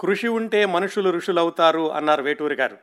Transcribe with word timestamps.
కృషి 0.00 0.28
ఉంటే 0.28 0.66
మనుషులు 0.66 1.10
ఋషులవుతారు 1.10 1.92
అన్నారు 1.92 2.22
వేటూరి 2.22 2.54
గారు. 2.54 2.76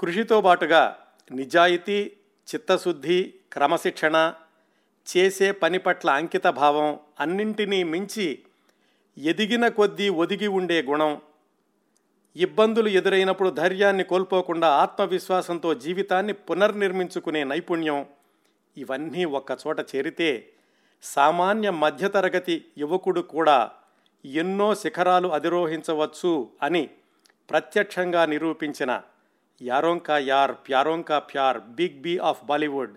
కృషితో 0.00 0.40
పాటుగా 0.40 0.96
నిజాయితీ 1.30 2.12
చిత్తశుద్ధి 2.48 3.34
క్రమశిక్షణ 3.52 4.34
చేసే 5.16 5.52
పని 5.52 5.78
పట్ల 5.78 6.10
అంకిత 6.10 6.46
భావం 6.46 6.98
అన్నింటినీ 7.20 7.82
మించి 7.82 8.38
ఎదిగిన 9.18 9.68
కొద్దీ 9.68 10.08
ఒదిగి 10.08 10.46
ఉండే 10.46 10.82
గుణం. 10.82 11.20
ఇబ్బందులు 12.36 12.88
ఎదురైనప్పుడు 12.88 13.50
ధైర్యాన్ని 13.50 14.04
కోల్పోకుండా 14.04 14.68
ఆత్మవిశ్వాసంతో 14.68 15.74
జీవితాన్ని 15.74 16.32
పునర్నిర్మించుకునే 16.32 17.44
నైపుణ్యం 17.44 18.06
ఇవన్నీ 18.76 19.24
ఒక్కచోట 19.24 19.80
చేరితే 19.80 20.52
సామాన్య 21.02 21.70
మధ్యతరగతి 21.70 22.64
యువకుడు 22.78 23.20
కూడా 23.20 23.72
ఎన్నో 24.24 24.74
శిఖరాలు 24.74 25.28
అధిరోహించవచ్చు 25.28 26.50
అని 26.62 26.90
ప్రత్యక్షంగా 27.50 28.26
నిరూపించిన 28.26 29.02
యారోంకా 29.62 30.18
యార్ 30.18 30.52
ప్యారోంకా 30.52 31.18
ప్యార్ 31.18 31.58
big 31.58 32.00
B 32.00 32.18
of 32.18 32.44
Bollywood. 32.44 32.96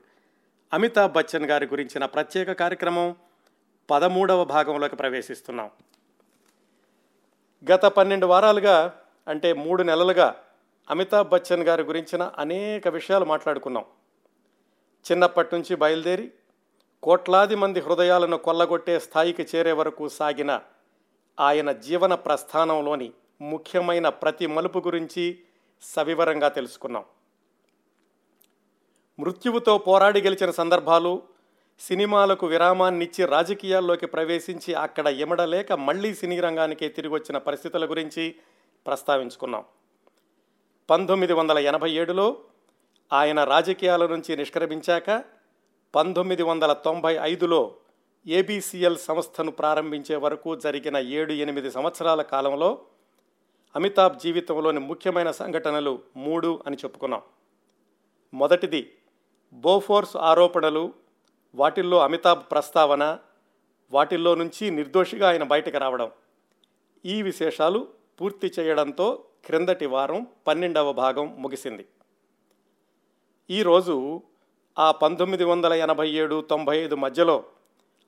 Amitabh 0.73 1.13
Bachchan 1.13 1.45
గారి 1.45 1.65
గురించిన 1.65 2.05
ప్రత్యేక 2.05 2.51
కార్యక్రమం 2.51 3.15
పదమూడవ 3.89 4.43
భాగంలోకి 4.43 4.95
ప్రవేశిస్తున్నాం. 4.95 5.69
గత 7.71 7.85
పన్నెండు 7.85 8.25
వారాలుగా 8.25 8.99
అంటే 9.27 9.53
మూడు 9.53 9.83
నెలలుగా 9.83 10.35
అమితాబ్ 10.89 11.29
బచ్చన్ 11.29 11.63
గారి 11.63 11.83
గురించిన 11.83 12.23
అనేక 12.23 12.87
విషయాలు 12.87 13.25
మాట్లాడుకున్నాం. 13.25 13.85
చిన్నప్పటి 15.11 15.55
నుంచి 15.55 15.75
బయలుదేరి 15.75 16.31
కోట్లాది 17.03 17.55
మంది 17.55 17.79
హృదయాలను 17.79 18.37
కొల్లగొట్టే 18.37 18.99
స్థాయికి 18.99 19.47
చేరే 19.55 19.71
వరకు 19.71 20.09
సాగిన 20.09 20.61
ఆయన 21.39 21.71
జీవన 21.71 22.15
ప్రస్థానంలోని 22.15 23.13
ముఖ్యమైన 23.41 24.09
ప్రతి 24.09 24.47
మలుపు 24.47 24.79
గురించి 24.79 25.39
సవివరంగా 25.81 26.47
తెలుసుకున్నాం. 26.47 27.05
మృత్యువుతో 29.19 29.77
పోరాడి 29.77 30.21
గెలిచిన 30.21 30.51
సందర్భాలు 30.51 31.23
సినిమాలకు 31.79 32.47
విరామాన్నిచ్చి 32.47 33.25
రాజకీయాల్లోకి 33.25 34.05
ప్రవేశించి 34.05 34.73
అక్కడ 34.73 35.07
ఎమడలేక 35.07 35.73
మళ్ళీ 35.73 36.13
సినీ 36.13 36.39
రంగానికే 36.39 36.89
తిరిగి 36.89 37.13
వచ్చిన 37.13 37.37
పరిస్థితుల 37.37 37.89
గురించి 37.89 38.35
ప్రస్తావించుకున్నాం. 38.87 39.65
పంతొమ్మిది 40.89 41.33
వందల 41.33 41.59
ఎనభై 41.59 41.91
ఏడులో 41.91 42.37
ఆయన 43.13 43.43
రాజకీయాల 43.43 44.05
నుంచి 44.05 44.35
నిష్క్రమించాక 44.35 45.23
పంతొమ్మిది 45.95 46.43
వందల 46.43 46.73
తొంభై 46.73 47.17
ఐదులో 47.21 47.75
ఏబీసీఎల్ 48.27 48.97
సంస్థను 48.97 49.51
ప్రారంభించే 49.51 50.15
వరకు 50.15 50.55
జరిగిన 50.55 50.97
ఏడు 50.97 51.33
ఎనిమిది 51.33 51.71
సంవత్సరాల 51.71 52.21
కాలంలో 52.21 52.79
అమితాబ్ 53.75 54.19
జీవితంలోని 54.19 54.79
ముఖ్యమైన 54.79 55.31
సంఘటనలు 55.31 55.99
మూడు 56.17 56.59
అని 56.67 56.75
చెప్పుకున్నాం. 56.75 57.21
మొదటిది 58.33 58.93
బోఫోర్స్ 59.53 60.15
ఆరోపణలు 60.15 60.93
వాటిల్లో 61.55 61.99
అమితాబ్ 61.99 62.43
ప్రస్తావన 62.51 63.17
వాటిల్లో 63.91 64.35
నుంచి 64.35 64.69
నిర్దోషిగా 64.71 65.29
ఆయన 65.29 65.43
బయటకు 65.43 65.77
రావడం. 65.77 66.11
ఈ 67.05 67.21
విశేషాలు 67.21 67.87
పూర్తి 68.21 68.51
చేయడంతో 68.59 69.23
క్రిందటి 69.45 69.85
వారం 69.85 70.27
పన్నెండవ 70.47 70.93
భాగం 70.93 71.35
ముగిసింది. 71.39 71.85
ఈరోజు 73.49 74.21
ఆ 74.79 74.91
పంతొమ్మిది 74.91 75.43
వందల 75.43 75.73
ఎనభై 75.73 76.09
ఏడు 76.09 76.41
తొంభై 76.41 76.77
ఐదు 76.77 76.95
మధ్యలో 76.95 77.43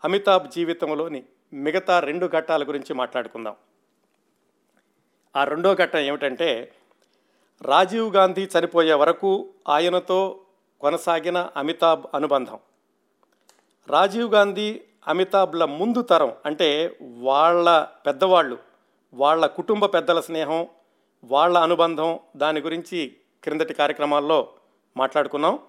అమితాబ్ 0.04 0.48
జీవితంలోని 0.48 1.24
మిగతా 1.54 2.00
రెండు 2.00 2.28
ఘట్టాల 2.28 2.64
గురించి 2.64 2.94
మాట్లాడుకుందాం. 2.94 3.56
ఆ 5.36 5.44
రెండో 5.44 5.76
ఘట్టం 5.76 6.00
ఏమిటంటే 6.00 6.74
రాజీవ్ 7.62 8.14
గాంధీ 8.14 8.50
చనిపోయే 8.60 8.94
వరకు 8.94 9.50
ఆయనతో 9.70 10.40
కొనసాగిన 10.82 11.50
అమితాబ్ 11.58 12.06
అనుబంధం. 12.14 12.60
రాజీవ్ 13.88 14.34
గాంధీ 14.34 14.82
అమితాబ్ల 15.08 15.66
ముందు 15.66 16.02
తరం 16.02 16.34
అంటే 16.46 16.98
వాళ్ళ 17.02 17.88
పెద్దవాళ్ళు 18.06 18.58
వాళ్ళ 19.14 19.46
కుటుంబ 19.46 19.86
పెద్దల 19.86 20.20
స్నేహం 20.20 20.68
వాళ్ళ 21.24 21.58
అనుబంధం 21.58 22.20
దాని 22.36 22.60
గురించి 22.60 23.18
క్రిందటి 23.44 23.74
కార్యక్రమాల్లో 23.74 24.48
మాట్లాడుకున్నాం. 24.98 25.60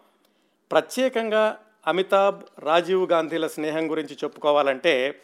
ప్రత్యేకంగా 0.72 1.63
అమితాబ్ 1.86 2.42
రాజీవ్ 2.58 3.10
గాంధీల 3.10 3.46
స్నేహం 3.46 3.90
గురించి 3.90 4.14
చెప్పుకోవాలంటే 4.14 5.20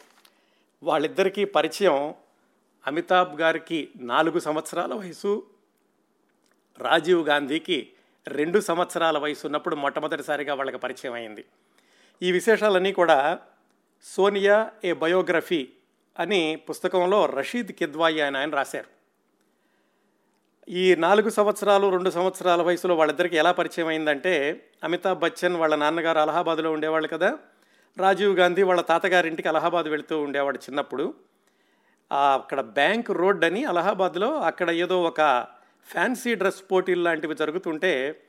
వాళ్ళిద్దరికీ 0.83 1.45
పరిచయం 1.45 2.13
అమితాబ్ 2.87 3.41
గారికి 3.41 3.89
నాలుగు 3.95 4.39
సంవత్సరాల 4.39 4.93
వయసు 4.93 5.47
రాజీవ్ 6.79 7.27
గాంధీకి 7.27 7.93
రెండు 8.27 8.59
సంవత్సరాల 8.59 9.17
వయసు 9.17 9.45
ఉన్నప్పుడు 9.45 9.75
మొట్టమొదటిసారిగా 9.75 10.53
వాళ్ళకి 10.53 10.77
పరిచయం 10.77 11.13
అయింది. 11.13 11.45
ఈ 12.21 12.31
విశేషాలన్నీ 12.31 12.91
కూడా 12.91 13.39
సోనియా 14.03 14.71
ఏ 14.83 14.93
బయోగ్రఫీ 14.93 15.69
అని 16.19 16.55
పుస్తకంలో 16.55 17.25
రషీద్ 17.25 17.71
కిద్వాయి 17.71 18.21
అని 18.21 18.37
ఆయన 18.37 18.49
రాశారు. 18.49 19.00
ఈ 20.71 20.95
నాలుగు 20.95 21.29
సంవత్సరాలు 21.29 21.87
రెండు 21.89 22.09
సంవత్సరాల 22.09 22.61
వయసులో 22.61 22.95
వాళ్ళిద్దరికి 22.95 23.37
ఎలా 23.37 23.51
పరిచయం 23.51 23.87
అయిందంటే 23.87 24.63
అమితాబ్ 24.83 25.19
బచ్చన్ 25.19 25.55
వాళ్ళ 25.55 25.75
నాన్నగారు 25.75 26.19
అలహాబాద్లో 26.19 26.71
ఉండేవాళ్ళు 26.71 27.07
కదా. 27.07 27.37
రాజీవ్ 27.97 28.39
గాంధీ 28.39 28.63
వాళ్ళ 28.63 28.81
తాతగారింటికి 28.81 29.47
అలహాబాద్ 29.47 29.85
వెళుతూ 29.85 30.21
ఉండేవాడు 30.21 30.57
చిన్నప్పుడు. 30.57 31.13
అక్కడ 32.11 32.61
బ్యాంక్ 32.61 33.11
రోడ్ 33.11 33.45
అని 33.45 33.65
అలహాబాద్లో 33.65 34.37
అక్కడ 34.39 34.69
ఏదో 34.69 35.03
ఒక 35.03 35.47
ఫ్యాన్సీ 35.87 36.35
డ్రెస్ 36.35 36.63
పోటీలు 36.71 37.03
లాంటివి 37.03 37.35
జరుగుతుంటే 37.35 38.21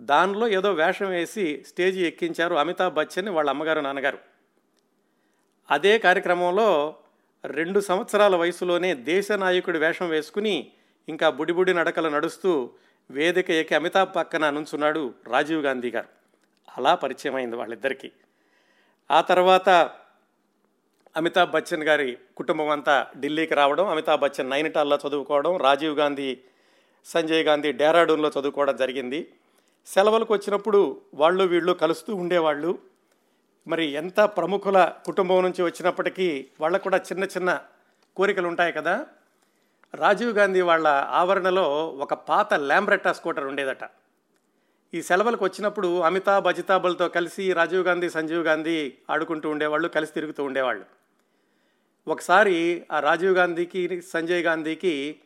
దానిలో 0.00 0.48
ఏదో 0.48 0.72
వేషం 0.72 1.08
వేసి 1.08 1.64
స్టేజి 1.68 2.06
ఎక్కించారు 2.06 2.54
అమితాబ్ 2.54 2.94
బచ్చన్ 2.94 3.28
వాళ్ళ 3.28 3.50
అమ్మగారు 3.50 3.80
నాన్నగారు. 3.80 4.18
అదే 5.70 5.98
కార్యక్రమంలో 5.98 6.96
రెండు 7.44 7.80
సంవత్సరాల 7.80 8.36
వయసులోనే 8.36 8.94
దేశ 8.94 9.32
నాయకుడి 9.32 9.78
వేషం 9.78 10.08
వేసుకుని 10.08 10.72
ఇంకా 11.08 11.30
బుడిబుడి 11.30 11.74
నడకలు 11.74 12.08
నడుస్తూ 12.08 12.70
వేదిక 13.10 13.50
ఎక్కి 13.50 13.74
అమితాబ్ 13.74 14.16
పక్కన 14.16 14.50
నుంచున్నాడు 14.50 15.14
రాజీవ్ 15.26 15.64
గాంధీ 15.64 15.90
గారు. 15.90 16.08
అలా 16.78 16.94
పరిచయం 16.94 17.34
అయింది 17.34 17.56
వాళ్ళిద్దరికీ. 17.56 18.12
ఆ 19.10 19.20
తర్వాత 19.20 19.68
అమితాబ్ 21.16 21.50
బచ్చన్ 21.50 21.82
గారి 21.82 22.18
కుటుంబం 22.36 22.68
అంతా 22.68 23.06
ఢిల్లీకి 23.20 23.54
రావడం 23.54 23.88
అమితాబ్ 23.88 24.20
బచ్చన్ 24.20 24.50
నైనిటాల్లో 24.50 24.98
చదువుకోవడం 25.08 25.56
రాజీవ్ 25.56 25.98
గాంధీ 25.98 26.38
సంజయ్ 27.04 27.44
గాంధీ 27.44 27.72
డేరాడూన్లో 27.72 28.28
చదువుకోవడం 28.28 28.76
జరిగింది. 28.76 29.32
సెలవులకు 29.86 30.34
వచ్చినప్పుడు 30.34 31.00
వాళ్ళు 31.14 31.44
వీళ్ళు 31.44 31.72
కలుస్తూ 31.72 32.14
ఉండేవాళ్ళు. 32.14 32.78
మరి 33.66 33.84
ఎంత 33.84 34.20
ప్రముఖుల 34.20 34.92
కుటుంబం 35.04 35.42
నుంచి 35.42 35.62
వచ్చినప్పటికీ 35.62 36.46
వాళ్ళకు 36.60 36.82
కూడా 36.82 36.96
చిన్న 36.96 37.24
చిన్న 37.24 37.60
కోరికలు 38.16 38.48
ఉంటాయి 38.48 38.72
కదా. 38.72 39.06
రాజీవ్ 39.94 40.32
గాంధీ 40.32 40.60
వాళ్ళ 40.60 40.88
ఆవరణలో 40.88 41.66
ఒక 42.00 42.14
పాత 42.14 42.54
ల్యాంబ్రెట్టా 42.54 43.12
స్కూటర్ 43.12 43.44
ఉండేదట. 43.44 43.84
ఈ 44.94 45.02
సెలవులకు 45.02 45.44
వచ్చినప్పుడు 45.44 46.00
అమితాబ్ 46.00 46.46
అజితాబులతో 46.46 47.08
కలిసి 47.08 47.52
రాజీవ్ 47.52 47.84
గాంధీ 47.86 48.08
సంజీవ్ 48.10 48.44
గాంధీ 48.44 48.94
ఆడుకుంటూ 49.10 49.50
ఉండేవాళ్ళు 49.50 49.88
కలిసి 49.88 50.12
తిరుగుతూ 50.12 50.44
ఉండేవాళ్ళు. 50.44 50.84
ఒకసారి 52.06 52.86
ఆ 52.92 53.00
రాజీవ్ 53.00 53.34
గాంధీకి 53.34 54.02
సంజయ్ 54.12 54.42
గాంధీకి 54.42 55.16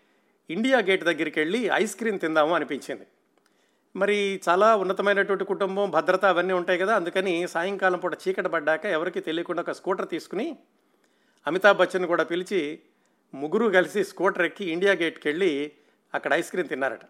ఇండియా 0.51 0.79
గేట్ 0.79 1.05
దగ్గరికి 1.05 1.41
వెళ్ళి 1.41 1.71
ఐస్ 1.73 1.97
క్రీమ్ 1.97 2.21
తిందాము 2.21 2.55
అనిపించింది. 2.55 3.07
మరి 3.97 4.41
చాలా 4.49 4.77
ఉన్నతమైనటువంటి 4.77 5.45
కుటుంబం 5.45 5.91
భద్రత 5.91 6.25
అవన్నీ 6.25 6.53
ఉంటాయి 6.53 6.79
కదా 6.79 6.95
అందుకని 6.95 7.49
సాయంకాలం 7.49 7.99
పూట 7.99 8.15
చీకటి 8.15 8.49
పడ్డాక 8.49 8.87
ఎవరికి 8.87 9.21
తెలియకుండా 9.21 9.63
ఒక 9.63 9.71
స్కూటర్ 9.71 10.09
తీసుకుని 10.09 10.59
అమితాబ్ 11.47 11.79
బచ్చన్ 11.79 12.07
కూడా 12.07 12.25
పిలిచి 12.25 12.83
ముగ్గురు 13.35 13.67
కలిసి 13.69 14.05
స్కూటర్ 14.05 14.43
ఎక్కి 14.43 14.71
ఇండియా 14.71 14.93
గేట్కి 14.93 15.29
వెళ్ళి 15.29 15.73
అక్కడ 16.15 16.35
ఐస్ 16.35 16.51
క్రీమ్ 16.51 16.69
తిన్నారట. 16.69 17.01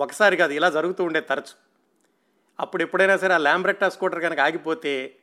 ఒకసారి 0.00 0.36
కాదు 0.36 0.52
ఇలా 0.52 0.70
జరుగుతూ 0.70 1.04
ఉండే 1.04 1.20
తరచు. 1.20 1.68
అప్పుడు 2.60 2.82
ఎప్పుడైనా 2.82 3.16
సరే 3.16 3.34
ఆ 3.34 3.38
ల్యాంబ్రెట్టా 3.38 3.88
స్కూటర్ 3.88 4.20
కనుక 4.20 4.40
ఆగిపోతే 4.40 5.16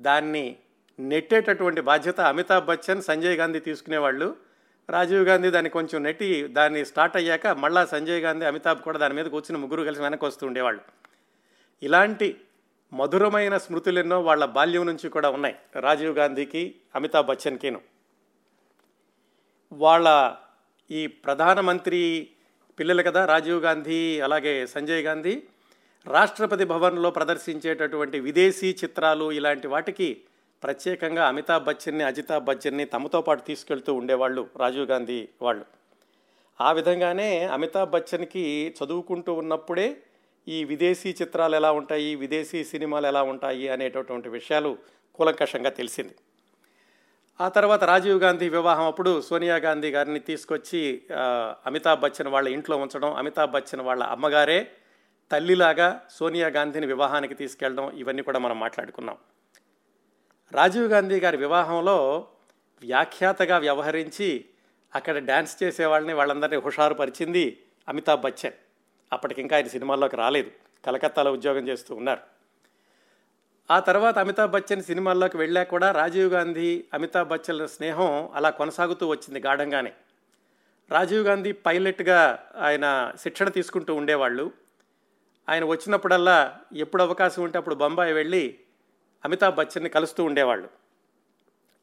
దాన్ని 0.00 0.56
నెట్టేటటువంటి 1.00 1.80
బాధ్యత 1.80 2.20
అమితాబ్ 2.20 2.66
బచ్చన్ 2.66 3.02
సంజయ్ 3.02 3.36
గాంధీ 3.36 3.58
తీసుకునేవాళ్ళు. 3.58 4.36
రాజీవ్ 4.90 5.22
గాంధీ 5.22 5.50
దాన్ని 5.50 5.70
కొంచెం 5.70 6.02
నెట్టి 6.02 6.46
దాన్ని 6.46 6.86
స్టార్ట్ 6.86 7.16
అయ్యాక 7.16 7.46
మళ్ళా 7.46 7.86
సంజయ్ 7.86 8.20
గాంధీ 8.20 8.44
అమితాబ్ 8.44 8.82
కూడా 8.82 8.98
దాని 8.98 9.14
మీద 9.14 9.26
కూర్చుని 9.26 9.58
ముగ్గురు 9.58 9.82
కలిసి 9.82 10.02
వెనక్కి 10.02 10.26
వస్తూ 10.26 10.46
ఉండేవాళ్ళు. 10.46 10.80
ఇలాంటి 11.82 12.40
మధురమైన 12.92 13.56
స్మృతులు 13.56 13.98
ఎన్నో 13.98 14.20
వాళ్ళ 14.20 14.44
బాల్యం 14.44 14.86
నుంచి 14.86 15.08
కూడా 15.08 15.30
ఉన్నాయి. 15.30 15.56
రాజీవ్ 15.80 16.18
గాంధీకి 16.18 16.74
అమితాబ్ 16.94 17.26
బచ్చన్కిను. 17.26 17.80
వాళ్ళ 19.72 20.36
ఈ 20.90 21.06
ప్రధానమంత్రి 21.06 22.28
పిల్లలు 22.78 23.02
కదా 23.02 23.26
రాజీవ్ 23.26 23.60
గాంధీ 23.60 24.20
అలాగే 24.20 24.66
సంజయ్ 24.66 25.02
గాంధీ 25.02 25.42
రాష్ట్రపతి 26.06 26.64
భవన్లో 26.64 27.10
ప్రదర్శించేటటువంటి 27.10 28.20
విదేశీ 28.20 28.76
చిత్రాలు 28.84 29.32
ఇలాంటి 29.32 29.66
వాటికి 29.66 30.20
ప్రత్యేకంగా 30.62 31.28
అమితాబ్ 31.28 31.64
బచ్చన్ని 31.64 32.04
అజితాబ్ 32.04 32.44
బచ్చన్ని 32.44 32.84
తమతో 32.84 33.22
పాటు 33.22 33.42
తీసుకెళ్తూ 33.42 33.94
ఉండేవాళ్ళు 33.94 34.48
రాజీవ్ 34.56 34.86
గాంధీ 34.86 35.28
వాళ్ళు. 35.42 35.64
ఆ 36.60 36.72
విధంగానే 36.72 37.44
అమితాబ్ 37.44 37.90
బచ్చన్కి 37.90 38.74
చదువుకుంటూ 38.84 39.34
ఉన్నప్పుడే 39.34 39.96
ఈ 40.48 40.64
విదేశీ 40.64 41.16
చిత్రాలు 41.22 41.56
ఎలా 41.56 41.72
ఉంటాయి 41.72 42.14
విదేశీ 42.14 42.64
సినిమాలు 42.64 43.06
ఎలా 43.06 43.22
ఉంటాయి 43.22 43.68
అనేటటువంటి 43.68 44.28
విషయాలు 44.28 44.78
కూలంకషంగా 45.14 45.70
తెలిసింది. 45.70 46.14
ఆ 47.40 47.48
తర్వాత 47.48 47.84
రాజీవ్ 47.84 48.20
గాంధీ 48.20 48.48
వివాహం 48.48 48.84
అప్పుడు 48.84 49.20
సోనియా 49.20 49.56
గాంధీ 49.56 49.90
గారిని 49.90 50.18
తీసుకొచ్చి 50.18 51.02
అమితాబ్ 51.66 52.00
బచ్చన్ 52.00 52.28
వాళ్ళ 52.28 52.48
ఇంట్లో 52.48 52.76
ఉంచడం 52.76 53.14
అమితాబ్ 53.14 53.50
బచ్చన్ 53.50 53.80
వాళ్ళ 53.80 54.02
అమ్మగారే 54.02 54.72
తల్లిలాగా 55.30 56.02
సోనియా 56.10 56.48
గాంధీని 56.48 56.86
వివాహానికి 56.86 57.34
తీసుకెళ్ళడం 57.34 57.90
ఇవన్నీ 57.90 58.22
కూడా 58.22 58.38
మనం 58.38 58.60
మాట్లాడుకున్నాం. 58.60 59.16
రాజీవ్ 60.52 60.86
గాంధీ 60.86 61.20
గారి 61.20 61.36
వివాహంలో 61.36 62.28
వ్యాఖ్యాతగా 62.82 63.58
వ్యవహరించి 63.58 64.44
అక్కడ 64.94 65.18
డ్యాన్స్ 65.18 65.62
చేసే 65.62 65.84
వాళ్ళని 65.86 66.12
వాళ్ళందరినీ 66.12 66.56
హుషారుపరిచింది 66.56 67.62
అమితాబ్ 67.88 68.20
బచ్చన్. 68.20 68.56
అప్పటికి 69.12 69.40
ఇంకా 69.40 69.56
ఆయన 69.56 69.66
సినిమాల్లోకి 69.66 70.16
రాలేదు. 70.16 70.50
కలకత్తాలో 70.86 71.32
ఉద్యోగం 71.32 71.68
చేస్తూ 71.68 71.94
ఉన్నారు. 71.94 72.35
ఆ 73.70 73.80
తర్వాత 73.80 74.18
అమితాబ్ 74.18 74.50
బచ్చన్ 74.50 74.82
సినిమాల్లోకి 74.82 75.36
వెళ్ళాక 75.36 75.68
కూడా 75.68 75.90
రాజీవ్ 75.92 76.32
గాంధీ 76.32 76.84
అమితాబ్ 76.94 77.28
బచ్చన్ 77.28 77.68
స్నేహం 77.68 78.30
అలా 78.34 78.50
కొనసాగుతూ 78.50 79.08
వచ్చింది 79.08 79.40
గాఢంగానే. 79.40 79.92
రాజీవ్ 80.90 81.26
గాంధీ 81.26 81.52
పైలట్గా 81.52 82.48
ఆయన 82.56 83.12
శిక్షణ 83.22 83.48
తీసుకుంటూ 83.48 83.94
ఉండేవాళ్ళు. 83.94 84.50
ఆయన 85.48 85.64
వచ్చినప్పుడల్లా 85.64 86.58
ఎప్పుడు 86.76 87.02
అవకాశం 87.02 87.42
ఉంటే 87.42 87.58
అప్పుడు 87.58 87.74
బొంబాయి 87.74 88.12
వెళ్ళి 88.12 88.58
అమితాబ్ 89.24 89.54
బచ్చన్ని 89.54 89.90
కలుస్తూ 89.90 90.24
ఉండేవాళ్ళు. 90.24 90.68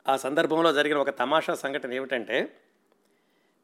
ఆ 0.10 0.18
సందర్భంలో 0.18 0.74
జరిగిన 0.74 0.98
ఒక 0.98 1.10
తమాషా 1.10 1.54
సంఘటన 1.54 1.94
ఏమిటంటే 1.94 2.56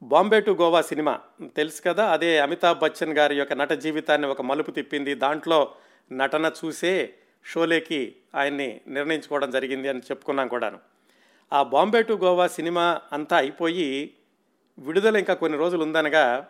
బాంబే 0.03 0.41
టు 0.41 0.51
గోవా 0.51 0.81
సినిమా 0.81 1.19
తెలుసు 1.55 1.81
కదా 1.81 2.05
అదే 2.05 2.39
అమితాబ్ 2.39 2.79
బచ్చన్ 2.79 3.17
గారి 3.17 3.35
యొక్క 3.35 3.53
నట 3.53 3.69
జీవితాన్ని 3.69 4.27
ఒక 4.27 4.41
మలుపు 4.41 4.71
తిప్పింది. 4.71 5.13
దాంట్లో 5.15 5.75
నటన 6.11 6.51
చూసే 6.65 7.13
షోలేకి 7.45 8.15
ఆయన్ని 8.35 8.81
నిర్ణయించుకోవడం 8.87 9.51
జరిగింది 9.51 9.87
అని 9.87 9.99
చెప్పుకున్నాం 9.99 10.47
కూడాను. 10.47 10.79
ఆ 11.53 11.63
బాంబే 11.63 12.01
టు 12.01 12.13
గోవా 12.13 12.47
సినిమా 12.47 13.01
అంతా 13.13 13.37
అయిపోయి 13.37 14.13
విడుదల 14.79 15.17
ఇంకా 15.17 15.33
కొన్ని 15.33 15.57
రోజులు 15.57 15.83
ఉందనగా 15.83 16.47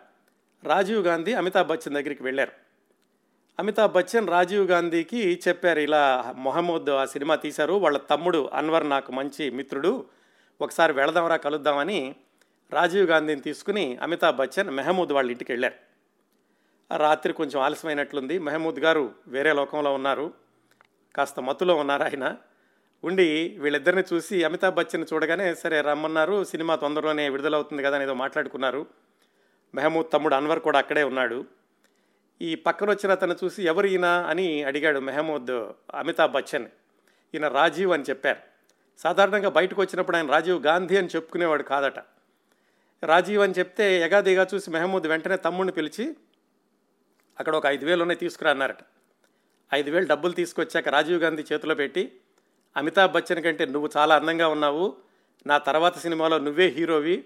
రాజీవ్ 0.64 1.06
గాంధీ 1.06 1.32
అమితాబ్ 1.32 1.68
బచ్చన్ 1.68 1.94
దగ్గరికి 1.94 2.22
వెళ్ళారు. 2.22 2.52
అమితాబ్ 3.58 3.92
బచ్చన్ 3.92 4.28
రాజీవ్ 4.28 4.66
గాంధీకి 4.66 5.40
చెప్పారు 5.48 5.80
ఇలా 5.80 6.34
మొహమ్మద్ 6.36 6.90
ఆ 6.90 7.04
సినిమా 7.04 7.34
తీశారు 7.34 7.72
వాళ్ళ 7.72 7.98
తమ్ముడు 7.98 8.50
అన్వర్ 8.52 8.88
నాకు 8.88 9.12
మంచి 9.12 9.50
మిత్రుడు 9.50 10.06
ఒకసారి 10.60 10.92
వెళదాంరా 10.92 11.36
కలుద్దామని 11.36 12.14
రాజీవ్ 12.72 13.06
గాంధీని 13.06 13.40
తీసుకుని 13.40 13.96
అమితాబ్ 13.96 14.36
బచ్చన్ 14.36 14.70
మెహమూద్ 14.70 15.12
వాళ్ళ 15.12 15.30
ఇంటికి 15.30 15.52
వెళ్ళారు. 15.52 15.90
రాత్రి 16.96 17.32
కొంచెం 17.32 17.62
ఆలస్యమైనట్లుంది. 17.62 18.38
మెహమూద్ 18.38 18.80
గారు 18.80 19.14
వేరే 19.26 19.52
లోకంలో 19.52 19.94
ఉన్నారు. 19.94 20.49
కాస్త 21.16 21.40
మత్తులో 21.40 21.76
ఉన్నారు 21.76 22.02
ఆయన. 22.02 22.36
ఉండి 23.04 23.56
వీళ్ళిద్దరిని 23.60 24.02
చూసి 24.14 24.44
అమితాబ్ 24.44 24.74
బచ్చన్ 24.74 25.06
చూడగానే 25.12 25.54
సరే 25.54 25.80
రమ్మన్నారు 25.80 26.44
సినిమా 26.44 26.74
తొందరలోనే 26.74 27.28
విడుదలవుతుంది 27.28 27.82
కదా 27.82 27.94
అని 27.96 28.04
ఏదో 28.04 28.14
మాట్లాడుకున్నారు. 28.14 28.86
మెహమూద్ 29.74 30.12
తమ్ముడు 30.12 30.34
అన్వర్ 30.34 30.60
కూడా 30.60 30.78
అక్కడే 30.78 31.02
ఉన్నాడు. 31.02 31.44
ఈ 32.42 32.54
పక్కన 32.54 32.90
వచ్చిన 32.90 33.12
అతను 33.12 33.36
చూసి 33.44 33.62
ఎవరు 33.62 33.86
ఈయన 33.86 34.04
అని 34.04 34.62
అడిగాడు 34.62 34.98
మెహమూద్ 34.98 35.72
అమితాబ్ 35.94 36.32
బచ్చన్. 36.32 36.66
ఈయన 37.34 37.48
రాజీవ్ 37.48 37.92
అని 37.92 38.02
చెప్పారు. 38.02 38.38
సాధారణంగా 38.98 39.48
బయటకు 39.48 39.80
వచ్చినప్పుడు 39.80 40.16
ఆయన 40.16 40.30
రాజీవ్ 40.30 40.66
గాంధీ 40.66 40.96
అని 40.96 41.06
చెప్పుకునేవాడు 41.06 41.62
కాదట. 41.62 41.98
రాజీవ్ 43.04 43.42
అని 43.42 43.52
చెప్తే 43.58 44.02
ఎగాదిగా 44.02 44.46
చూసి 44.54 44.70
మెహమూద్ 44.70 45.06
వెంటనే 45.06 45.36
తమ్ముడిని 45.36 45.72
పిలిచి 45.72 46.16
అక్కడ 47.38 47.56
ఒక 47.56 47.66
ఐదు 47.66 47.84
వేలు 47.84 48.02
ఉన్నాయి 48.02 48.18
తీసుకురా 48.18 48.50
అన్నారట. 48.50 48.78
ఐదు 49.74 49.90
వేలు 49.90 50.06
డబ్బులు 50.06 50.32
తీసుకొచ్చాక 50.32 50.88
రాజీవ్ 50.88 51.22
గాంధీ 51.22 51.44
చేతిలో 51.52 51.74
పెట్టి 51.74 52.12
అమితాబ్ 52.76 53.12
బచ్చన్ 53.12 53.42
కంటే 53.42 53.64
నువ్వు 53.64 53.90
చాలా 53.96 54.16
అందంగా 54.16 54.48
ఉన్నావు. 54.48 54.96
నా 55.46 55.58
తర్వాత 55.58 55.98
సినిమాలో 55.98 56.38
నువ్వే 56.38 56.66
హీరోవి. 56.66 57.24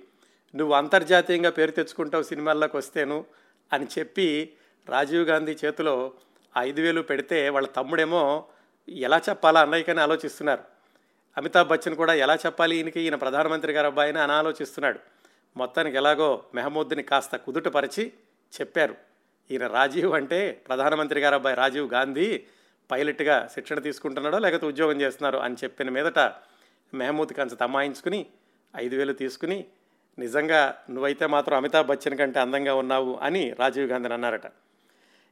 నువ్వు 0.54 0.74
అంతర్జాతీయంగా 0.74 1.50
పేరు 1.50 1.70
తెచ్చుకుంటావు 1.70 2.22
సినిమాల్లోకి 2.22 2.76
వస్తేను 2.76 3.24
అని 3.72 3.86
చెప్పి 3.98 4.52
రాజీవ్ 4.88 5.22
గాంధీ 5.22 5.56
చేతిలో 5.64 6.12
ఐదు 6.58 6.80
వేలు 6.80 7.00
పెడితే 7.00 7.48
వాళ్ళ 7.48 7.68
తమ్ముడేమో 7.68 8.44
ఎలా 8.88 9.20
చెప్పాలా 9.28 9.60
అన్నయ్యకని 9.60 10.00
ఆలోచిస్తున్నారు. 10.00 10.62
అమితాబ్ 11.36 11.68
బచ్చన్ 11.68 11.96
కూడా 11.96 12.14
ఎలా 12.14 12.34
చెప్పాలి 12.34 12.76
ఈయనకి? 12.76 13.00
ఈయన 13.00 13.14
ప్రధానమంత్రి 13.14 13.72
గారు 13.72 13.86
అబ్బాయిని 13.86 14.18
అని 14.18 14.32
ఆలోచిస్తున్నాడు. 14.32 14.98
మొత్తానికి 15.56 15.96
ఎలాగో 15.96 16.44
మెహమూద్ని 16.54 17.02
కాస్త 17.02 17.36
కుదుటపరిచి 17.36 18.12
చెప్పారు. 18.60 19.13
ఈయన 19.50 19.66
రాజీవ్ 19.66 20.12
అంటే 20.12 20.62
ప్రధానమంత్రి 20.66 21.20
గారు 21.20 21.34
అబ్బాయి 21.34 21.56
రాజీవ్ 21.56 21.88
గాంధీ 21.92 22.44
పైలట్గా 22.90 23.48
శిక్షణ 23.54 23.78
తీసుకుంటున్నాడో 23.78 24.38
లేకపోతే 24.38 24.66
ఉద్యోగం 24.66 25.00
చేస్తున్నారో 25.00 25.38
అని 25.38 25.56
చెప్పిన 25.64 25.90
మీదట 25.90 26.20
మెహమూద్ 26.94 27.32
కంచ 27.32 27.48
తమాయించుకుని 27.48 28.26
ఐదు 28.76 28.96
వేలు 28.96 29.12
తీసుకుని 29.12 29.64
నిజంగా 30.18 30.74
నువ్వైతే 30.90 31.26
మాత్రం 31.26 31.56
అమితాబ్ 31.56 31.86
బచ్చన్ 31.86 32.18
కంటే 32.18 32.40
అందంగా 32.40 32.74
ఉన్నావు 32.74 33.18
అని 33.22 33.54
రాజీవ్ 33.58 33.88
గాంధీని 33.88 34.14
అన్నారట. 34.14 34.46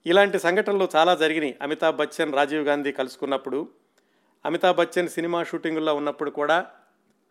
ఇలాంటి 0.07 0.39
సంఘటనలు 0.39 0.89
చాలా 0.97 1.15
జరిగినాయి. 1.15 1.57
అమితాబ్ 1.63 1.97
బచ్చన్ 1.97 2.35
రాజీవ్ 2.35 2.65
గాంధీ 2.65 2.93
కలుసుకున్నప్పుడు 2.93 3.69
అమితాబ్ 4.45 4.77
బచ్చన్ 4.77 5.09
సినిమా 5.09 5.45
షూటింగుల్లో 5.45 5.95
ఉన్నప్పుడు 5.95 6.31
కూడా 6.31 6.67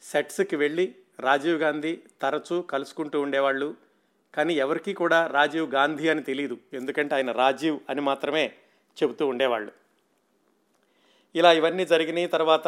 సెట్స్కి 0.04 0.56
వెళ్ళి 0.56 0.96
రాజీవ్ 1.20 1.62
గాంధీ 1.62 2.00
తరచూ 2.22 2.62
కలుసుకుంటూ 2.62 3.22
ఉండేవాళ్ళు. 3.22 3.76
కానీ 4.34 4.54
ఎవరికీ 4.54 4.94
కూడా 4.94 5.28
రాజీవ్ 5.28 5.74
గాంధీ 5.74 6.10
అని 6.10 6.24
తెలియదు 6.24 6.58
ఎందుకంటే 6.74 7.16
ఆయన 7.16 7.32
రాజీవ్ 7.32 7.80
అని 7.90 8.02
మాత్రమే 8.02 8.54
చెబుతూ 9.04 9.28
ఉండేవాళ్ళు. 9.28 9.72
ఇలా 11.36 11.52
ఇవన్నీ 11.52 11.86
జరిగినాయి. 11.86 12.28
తర్వాత 12.28 12.68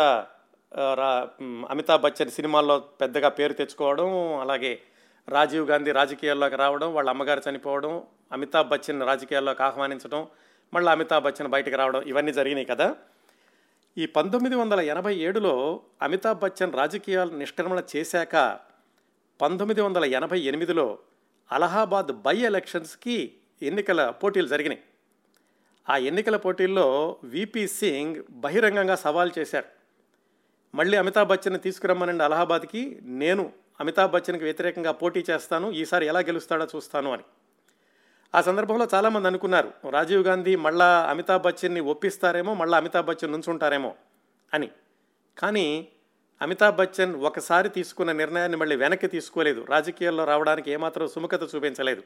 రా 0.95 1.30
అమితాబ్ 1.69 2.01
బచ్చన్ 2.01 2.31
సినిమాల్లో 2.31 2.80
పెద్దగా 2.80 3.30
పేరు 3.30 3.54
తెచ్చుకోవడం 3.54 4.39
అలాగే 4.39 4.80
రాజీవ్ 5.30 5.69
గాంధీ 5.69 5.92
రాజకీయాల్లోకి 5.92 6.56
రావడం 6.56 6.94
వాళ్ళ 6.94 7.10
అమ్మగారు 7.10 7.42
చనిపోవడం 7.50 8.04
అమితాబ్ 8.31 8.69
బచ్చన్ 8.69 9.01
రాజకీయాల్లోకి 9.01 9.63
ఆహ్వానించడం 9.63 10.27
మళ్ళీ 10.74 10.92
అమితాబ్ 10.92 11.24
బచ్చన్ 11.24 11.48
బయటకు 11.48 11.75
రావడం 11.75 12.01
ఇవన్నీ 12.01 12.33
జరిగినాయి 12.33 12.66
కదా. 12.66 12.95
ఈ 13.98 14.06
పంతొమ్మిది 14.06 14.56
వందల 14.56 14.80
ఎనభై 14.80 15.16
ఏడులో 15.16 15.81
అమితాబ్ 16.01 16.39
బచ్చన్ 16.39 16.74
రాజకీయాలు 16.74 17.31
నిష్క్రమణ 17.31 17.81
చేశాక 17.95 18.59
పంతొమ్మిది 19.42 19.81
వందల 19.81 20.06
ఎనభై 20.06 20.39
ఎనిమిదిలో 20.39 21.00
అలహాబాద్ 21.51 22.12
బై 22.12 22.38
ఎలక్షన్స్కి 22.38 23.33
ఎన్నికల 23.62 24.09
పోటీలు 24.09 24.47
జరిగినాయి. 24.47 24.81
ఆ 25.90 25.97
ఎన్నికల 25.97 26.38
పోటీల్లో 26.38 27.18
విపి 27.23 27.68
సింగ్ 27.68 28.23
బహిరంగంగా 28.30 28.95
సవాల్ 28.95 29.31
చేశారు. 29.40 29.66
మళ్ళీ 30.76 30.97
అమితాబ్ 30.97 31.30
బచ్చన్ 31.30 31.59
తీసుకురమ్మనండి 31.59 32.23
అలహాబాద్కి 32.23 33.00
నేను 33.02 33.52
అమితాబ్ 33.80 34.12
బచ్చన్కి 34.12 34.44
వ్యతిరేకంగా 34.44 34.92
పోటీ 34.92 35.26
చేస్తాను 35.30 35.71
ఈసారి 35.71 36.06
ఎలా 36.06 36.19
గెలుస్తాడో 36.19 36.68
చూస్తాను 36.76 37.14
అని. 37.14 37.23
ఆ 38.35 38.42
సందర్భంలో 38.42 38.88
చాలామంది 38.94 39.28
అనుకున్నారు 39.28 39.73
రాజీవ్ 39.90 40.23
గాంధీ 40.23 40.56
మళ్ళా 40.56 41.09
అమితాబ్ 41.09 41.44
బచ్చన్ని 41.44 41.80
ఒప్పిస్తారేమో 41.80 42.54
మళ్ళీ 42.54 42.78
అమితాబ్ 42.78 43.06
బచ్చన్ 43.06 43.31
నుంచుంటారేమో 43.31 43.95
అని. 44.54 44.71
కానీ 45.38 45.88
అమితాబ్ 46.42 46.75
బచ్చన్ 46.75 47.16
ఒకసారి 47.16 47.69
తీసుకున్న 47.69 48.11
నిర్ణయాన్ని 48.11 48.57
మళ్ళీ 48.57 48.75
వెనక్కి 48.75 49.07
తీసుకోలేదు. 49.07 49.66
రాజకీయాల్లో 49.69 50.25
రావడానికి 50.25 50.71
ఏమాత్రం 50.71 51.07
సుముఖత 51.07 51.56
చూపించలేదు. 51.56 52.04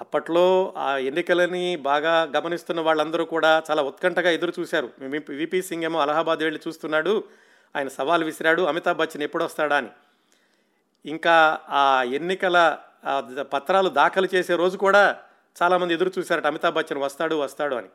అప్పట్లో 0.00 0.74
ఆ 0.76 0.96
ఎన్నికలని 0.96 1.76
బాగా 1.76 2.22
గమనిస్తున్న 2.22 2.80
వాళ్ళందరూ 2.80 3.24
కూడా 3.24 3.62
చాలా 3.70 3.82
ఉత్కంఠగా 3.82 4.30
ఎదురు 4.30 4.52
చూశారు. 4.60 4.90
విపి 5.28 5.62
సింగ్ 5.62 5.84
ఏమో 5.84 6.00
అలహాబాద్ 6.00 6.38
వెళ్ళి 6.38 6.60
చూస్తున్నాడు. 6.68 7.24
ఆయన 7.76 7.88
సవాల్ 7.88 8.24
విసిరాడు. 8.24 8.62
అమితాబ్ 8.62 8.98
బచ్చన్ 8.98 9.22
ఎప్పుడు 9.22 9.44
వస్తాడా 9.44 9.76
అని. 9.76 9.88
ఇంకా 11.06 11.60
ఆ 11.68 12.02
ఎన్నికల 12.02 12.78
పత్రాలు 13.42 13.88
దాఖలు 13.88 14.28
చేసే 14.34 14.54
రోజు 14.56 14.76
కూడా 14.76 15.16
చాలామంది 15.62 15.94
ఎదురు 15.94 16.12
చూశారట. 16.18 16.46
అమితాబ్ 16.46 16.74
బచ్చన్ 16.74 16.98
వస్తాడు 16.98 17.34
వస్తాడు 17.34 17.74
అని. 17.74 17.88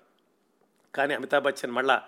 కానీ 0.95 1.13
అమితాబ్ 1.13 1.43
బచ్చన్ 1.43 1.71
మళ్ళా 1.71 2.01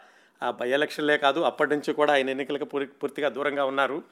ఆ 0.44 0.52
బై 0.52 0.70
ఎలక్షన్లే 0.70 1.18
కాదు 1.18 1.40
అప్పటి 1.40 1.70
నుంచి 1.76 1.94
కూడా 1.94 2.14
ఆయన 2.14 2.30
ఎన్నికలకు 2.30 2.66
పూర్తిగా 3.02 3.30
దూరంగా 3.30 3.66
ఉన్నారు. 3.66 4.04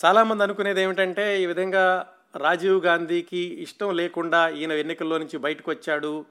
చాలామంది 0.00 0.42
అనుకునేది 0.42 0.82
ఏమిటంటే 0.82 1.42
ఈ 1.42 1.46
విధంగా 1.46 2.06
రాజీవ్ 2.36 2.80
గాంధీకి 2.84 3.42
ఇష్టం 3.62 3.96
లేకుండా 3.96 4.48
ఈయన 4.48 4.72
ఎన్నికల్లో 4.72 5.18
నుంచి 5.18 5.36
బయటకు 5.38 5.70
వచ్చాడు 5.70 6.24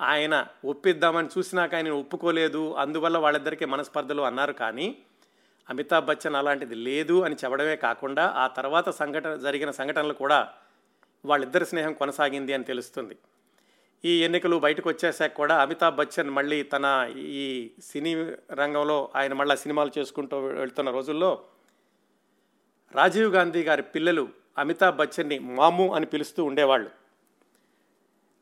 ఆయన 0.00 0.46
ఒప్పిద్దామని 0.64 1.28
చూసినాక 1.38 1.74
ఆయన 1.74 1.90
ఒప్పుకోలేదు. 1.90 2.74
అందువల్ల 2.74 3.18
వాళ్ళిద్దరికీ 3.18 3.64
మనస్పర్ధలు 3.64 4.22
అన్నారు 4.22 4.52
కానీ 4.52 4.96
అమితాబ్ 5.70 6.06
బచ్చన్ 6.06 6.36
అలాంటిది 6.36 6.74
లేదు 6.74 7.22
అని 7.22 7.36
చెప్పడమే 7.44 7.76
కాకుండా 7.76 8.24
ఆ 8.36 8.46
తర్వాత 8.46 8.88
సంఘటన 8.90 9.36
జరిగిన 9.36 9.70
సంఘటనలు 9.70 10.12
కూడా 10.12 10.48
వాళ్ళిద్దరి 11.24 11.66
స్నేహం 11.66 11.92
కొనసాగింది 11.92 12.52
అని 12.52 12.64
తెలుస్తుంది. 12.64 13.16
ఈ 14.04 14.20
ఎన్నికలు 14.22 14.56
బయటకు 14.56 14.88
వచ్చేసాక 14.88 15.32
కూడా 15.32 15.62
అమితాబ్ 15.62 15.96
బచ్చన్ 15.96 16.30
మళ్ళీ 16.30 16.62
తన 16.62 17.12
ఈ 17.16 17.70
సినీ 17.82 18.12
రంగంలో 18.52 19.08
ఆయన 19.14 19.32
మళ్ళీ 19.32 19.56
సినిమాలు 19.56 19.98
చేసుకుంటూ 19.98 20.40
వెళ్తున్న 20.40 20.90
రోజుల్లో 20.90 21.40
రాజీవ్ 22.94 23.32
గాంధీ 23.32 23.62
గారి 23.62 23.82
పిల్లలు 23.82 24.28
అమితాబ్ 24.58 24.96
బచ్చన్ని 24.96 25.38
మాము 25.38 25.94
అని 25.94 26.06
పిలుస్తూ 26.06 26.44
ఉండేవాళ్ళు. 26.44 26.90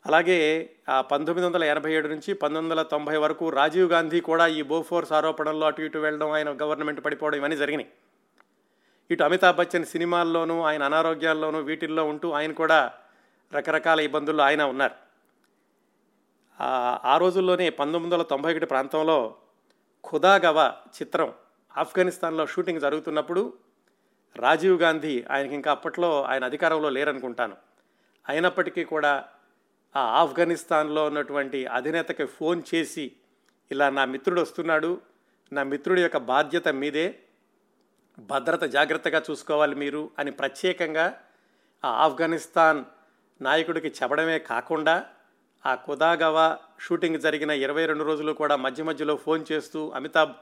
అలాగే 0.06 0.70
ఆ 0.88 1.00
పంతొమ్మిది 1.00 1.46
వందల 1.46 1.64
ఎనభై 1.64 1.92
ఏడు 1.92 2.08
నుంచి 2.08 2.34
పంతొమ్మిది 2.34 2.74
వందల 2.74 2.82
తొంభై 2.82 3.16
వరకు 3.16 3.48
రాజీవ్ 3.48 3.90
గాంధీ 3.90 4.20
కూడా 4.20 4.46
ఈ 4.46 4.62
బోఫోర్స్ 4.62 5.12
ఆరోపణల్లో 5.12 5.66
అటు 5.66 5.82
ఇటు 5.82 5.98
వెళ్ళడం 5.98 6.30
ఆయన 6.30 6.50
గవర్నమెంట్ 6.50 7.04
పడిపోవడం 7.04 7.38
ఇవన్నీ 7.38 7.56
జరిగినాయి. 7.56 7.88
ఇటు 9.10 9.22
అమితాబ్ 9.22 9.56
బచ్చన్ 9.56 9.84
సినిమాల్లోనూ 9.84 10.62
ఆయన 10.62 10.82
అనారోగ్యాల్లోనూ 10.82 11.58
వీటిల్లో 11.58 12.04
ఉంటూ 12.04 12.30
ఆయన 12.30 12.52
కూడా 12.52 12.92
రకరకాల 13.54 14.00
ఇబ్బందుల్లో 14.00 14.44
ఆయన 14.44 14.62
ఉన్నారు. 14.62 15.05
ఆ 16.60 17.16
రోజుల్లోనే 17.20 17.70
పంతొమ్మిది 17.70 18.14
వందల 18.14 18.22
తొంభై 18.22 18.52
ఒకటి 18.52 18.66
ప్రాంతంలో 18.66 19.36
ఖుదాగవా 20.04 20.74
చిత్రం 21.02 21.34
ఆఫ్ఘనిస్తాన్లో 21.76 22.46
షూటింగ్ 22.46 22.80
జరుగుతున్నప్పుడు 22.80 23.54
రాజీవ్ 24.36 24.80
గాంధీ 24.80 25.24
ఆయనకి 25.30 25.54
ఇంకా 25.54 25.70
అప్పట్లో 25.70 26.22
ఆయన 26.22 26.44
అధికారంలో 26.44 26.90
లేరనుకుంటాను. 26.90 27.56
అయినప్పటికీ 28.28 28.84
కూడా 28.84 29.24
ఆ 29.94 30.00
ఆఫ్ఘనిస్తాన్లో 30.00 31.06
ఉన్నటువంటి 31.06 31.66
అధినేతకి 31.66 32.24
ఫోన్ 32.26 32.62
చేసి 32.74 33.12
ఇలా 33.70 33.90
నా 33.90 34.04
మిత్రుడు 34.04 34.40
వస్తున్నాడు 34.40 35.00
నా 35.52 35.62
మిత్రుడి 35.62 36.02
యొక్క 36.02 36.16
బాధ్యత 36.16 36.68
మీదే 36.68 37.18
భద్రత 38.18 38.64
జాగ్రత్తగా 38.64 39.22
చూసుకోవాలి 39.30 39.74
మీరు 39.74 40.10
అని 40.18 40.30
ప్రత్యేకంగా 40.30 41.20
ఆ 41.84 41.88
ఆఫ్ఘనిస్తాన్ 41.88 42.84
నాయకుడికి 43.42 43.88
చెప్పడమే 43.88 44.38
కాకుండా 44.38 45.06
ఆ 45.66 45.74
కుదాగవా 45.74 46.58
షూటింగ్ 46.80 47.20
జరిగిన 47.20 47.50
ఇరవై 47.50 47.86
రెండు 47.86 48.04
రోజులు 48.04 48.32
కూడా 48.32 48.56
మధ్య 48.56 48.82
మధ్యలో 48.82 49.16
ఫోన్ 49.16 49.44
చేస్తూ 49.52 49.92
అమితాబ్ 49.94 50.32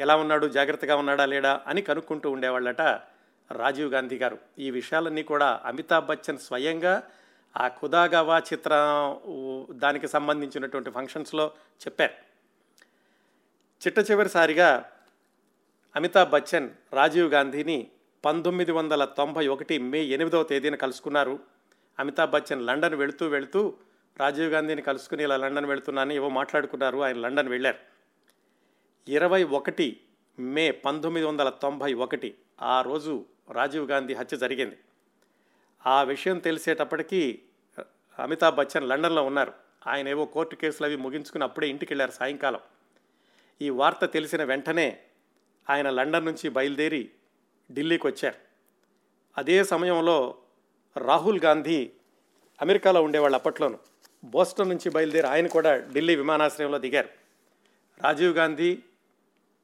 ఎలా 0.00 0.16
ఉన్నాడు? 0.16 0.46
జాగ్రత్తగా 0.46 0.96
ఉన్నాడా? 0.96 1.26
లేడా? 1.26 1.60
అని 1.66 1.82
కనుక్కుంటూ 1.82 2.30
ఉండేవాళ్ళట 2.30 2.80
రాజీవ్ 3.52 3.92
గాంధీ 3.92 4.16
గారు. 4.16 4.38
ఈ 4.58 4.70
విషయాలన్నీ 4.70 5.22
కూడా 5.22 5.60
అమితాబ్ 5.64 6.06
బచ్చన్ 6.06 6.38
స్వయంగా 6.38 7.02
ఆ 7.56 7.68
ఖుదాగవా 7.68 8.38
చిత్రం 8.38 9.18
దానికి 9.78 10.08
సంబంధించినటువంటి 10.08 10.90
ఫంక్షన్స్లో 10.90 11.46
చెప్పారు. 11.80 12.12
చిట్ట 13.86 14.10
చివరిసారిగా 14.10 14.90
అమితాబ్ 15.96 16.30
బచ్చన్ 16.30 16.70
రాజీవ్ 16.92 17.32
గాంధీని 17.32 17.86
పంతొమ్మిది 18.24 18.72
వందల 18.72 19.04
తొంభై 19.04 19.48
ఒకటి 19.48 19.78
మే 19.78 19.98
ఎనిమిదవ 19.98 20.42
తేదీన 20.42 20.74
కలుసుకున్నారు. 20.74 21.38
అమితాబ్ 21.98 22.30
బచ్చన్ 22.30 22.66
లండన్ 22.66 22.94
వెళుతూ 22.94 23.26
వెళుతూ 23.26 23.74
రాజీవ్ 24.20 24.52
గాంధీని 24.52 24.82
కలుసుకుని 24.82 25.22
ఇలా 25.22 25.36
లండన్ 25.36 25.66
వెళుతున్నాను 25.66 26.12
ఏవో 26.12 26.28
మాట్లాడుకున్నారు 26.28 26.98
ఆయన 26.98 27.16
లండన్ 27.16 27.48
వెళ్ళారు. 27.48 27.78
ఇరవై 29.10 29.44
ఒకటి 29.44 30.00
మే 30.38 30.70
పంతొమ్మిది 30.70 31.26
వందల 31.26 31.48
తొంభై 31.48 31.94
ఒకటి 31.94 32.34
ఆ 32.62 32.82
రోజు 32.82 33.26
రాజీవ్ 33.50 33.90
గాంధీ 33.90 34.14
హత్య 34.14 34.36
జరిగింది. 34.36 34.78
ఆ 35.86 36.02
విషయం 36.02 36.38
తెలిసేటప్పటికీ 36.38 37.42
అమితాబ్ 38.18 38.56
బచ్చన్ 38.56 38.88
లండన్లో 38.88 39.22
ఉన్నారు. 39.22 39.52
ఆయన 39.86 40.08
ఏవో 40.08 40.24
కోర్టు 40.24 40.56
కేసులు 40.56 40.86
అవి 40.86 40.96
ముగించుకుని 40.96 41.44
అప్పుడే 41.44 41.68
ఇంటికి 41.68 41.92
వెళ్ళారు 41.92 42.10
సాయంకాలం. 42.10 42.60
ఈ 43.62 43.70
వార్త 43.70 44.04
తెలిసిన 44.04 44.44
వెంటనే 44.44 45.00
ఆయన 45.70 45.90
లండన్ 45.90 46.24
నుంచి 46.24 46.48
బయలుదేరి 46.48 47.10
ఢిల్లీకి 47.72 48.06
వచ్చారు. 48.06 48.36
అదే 49.38 49.64
సమయంలో 49.64 50.38
రాహుల్ 50.96 51.40
గాంధీ 51.44 51.90
అమెరికాలో 52.62 53.02
ఉండేవాళ్ళు 53.02 53.36
అప్పట్లోనూ. 53.36 53.78
బోస్టన్ 54.24 54.68
నుంచి 54.68 54.90
బయలుదేరి 54.90 55.26
ఆయన 55.26 55.46
కూడా 55.46 55.76
ఢిల్లీ 55.76 56.16
విమానాశ్రయంలో 56.16 56.78
దిగారు. 56.78 57.08
రాజీవ్ 58.02 58.36
గాంధీ 58.36 58.78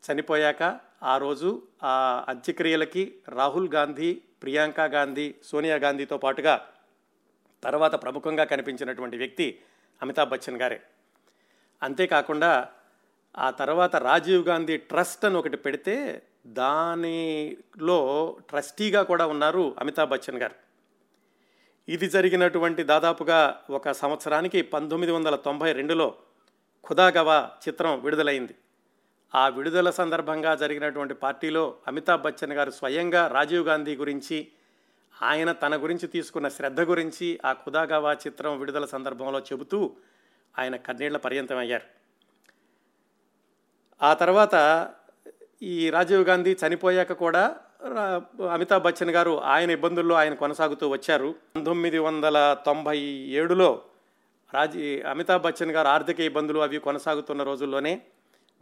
చనిపోయాక 0.05 0.81
ఆ 1.03 1.19
రోజు 1.19 1.63
ఆ 1.83 2.25
అంత్యక్రియలకి 2.29 3.15
రాహుల్ 3.29 3.69
గాంధీ 3.69 4.23
ప్రియాంక 4.43 4.81
గాంధీ 4.81 5.35
సోనియా 5.45 5.77
గాంధీతో 5.77 6.19
పాటుగా 6.19 6.69
తర్వాత 7.65 8.03
ప్రముఖంగా 8.03 8.45
కనిపించినటువంటి 8.45 9.17
వ్యక్తి 9.17 9.61
అమితాబ్ 10.03 10.31
బచ్చన్ 10.31 10.61
గారే. 10.61 10.81
అంతేకాకుండా 11.83 12.69
ఆ 13.39 13.51
తర్వాత 13.51 13.97
రాజీవ్ 13.97 14.49
గాంధీ 14.49 14.77
ట్రస్ట్ 14.77 15.25
అని 15.25 15.37
ఒకటి 15.37 15.57
పెడితే 15.57 16.23
దానిలో 16.47 18.37
ట్రస్టీగా 18.51 19.03
కూడా 19.03 19.27
ఉన్నారు 19.27 19.77
అమితాబ్ 19.79 20.11
బచ్చన్ 20.11 20.39
గారు. 20.39 20.68
ఇది 21.89 22.09
జరిగినటువంటి 22.09 22.83
దాదాపుగా 22.83 23.61
ఒక 23.71 23.93
సంవత్సరానికి 23.93 24.63
పంతొమ్మిది 24.63 25.13
వందల 25.13 25.37
తొంభై 25.37 25.73
రెండులో 25.73 26.15
ఖుదాగవా 26.89 27.51
చిత్రం 27.69 28.03
విడుదలైంది. 28.03 28.55
ఆ 29.35 29.49
విడుదల 29.49 29.91
సందర్భంగా 29.91 30.55
జరిగినటువంటి 30.55 31.15
పార్టీలో 31.15 31.77
అమితాబ్ 31.89 32.23
బచ్చన్ 32.23 32.53
గారు 32.53 32.71
స్వయంగా 32.71 33.29
రాజీవ్ 33.29 33.67
గాంధీ 33.67 33.97
గురించి 33.97 34.49
ఆయన 35.23 35.53
తన 35.53 35.77
గురించి 35.77 36.07
తీసుకున్న 36.09 36.49
శ్రద్ధ 36.49 36.81
గురించి 36.81 37.41
ఆ 37.45 37.53
ఖుదాగవా 37.53 38.13
చిత్రం 38.13 38.59
విడుదల 38.59 38.85
సందర్భంలో 38.85 39.39
చెబుతూ 39.41 39.97
ఆయన 40.59 40.77
కన్నీళ్ళ 40.77 41.17
పర్యంతమయ్యారు. 41.17 41.87
ఆ 44.05 44.15
తర్వాత 44.15 44.89
ఈ 45.63 45.91
రాజీవ్ 45.91 46.25
గాంధీ 46.25 46.57
చనిపోయాక 46.67 47.13
కూడా 47.13 47.57
అమితాబ్ 47.83 48.83
బచ్చన్ 48.83 49.11
గారు 49.11 49.41
ఆయన 49.41 49.71
ఇబ్బందుల్లో 49.71 50.15
ఆయన 50.15 50.35
కొనసాగుతూ 50.35 50.89
వచ్చారు. 50.89 51.35
పంతొమ్మిది 51.57 51.99
వందల 51.99 52.57
తొంభై 52.67 52.99
ఏడులో 53.41 53.83
రాజీ 54.55 55.01
అమితాబ్ 55.03 55.43
బచ్చన్ 55.43 55.71
గారు 55.71 55.89
ఆర్థిక 55.89 56.21
ఇబ్బందులు 56.21 56.59
అవి 56.59 56.79
కొనసాగుతున్న 56.79 57.43
రోజుల్లోనే 57.43 58.01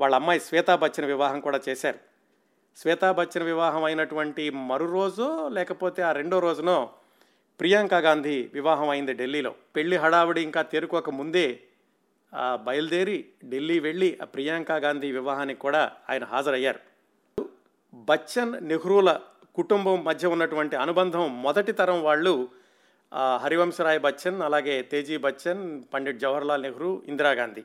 వాళ్ళ 0.00 0.14
అమ్మాయి 0.14 0.40
శ్వేతా 0.40 0.76
బచ్చన్ 0.76 1.06
వివాహం 1.06 1.40
కూడా 1.40 1.60
చేశారు. 1.68 1.98
శ్వేతా 2.76 3.12
బచ్చన్ 3.12 3.44
వివాహం 3.44 3.84
అయినటువంటి 3.84 4.50
మరు 4.50 4.86
రోజు 4.86 5.48
లేకపోతే 5.48 6.02
ఆ 6.02 6.12
రెండో 6.12 6.38
రోజునో 6.38 6.90
ప్రియాంక 7.60 7.94
గాంధీ 7.94 8.50
వివాహం 8.54 8.88
అయింది 8.88 9.14
ఢిల్లీలో. 9.14 9.54
పెళ్ళి 9.76 9.96
హడావిడి 9.96 10.42
ఇంకా 10.42 10.62
తేరుకోక 10.62 11.10
ముందే 11.10 11.60
బయలుదేరి 12.34 13.24
ఢిల్లీ 13.44 13.78
వెళ్ళి 13.78 14.18
ఆ 14.22 14.24
ప్రియాంక 14.24 14.72
గాంధీ 14.72 15.12
వివాహానికి 15.12 15.60
కూడా 15.60 15.92
ఆయన 16.10 16.24
హాజరయ్యారు. 16.24 16.95
బచ్చన్ 18.04 18.68
నెహ్రూల 18.68 19.20
కుటుంబం 19.54 20.04
మధ్య 20.04 20.26
ఉన్నటువంటి 20.26 20.76
అనుబంధం 20.76 21.42
మొదటి 21.42 21.72
తరం 21.72 22.02
వాళ్ళు 22.02 22.48
హరివంశరాయ్ 23.42 24.00
బచ్చన్ 24.00 24.42
అలాగే 24.42 24.82
తేజీ 24.82 25.16
బచ్చన్ 25.16 25.82
పండిట్ 25.94 26.18
జవహర్లాల్ 26.18 26.62
నెహ్రూ 26.62 27.02
ఇందిరాగాంధీ 27.08 27.64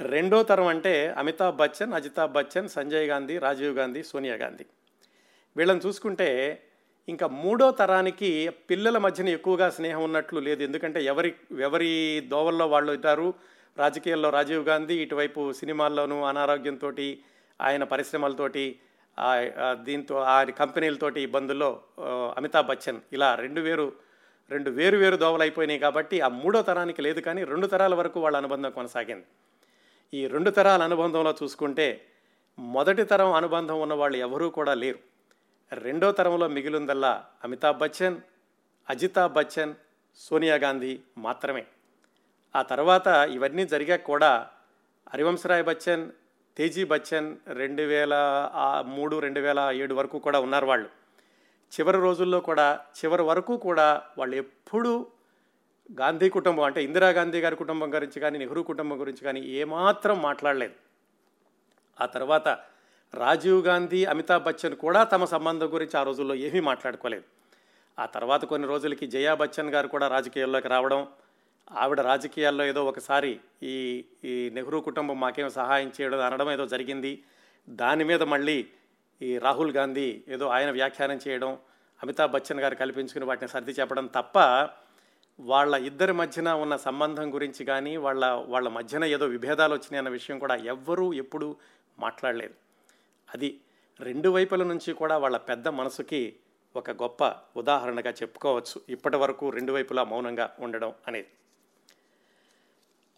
రెండో 0.00 0.42
తరం 0.42 0.66
అంటే 0.66 1.08
అమితాబ్ 1.08 1.56
బచ్చన్ 1.56 1.92
అజితాబ్ 1.92 2.32
బచ్చన్ 2.32 2.68
సంజయ్ 2.68 3.06
గాంధీ 3.06 3.38
రాజీవ్ 3.38 3.74
గాంధీ 3.76 4.02
సోనియా 4.02 4.34
గాంధీ. 4.34 4.64
వీళ్ళని 5.56 5.80
చూసుకుంటే 5.86 6.62
ఇంకా 7.08 7.26
మూడో 7.26 7.70
తరానికి 7.70 8.50
పిల్లల 8.70 8.98
మధ్యన 8.98 9.28
ఎక్కువగా 9.28 9.70
స్నేహం 9.70 10.02
ఉన్నట్లు 10.02 10.40
లేదు. 10.40 10.62
ఎందుకంటే 10.62 11.04
ఎవరి 11.04 11.34
ఎవరి 11.58 12.20
దోవల్లో 12.28 12.66
వాళ్ళు 12.66 12.92
ఉంటారు? 12.92 13.34
రాజకీయాల్లో 13.78 14.30
రాజీవ్ 14.30 14.64
గాంధీ 14.64 14.94
ఇటువైపు 15.02 15.52
సినిమాల్లోనూ 15.52 16.22
అనారోగ్యంతో 16.22 16.92
ఆయన 17.60 17.84
పరిశ్రమలతోటి 17.84 18.80
దీంతో 19.82 20.16
ఆ 20.16 20.44
కంపెనీలతోటి 20.44 21.20
ఇబ్బందుల్లో 21.22 21.70
అమితాబ్ 22.36 22.66
బచ్చన్ 22.66 23.00
ఇలా 23.12 23.34
రెండు 23.34 23.60
వేరు 23.60 23.86
రెండు 24.50 24.70
వేరు 24.70 24.96
వేరు 24.96 25.16
దోవలు 25.16 25.42
అయిపోయినాయి 25.42 25.78
కాబట్టి 25.78 26.20
ఆ 26.20 26.28
మూడో 26.28 26.62
తరానికి 26.62 27.02
లేదు 27.02 27.20
కానీ 27.20 27.44
రెండు 27.44 27.66
తరాల 27.66 27.94
వరకు 27.94 28.20
వాళ్ళ 28.20 28.36
అనుబంధం 28.36 28.70
కొనసాగింది. 28.70 29.26
ఈ 30.14 30.26
రెండు 30.26 30.50
తరాల 30.50 30.82
అనుబంధంలో 30.82 31.34
చూసుకుంటే 31.42 31.86
మొదటి 32.58 33.04
తరం 33.04 33.32
అనుబంధం 33.32 33.80
ఉన్న 33.80 33.94
వాళ్ళు 33.94 34.18
ఎవరూ 34.18 34.50
కూడా 34.50 34.74
లేరు. 34.74 34.98
రెండో 35.72 36.12
తరంలో 36.12 36.48
మిగిలిందల్లా 36.48 37.24
అమితాబ్ 37.44 37.78
బచ్చన్ 37.78 38.18
అజితాబ్ 38.88 39.32
బచ్చన్ 39.32 39.74
సోనియా 40.16 40.54
గాంధీ 40.54 41.00
మాత్రమే. 41.18 41.66
ఆ 42.54 42.62
తర్వాత 42.62 43.06
ఇవన్నీ 43.06 43.66
జరిగాక 43.66 44.02
కూడా 44.02 44.48
హరివంశరాయ్ 45.12 45.64
బచ్చన్ 45.64 46.10
తేజీ 46.56 46.84
బచ్చన్ 46.84 47.36
రెండు 47.52 47.82
వేల 47.82 48.14
మూడు 48.86 49.18
రెండు 49.18 49.40
వేల 49.40 49.60
ఏడు 49.74 49.94
వరకు 49.94 50.18
కూడా 50.18 50.38
ఉన్నారు 50.40 50.66
వాళ్ళు. 50.66 50.88
చివరి 51.72 51.98
రోజుల్లో 51.98 52.40
కూడా 52.40 52.80
చివరి 52.98 53.22
వరకు 53.22 53.56
కూడా 53.56 54.02
వాళ్ళు 54.18 54.36
ఎప్పుడూ 54.36 55.06
గాంధీ 56.00 56.28
కుటుంబం 56.28 56.64
అంటే 56.64 56.84
ఇందిరాగాంధీ 56.84 57.40
గారి 57.40 57.56
కుటుంబం 57.56 57.94
గురించి 57.94 58.20
కానీ 58.20 58.38
నెహ్రూ 58.38 58.62
కుటుంబం 58.62 59.00
గురించి 59.00 59.22
కానీ 59.24 59.40
ఏమాత్రం 59.40 60.22
మాట్లాడలేదు. 60.22 60.74
ఆ 62.00 62.06
తర్వాత 62.06 62.48
రాజీవ్ 63.14 63.60
గాంధీ 63.64 64.04
అమితాబ్ 64.04 64.44
బచ్చన్ 64.44 64.76
కూడా 64.76 65.04
తమ 65.04 65.24
సంబంధం 65.24 65.74
గురించి 65.74 66.00
ఆ 66.00 66.02
రోజుల్లో 66.02 66.34
ఏమీ 66.34 66.60
మాట్లాడుకోలేదు. 66.60 67.24
ఆ 67.98 68.06
తర్వాత 68.06 68.44
కొన్ని 68.44 68.68
రోజులకి 68.68 69.06
జయా 69.06 69.34
బచ్చన్ 69.34 69.70
గారు 69.70 69.88
కూడా 69.88 70.08
రాజకీయాల్లోకి 70.08 70.68
రావడం 70.68 71.06
ఆవిడ 71.70 72.00
రాజకీయాల్లో 72.00 72.64
ఏదో 72.64 72.84
ఒకసారి 72.84 73.40
ఈ 73.62 74.04
ఈ 74.24 74.50
నెహ్రూ 74.54 74.80
కుటుంబం 74.80 75.20
మాకేం 75.20 75.48
సహాయం 75.48 75.92
చేయడం 76.00 76.20
అనడం 76.20 76.50
ఏదో 76.50 76.66
జరిగింది. 76.66 77.22
దాని 77.68 78.04
మీద 78.04 78.22
మళ్ళీ 78.22 78.68
ఈ 79.22 79.38
రాహుల్ 79.38 79.72
గాంధీ 79.72 80.24
ఏదో 80.28 80.46
ఆయన 80.46 80.70
వ్యాఖ్యానం 80.70 81.20
చేయడం 81.28 81.58
అమితాబ్ 82.02 82.32
బచ్చన్ 82.32 82.60
గారు 82.60 82.74
కల్పించుకుని 82.74 83.24
వాటిని 83.24 83.48
సర్ది 83.48 83.72
చెప్పడం 83.72 84.06
తప్ప 84.06 84.38
వాళ్ళ 85.40 85.74
ఇద్దరి 85.74 86.12
మధ్యన 86.12 86.48
ఉన్న 86.48 86.76
సంబంధం 86.76 87.34
గురించి 87.34 87.64
కానీ 87.64 87.96
వాళ్ళ 87.96 88.24
వాళ్ళ 88.26 88.68
మధ్యన 88.68 89.04
ఏదో 89.04 89.26
విభేదాలు 89.26 89.74
వచ్చినాయి 89.74 89.98
అన్న 89.98 90.08
విషయం 90.08 90.38
కూడా 90.38 90.54
ఎవ్వరూ 90.54 91.12
ఎప్పుడూ 91.12 91.56
మాట్లాడలేదు. 91.98 92.54
అది 93.34 93.60
రెండు 94.00 94.28
వైపుల 94.28 94.62
నుంచి 94.62 94.92
కూడా 94.92 95.16
వాళ్ళ 95.16 95.36
పెద్ద 95.36 95.68
మనసుకి 95.68 96.36
ఒక 96.76 96.90
గొప్ప 96.90 97.34
ఉదాహరణగా 97.56 98.10
చెప్పుకోవచ్చు. 98.10 98.80
ఇప్పటి 98.88 99.16
వరకు 99.16 99.50
రెండు 99.50 99.72
వైపులా 99.72 100.04
మౌనంగా 100.04 100.56
ఉండడం 100.58 100.92
అనేది. 101.08 101.28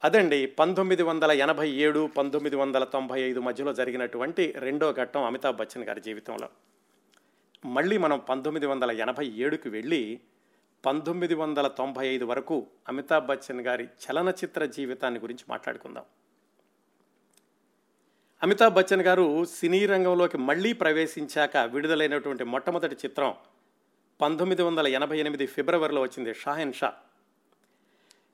అదండి 0.05 0.47
పంతొమ్మిది 0.47 1.03
వందల 1.03 1.31
ఎనభై 1.31 1.71
ఏడు 1.71 2.07
పంతొమ్మిది 2.07 2.57
వందల 2.57 2.85
తొంభై 2.85 3.21
ఐదు 3.21 3.41
మధ్యలో 3.41 3.73
జరిగినటువంటి 3.73 4.55
రెండో 4.59 4.93
ఘట్టం 4.93 5.25
అమితాబ్ 5.25 5.57
బచ్చన్ 5.57 5.85
గారి 5.85 6.01
జీవితంలో. 6.01 6.49
మళ్ళీ 7.65 7.99
మనం 7.99 8.19
పంతొమ్మిది 8.19 8.67
వందల 8.67 8.91
ఎనభై 8.91 9.27
ఏడుకి 9.27 9.69
వెళ్ళి 9.69 10.21
పంతొమ్మిది 10.87 11.35
వందల 11.35 11.67
తొంభై 11.67 12.07
ఐదు 12.09 12.25
వరకు 12.25 12.67
అమితాబ్ 12.89 13.27
బచ్చన్ 13.27 13.61
గారి 13.61 13.85
చలనచిత్ర 13.85 14.65
జీవితాన్ని 14.65 15.21
గురించి 15.21 15.45
మాట్లాడుకుందాం. 15.49 16.05
అమితాబ్ 18.43 18.75
బచ్చన్ 18.75 19.03
గారు 19.03 19.45
సినీ 19.45 19.87
రంగంలోకి 19.87 20.39
మళ్ళీ 20.39 20.73
ప్రవేశించాక 20.73 21.57
విడుదలైనటువంటి 21.57 22.45
మొట్టమొదటి 22.45 22.95
చిత్రం 22.95 23.35
పంతొమ్మిది 24.21 24.63
వందల 24.63 24.87
ఎనభై 24.87 25.19
ఎనిమిది 25.19 25.47
ఫిబ్రవరిలో 25.47 26.01
వచ్చింది 26.01 26.35
షాహెన్ 26.35 26.73
షా. 26.73 26.93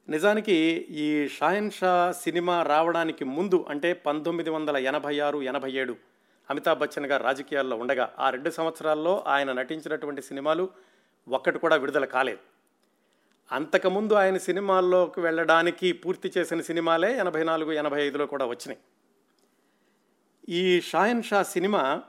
నిజానికి 0.08 0.52
ఈ 0.90 1.28
షాహెన్ 1.28 1.70
షా 1.70 2.12
సినిమా 2.12 2.62
రావడానికి 2.62 3.24
ముందు 3.24 3.66
అంటే 3.68 3.92
పంతొమ్మిది 3.92 4.50
వందల 4.50 4.76
ఎనభై 4.76 5.18
ఆరు 5.18 5.42
ఎనభై 5.42 5.70
ఏడు 5.72 5.96
అమితాబ్ 6.50 6.78
బచ్చన్ 6.78 7.06
గారు 7.06 7.22
రాజకీయాల్లో 7.22 7.76
ఉండగా 7.76 8.14
ఆ 8.18 8.30
రెండు 8.30 8.50
సంవత్సరాల్లో 8.50 9.24
ఆయన 9.26 9.52
నటించినటువంటి 9.52 10.22
సినిమాలు 10.22 10.68
ఒక్కటి 11.28 11.58
కూడా 11.58 11.76
విడుదల 11.76 12.04
కాలేదు. 12.04 12.38
అంతకుముందు 13.52 14.14
ఆయన 14.14 14.36
సినిమాల్లోకి 14.36 15.20
వెళ్ళడానికి 15.20 15.92
పూర్తి 15.92 16.32
చేసిన 16.38 16.60
సినిమాలే 16.60 17.18
ఎనభై 17.18 17.44
నాలుగు 17.44 17.72
ఎనభై 17.72 18.02
ఐదులో 18.02 18.26
కూడా 18.26 18.46
వచ్చినాయి. 18.46 18.80
ఈ 20.48 20.80
షాయన్ 20.80 21.22
షా 21.22 21.42
సినిమా 21.42 22.02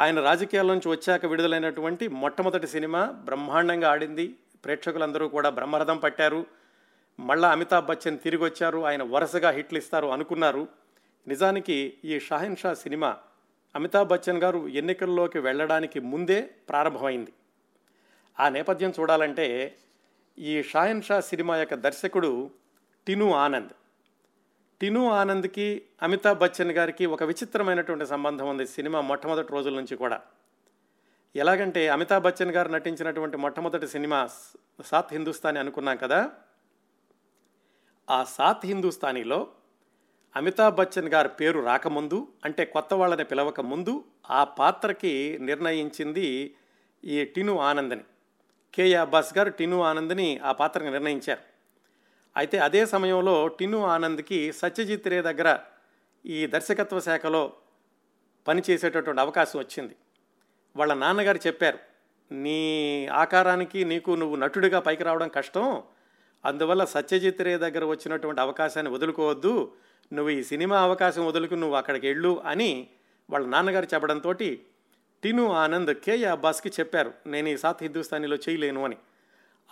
ఆయన 0.00 0.20
రాజకీయాల 0.20 0.66
నుంచి 0.66 0.88
వచ్చాక 0.88 1.26
విడుదలైనటువంటి 1.26 2.08
మొట్టమొదటి 2.08 2.66
సినిమా 2.66 3.04
బ్రహ్మాండంగా 3.06 3.90
ఆడింది. 3.90 4.36
ప్రేక్షకులందరూ 4.64 5.28
కూడా 5.28 5.50
బ్రహ్మరథం 5.50 5.98
పట్టారు. 5.98 6.61
మళ్ళా 7.20 7.50
అమితాబ్ 7.50 7.86
బచ్చన్ 7.86 8.18
తిరిగి 8.18 8.44
వచ్చారు 8.44 8.86
ఆయన 8.86 9.02
వరుసగా 9.02 9.50
హిట్లు 9.50 9.78
ఇస్తారు 9.78 10.06
అనుకున్నారు. 10.06 10.68
నిజానికి 11.28 11.94
ఈ 12.04 12.20
షాహిన్ 12.20 12.56
షా 12.56 12.74
సినిమా 12.74 13.16
అమితాబ్ 13.76 14.08
బచ్చన్ 14.08 14.42
గారు 14.42 14.68
ఎన్నికల్లోకి 14.68 15.38
వెళ్ళడానికి 15.38 16.00
ముందే 16.00 16.50
ప్రారంభమైంది. 16.68 17.32
ఆ 18.40 18.48
నేపథ్యం 18.48 18.92
చూడాలంటే 19.00 19.76
ఈ 20.38 20.62
షాహిన్ 20.62 21.02
షా 21.02 21.20
సినిమా 21.20 21.56
యొక్క 21.56 21.74
దర్శకుడు 21.74 22.50
టిను 23.06 23.34
ఆనంద్. 23.34 23.72
టిను 24.80 25.10
ఆనంద్కి 25.10 25.82
అమితాబ్ 26.02 26.38
బచ్చన్ 26.38 26.72
గారికి 26.72 27.06
ఒక 27.06 27.22
విచిత్రమైనటువంటి 27.22 28.06
సంబంధం 28.06 28.48
ఉంది 28.48 28.66
సినిమా 28.66 29.00
మొట్టమొదటి 29.00 29.52
రోజుల 29.52 29.74
నుంచి 29.74 29.96
కూడా. 29.96 30.20
ఎలాగంటే 31.36 31.88
అమితాబ్ 31.88 32.24
బచ్చన్ 32.24 32.50
గారు 32.50 32.68
నటించినటువంటి 32.68 33.36
మొట్టమొదటి 33.36 33.88
సినిమా 33.88 34.28
సాత్ 34.86 35.12
హిందుస్థానీ 35.12 35.58
అనుకున్నాం 35.58 35.96
కదా? 35.96 36.30
ఆ 38.10 38.24
సాత్ 38.24 38.66
హిందుస్థానీలో 38.66 39.48
అమితాబ్ 40.36 40.76
బచ్చన్ 40.76 41.08
గారి 41.08 41.28
పేరు 41.28 41.60
రాకముందు 41.60 42.28
అంటే 42.44 42.64
కొత్త 42.64 42.94
వాళ్ళని 42.94 43.24
పిలవక 43.24 43.60
ముందు 43.60 44.04
ఆ 44.30 44.44
పాత్రకి 44.44 45.38
నిర్ణయించింది 45.40 46.56
ఈ 47.04 47.24
టిను 47.24 47.58
ఆనందని. 47.58 48.04
కేఏ 48.74 48.94
అబ్బాస్ 48.94 49.38
గారు 49.38 49.50
టిను 49.50 49.82
ఆనందని 49.82 50.38
ఆ 50.38 50.52
పాత్రకు 50.52 50.84
నిర్ణయించారు. 50.84 51.40
అయితే 52.36 52.58
అదే 52.58 52.86
సమయంలో 52.86 53.48
టిను 53.48 53.86
ఆనంద్కి 53.86 54.52
సత్యజిత్ 54.52 55.08
రే 55.08 55.22
దగ్గర 55.22 55.58
ఈ 56.26 56.46
దర్శకత్వ 56.46 57.00
శాఖలో 57.00 57.52
పనిచేసేటటువంటి 58.46 59.20
అవకాశం 59.20 59.58
వచ్చింది. 59.58 59.96
వాళ్ళ 60.76 60.94
నాన్నగారు 60.94 61.40
చెప్పారు 61.46 61.78
నీ 62.32 63.06
ఆకారానికి 63.06 63.84
నీకు 63.84 64.10
నువ్వు 64.10 64.36
నటుడిగా 64.36 64.80
పైకి 64.80 65.04
రావడం 65.04 65.28
కష్టం 65.28 65.82
అందువల్ల 66.44 66.84
సత్యజిత్ 66.84 67.42
రే 67.42 67.58
దగ్గర 67.58 67.84
వచ్చినటువంటి 67.84 68.40
అవకాశాన్ని 68.40 68.92
వదులుకోవద్దు. 68.92 69.72
నువ్వు 70.12 70.30
ఈ 70.30 70.42
సినిమా 70.42 70.82
అవకాశం 70.82 71.26
వదులుకు 71.26 71.54
నువ్వు 71.54 71.76
అక్కడికి 71.76 72.06
వెళ్ళు 72.06 72.42
అని 72.46 72.88
వాళ్ళ 73.30 73.46
నాన్నగారు 73.46 73.86
చెప్పడంతో 73.94 74.32
టిను 75.22 75.52
ఆనంద్ 75.52 75.94
కేఏ 75.94 76.24
అబ్బాస్కి 76.24 76.68
చెప్పారు. 76.68 77.12
నేను 77.26 77.48
ఈ 77.48 77.56
సాత్ 77.56 77.82
హిందుస్థానీలో 77.82 78.36
చేయలేను 78.36 78.84
అని. 78.84 78.96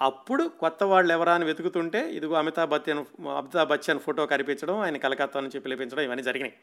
అప్పుడు 0.01 0.45
కొత్త 0.61 0.85
వాళ్ళు 0.85 1.13
ఎవరా 1.13 1.35
అని 1.35 1.45
వెతుకుతుంటే 1.45 2.11
ఇదిగో 2.11 2.35
అమితాబ్ 2.35 2.71
బచ్చన్ 2.71 2.99
అమితాబ్ 3.37 3.69
బచ్చన్ 3.69 4.01
ఫోటో 4.01 4.27
కనిపించడం 4.27 4.79
ఆయన 4.79 4.97
కలకత్తా 4.97 5.41
నుంచి 5.41 5.61
పిలిపించడం 5.61 6.03
ఇవన్నీ 6.03 6.23
జరిగినాయి. 6.23 6.55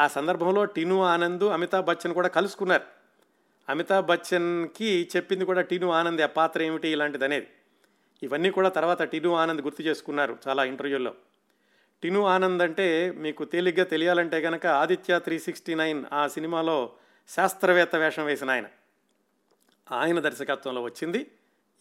ఆ 0.00 0.08
సందర్భంలో 0.08 0.64
టిను 0.64 1.02
ఆనంద్ 1.02 1.44
అమితాబ్ 1.44 1.86
బచ్చన్ 1.86 2.14
కూడా 2.14 2.28
కలుసుకున్నారు. 2.28 2.82
అమితాబ్ 3.68 4.06
బచ్చన్కి 4.06 5.08
చెప్పింది 5.16 5.44
కూడా 5.44 5.60
టిను 5.60 5.90
ఆనంద్ 5.90 6.22
ఆ 6.22 6.26
పాత్ర 6.26 6.62
ఏమిటి? 6.62 6.88
ఇలాంటిది 6.88 7.24
అనేది 7.24 7.48
ఇవన్నీ 8.22 8.50
కూడా 8.50 8.68
తర్వాత 8.68 9.02
టిను 9.02 9.34
ఆనంద్ 9.34 9.62
గుర్తు 9.62 9.82
చేసుకున్నారు 9.82 10.38
చాలా 10.48 10.64
ఇంటర్వ్యూల్లో. 10.64 11.14
టిను 12.02 12.26
ఆనంద్ 12.26 12.62
అంటే 12.62 13.10
మీకు 13.10 13.44
తేలిగ్గా 13.44 13.84
తెలియాలంటే 13.84 14.40
కనుక 14.40 14.66
ఆదిత్య 14.66 15.18
త్రీ 15.18 15.38
సిక్స్టీ 15.38 15.74
నైన్ 15.74 16.04
ఆ 16.12 16.28
సినిమాలో 16.28 16.92
శాస్త్రవేత్త 17.28 17.96
వేషం 17.96 18.24
వేసిన 18.24 18.50
ఆయన. 18.50 18.64
ఆయన 19.92 20.20
దర్శకత్వంలో 20.20 20.82
వచ్చింది 20.82 21.30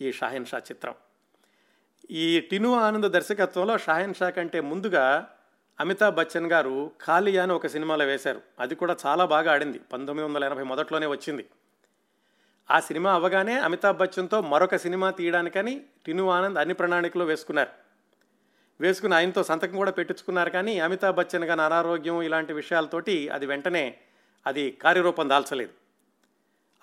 ఈ 0.02 0.12
షాహిన్ 0.12 0.46
షా 0.46 0.58
చిత్రం. 0.58 0.96
ఈ 2.12 2.40
టిను 2.40 2.74
ఆనంద్ 2.74 3.12
దర్శకత్వంలో 3.12 3.78
షాహిన్ 3.78 4.14
షా 4.14 4.30
కంటే 4.30 4.62
ముందుగా 4.62 5.36
అమితాబ్ 5.80 6.16
బచ్చన్ 6.16 6.52
గారు 6.52 6.92
ఖాళీ 7.06 7.38
అని 7.38 7.54
ఒక 7.54 7.68
సినిమాలో 7.68 8.06
వేశారు. 8.06 8.42
అది 8.60 8.76
కూడా 8.76 8.96
చాలా 9.06 9.26
బాగా 9.26 9.52
ఆడింది. 9.52 9.80
పంతొమ్మిది 9.80 10.30
వందల 10.30 10.44
ఎనభై 10.44 10.64
మొదట్లోనే 10.64 11.06
వచ్చింది. 11.06 11.46
ఆ 12.72 12.80
సినిమా 12.80 13.14
అవ్వగానే 13.14 13.60
అమితాబ్ 13.60 13.98
బచ్చన్తో 13.98 14.42
మరొక 14.42 14.76
సినిమా 14.76 15.12
తీయడానికని 15.12 15.82
టిను 16.06 16.30
ఆనంద్ 16.30 16.60
అన్ని 16.60 16.74
ప్రణాళికలు 16.74 17.24
వేసుకున్నారు. 17.24 17.70
వేసుకుని 18.82 19.16
ఆయనతో 19.16 19.44
సంతకం 19.44 19.76
కూడా 19.76 19.92
పెట్టించుకున్నారు 19.92 20.50
కానీ 20.50 20.80
అమితాబ్ 20.80 21.16
బచ్చన్ 21.16 21.44
గాని 21.44 21.62
అనారోగ్యం 21.62 22.22
ఇలాంటి 22.22 22.54
విషయాలతోటి 22.54 23.30
అది 23.30 23.46
వెంటనే 23.46 23.98
అది 24.48 24.72
కార్యరూపం 24.72 25.30
దాల్చలేదు. 25.30 25.74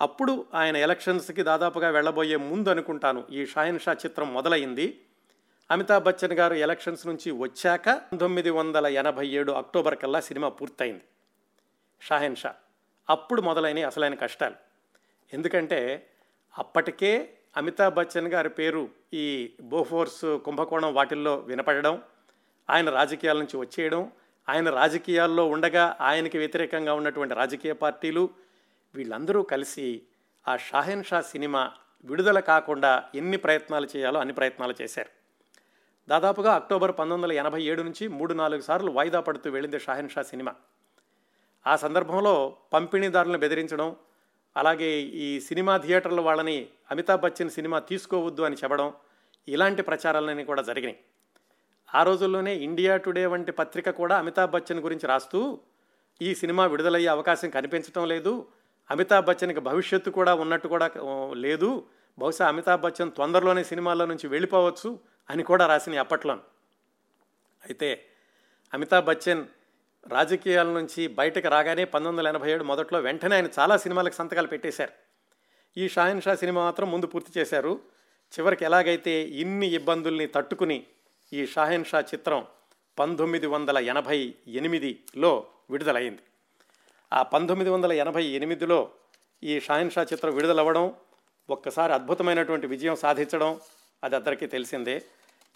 అప్పుడు 0.01 0.45
ఆయన 0.53 0.77
ఎలక్షన్స్కి 0.77 1.43
దాదాపుగా 1.43 1.89
వెళ్ళబోయే 1.89 2.35
ముందు 2.35 2.69
అనుకుంటాను 2.69 3.23
ఈ 3.31 3.45
షాయన్ 3.45 3.79
షా 3.79 3.93
చిత్రం 3.93 4.33
మొదలైంది 4.33 5.01
అమితాబ్ 5.71 6.03
బచ్చన్ 6.03 6.33
గారు 6.33 6.53
ఎలక్షన్స్ 6.53 7.07
నుంచి 7.07 7.31
వచ్చాక 7.31 7.89
పంతొమ్మిది 7.89 8.49
వందల 8.49 8.87
ఎనభై 8.87 9.27
ఏడు 9.27 9.51
అక్టోబర్ 9.51 9.97
కల్లా 9.97 10.19
సినిమా 10.19 10.49
పూర్తయింది. 10.49 11.01
షాహెన్ 12.01 12.35
షా 12.35 12.53
అప్పుడు 13.09 13.41
మొదలైన 13.41 13.85
అసలైన 13.85 14.15
కష్టాలు. 14.15 14.66
ఎందుకంటే 15.33 16.09
అప్పటికే 16.57 17.33
అమితాబ్ 17.57 17.95
బచ్చన్ 17.95 18.27
గారి 18.27 18.49
పేరు 18.49 18.89
ఈ 19.13 19.53
బోఫోర్స్ 19.61 20.37
కుంభకోణం 20.37 20.93
వాటిల్లో 20.93 21.35
వినపడడం 21.35 22.01
ఆయన 22.69 22.89
రాజకీయాల 22.89 23.37
నుంచి 23.37 23.57
వచ్చేయడం 23.57 24.11
ఆయన 24.49 24.69
రాజకీయాల్లో 24.69 25.47
ఉండగా 25.47 25.97
ఆయనకి 26.01 26.37
వ్యతిరేకంగా 26.37 26.93
ఉన్నటువంటి 26.93 27.33
రాజకీయ 27.33 27.73
పార్టీలు 27.73 28.29
వీళ్ళందరూ 28.95 29.43
కలిసి 29.43 30.01
ఆ 30.47 30.57
షాహెన్ 30.57 31.03
షా 31.03 31.21
సినిమా 31.21 31.71
విడుదల 32.03 32.39
కాకుండా 32.39 33.03
ఎన్ని 33.15 33.37
ప్రయత్నాలు 33.37 33.87
చేయాలో 33.95 34.19
అన్ని 34.19 34.33
ప్రయత్నాలు 34.33 34.75
చేశారు. 34.81 35.09
దాదాపుగా 36.09 36.53
అక్టోబర్ 36.53 36.91
పంతొమ్మిది 36.91 37.21
వందల 37.21 37.31
ఎనభై 37.31 37.61
ఏడు 37.61 37.81
నుంచి 37.81 38.07
మూడు 38.07 38.33
నాలుగు 38.33 38.61
సార్లు 38.61 38.91
వాయిదా 38.91 39.19
పడుతూ 39.19 39.49
వెళ్ళింది 39.49 39.79
షాహెన్ 39.79 40.09
షా 40.09 40.21
సినిమా. 40.21 40.55
ఆ 41.67 41.75
సందర్భంలో 41.75 42.57
పంపిణీదారులను 42.73 43.37
బెదిరించడం 43.37 43.95
అలాగే 44.57 44.89
ఈ 45.25 45.39
సినిమా 45.39 45.77
థియేటర్ల 45.77 46.21
వాళ్ళని 46.21 46.57
అమితాబ్ 46.91 47.21
బచ్చన్ 47.21 47.49
సినిమా 47.49 47.79
తీసుకోవద్దు 47.79 48.41
అని 48.41 48.55
చెప్పడం 48.55 48.93
ఇలాంటి 49.47 49.81
ప్రచారాలన్నీ 49.81 50.43
కూడా 50.43 50.61
జరిగినాయి. 50.61 50.99
ఆ 51.95 52.03
రోజుల్లోనే 52.03 52.53
ఇండియా 52.67 52.97
టుడే 52.97 53.25
వంటి 53.25 53.51
పత్రిక 53.51 53.89
కూడా 53.89 54.17
అమితాబ్ 54.17 54.51
బచ్చన్ 54.51 54.79
గురించి 54.79 55.07
రాస్తూ 55.07 55.59
ఈ 56.21 56.35
సినిమా 56.35 56.65
విడుదలయ్యే 56.65 57.07
అవకాశం 57.07 57.49
కనిపించడం 57.49 58.05
లేదు. 58.07 58.33
అమితాబ్ 58.91 59.25
బచ్చన్కి 59.25 59.59
భవిష్యత్తు 59.59 60.09
కూడా 60.09 60.33
ఉన్నట్టు 60.35 60.67
కూడా 60.67 60.87
లేదు. 61.33 61.69
బహుశా 62.19 62.47
అమితాబ్ 62.47 62.81
బచ్చన్ 62.81 63.11
తొందరలోనే 63.17 63.63
సినిమాల్లో 63.63 64.05
నుంచి 64.05 64.27
వెళ్ళిపోవచ్చు 64.27 64.99
అని 65.29 65.43
కూడా 65.43 65.67
రాసినాయి 65.67 65.99
అప్పట్లో 65.99 66.33
అయితే 67.63 67.89
అమితాబ్ 68.73 69.05
బచ్చన్ 69.05 69.43
రాజకీయాల 70.07 70.67
నుంచి 70.67 71.07
బయటకు 71.07 71.47
రాగానే 71.47 71.85
పంతొమ్మిది 71.85 72.27
వందల 72.27 72.27
ఎనభై 72.27 72.51
ఏడు 72.51 72.63
మొదట్లో 72.63 72.99
వెంటనే 72.99 73.35
ఆయన 73.35 73.49
చాలా 73.59 73.77
సినిమాలకు 73.77 74.13
సంతకాలు 74.13 74.47
పెట్టేశారు. 74.47 74.91
ఈ 75.77 75.89
షాహిన్ 75.89 76.21
షా 76.21 76.35
సినిమా 76.35 76.63
మాత్రం 76.63 76.91
ముందు 76.91 77.05
పూర్తి 77.05 77.39
చేశారు. 77.39 77.79
చివరికి 78.39 78.65
ఎలాగైతే 78.65 79.21
ఇన్ని 79.21 79.67
ఇబ్బందుల్ని 79.67 80.27
తట్టుకుని 80.27 80.83
ఈ 81.33 81.45
షాహిన్ 81.45 81.85
షా 81.85 81.99
చిత్రం 81.99 82.45
పంతొమ్మిది 82.99 83.47
వందల 83.47 83.77
ఎనభై 83.77 84.33
ఎనిమిదిలో 84.47 85.47
విడుదలైంది. 85.69 86.21
ఆ 87.13 87.23
పంతొమ్మిది 87.23 87.69
వందల 87.71 87.91
ఎనభై 87.91 88.23
ఎనిమిదిలో 88.23 88.89
ఈ 89.43 89.59
షాహిన్ 89.59 89.91
షా 89.91 90.03
చిత్రం 90.03 90.35
విడుదలవ్వడం 90.35 90.93
ఒక్కసారి 91.49 91.93
అద్భుతమైనటువంటి 91.93 92.67
విజయం 92.67 92.95
సాధించడం 92.95 93.59
అది 94.03 94.15
అందరికీ 94.15 94.45
తెలిసిందే. 94.45 95.01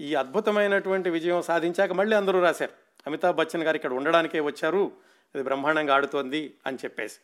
ఈ 0.01 0.15
అద్భుతమైనటువంటి 0.15 1.09
విజయం 1.09 1.41
సాధించాక 1.41 1.91
మళ్ళీ 1.91 2.15
అందరూ 2.15 2.41
రాశారు. 2.41 2.90
అమితాబ్ 3.07 3.37
బచ్చన్ 3.37 3.63
గారు 3.63 3.75
ఇక్కడ 3.75 3.93
ఉండడానికే 3.93 4.39
వచ్చారు. 4.39 4.91
అది 5.35 5.43
బ్రహ్మాండంగా 5.43 5.93
ఆడుతోంది 5.93 6.53
అని 6.65 6.77
చెప్పేసి. 6.77 7.17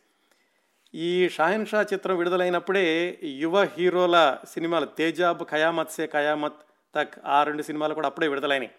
ఈ 0.94 1.28
షాహిన్ 1.28 1.66
షా 1.66 1.86
చిత్రం 1.92 2.16
విడుదలైనప్పుడే 2.16 3.18
యువ 3.22 3.64
హీరోల 3.64 4.38
సినిమాలు 4.48 4.86
తేజాబ్ 4.86 5.44
ఖయామత్ 5.44 5.90
సే 5.90 6.06
ఖయామత్ 6.06 6.54
తక్ 6.94 7.14
ఆ 7.24 7.42
రెండు 7.42 7.62
సినిమాలు 7.62 7.94
కూడా 7.94 8.06
అప్పుడే 8.06 8.28
విడుదలైనాయి. 8.28 8.70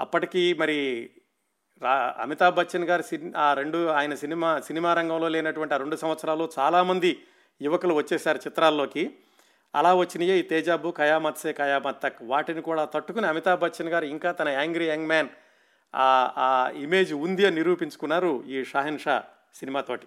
అప్పటికి 0.00 0.54
మరి 0.54 1.10
రా 1.82 2.14
అమితాబ్ 2.18 2.54
బచ్చన్ 2.54 2.84
గారి 2.84 3.02
సిన్ 3.02 3.34
ఆ 3.36 3.54
రెండు 3.54 3.86
ఆయన 3.86 4.14
సినిమా 4.14 4.60
సినిమా 4.60 4.94
రంగంలో 4.94 5.28
లేనటువంటి 5.28 5.74
ఆ 5.74 5.76
రెండు 5.76 5.96
సంవత్సరాలు 5.96 6.50
చాలామంది 6.58 7.22
యువకులు 7.62 7.94
వచ్చేసారు 7.94 8.38
చిత్రాల్లోకి. 8.38 9.14
అలా 9.74 9.94
వచ్చినాయే 9.94 10.38
ఈ 10.38 10.42
తేజాబు 10.42 10.90
కయామత్ 10.90 11.38
సే 11.38 11.52
కయామత్ 11.52 12.02
తక్. 12.02 12.18
వాటిని 12.22 12.62
కూడా 12.62 12.84
తట్టుకుని 12.84 13.26
అమితాబ్ 13.26 13.60
బచ్చన్ 13.60 13.88
గారు 13.88 14.04
ఇంకా 14.04 14.32
తన 14.32 14.48
యాంగ్రీ 14.48 14.88
యంగ్ 14.88 15.06
మ్యాన్ 15.06 15.28
ఆ 15.94 16.72
ఇమేజ్ 16.74 17.12
ఉంది 17.12 17.46
అని 17.46 17.56
నిరూపించుకున్నారు 17.56 18.44
ఈ 18.44 18.64
షాహెన్ 18.64 18.98
షా 18.98 19.24
సినిమాతోటి 19.54 20.06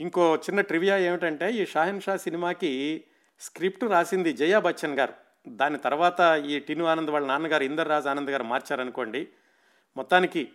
ఇంకో 0.00 0.36
చిన్న 0.36 0.60
ట్రివియా 0.60 0.98
ఏమిటంటే 0.98 1.50
ఈ 1.50 1.66
షాహెన్ 1.66 2.00
షా 2.00 2.16
సినిమాకి 2.16 3.04
స్క్రిప్ట్ 3.40 3.84
రాసింది 3.84 4.32
జయా 4.32 4.58
బచ్చన్ 4.58 4.98
గారు. 4.98 5.12
దాని 5.48 5.78
తర్వాత 5.78 6.42
ఈ 6.46 6.58
టిను 6.58 6.84
ఆనంద్ 6.84 7.10
వాళ్ళ 7.10 7.26
నాన్నగారు 7.26 7.64
ఇందర్ 7.64 7.88
రాజ్ 7.88 8.06
ఆనంద్ 8.06 8.30
గారు 8.30 8.42
మార్చారనుకోండి 8.42 9.28
మొత్తానికి 9.96 10.52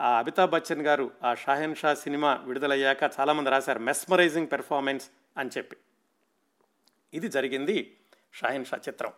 ఆ 0.00 0.18
అమితాబ్ 0.18 0.50
బచ్చన్ 0.50 0.82
గారు 0.82 1.10
ఆ 1.24 1.34
షాహెన్ 1.34 1.76
షా 1.76 1.94
సినిమా 1.94 2.40
విడుదలయ్యాక 2.44 3.02
చాలామంది 3.20 3.50
రాశారు 3.50 3.78
మెస్మరైజింగ్ 3.78 4.46
పెర్ఫార్మెన్స్ 4.52 5.10
అని 5.36 5.50
చెప్పి. 5.56 5.76
ఇది 7.14 7.28
జరిగింది 7.28 7.96
షాహెన్ 8.34 8.64
షా 8.64 8.76
చిత్రం. 8.76 9.12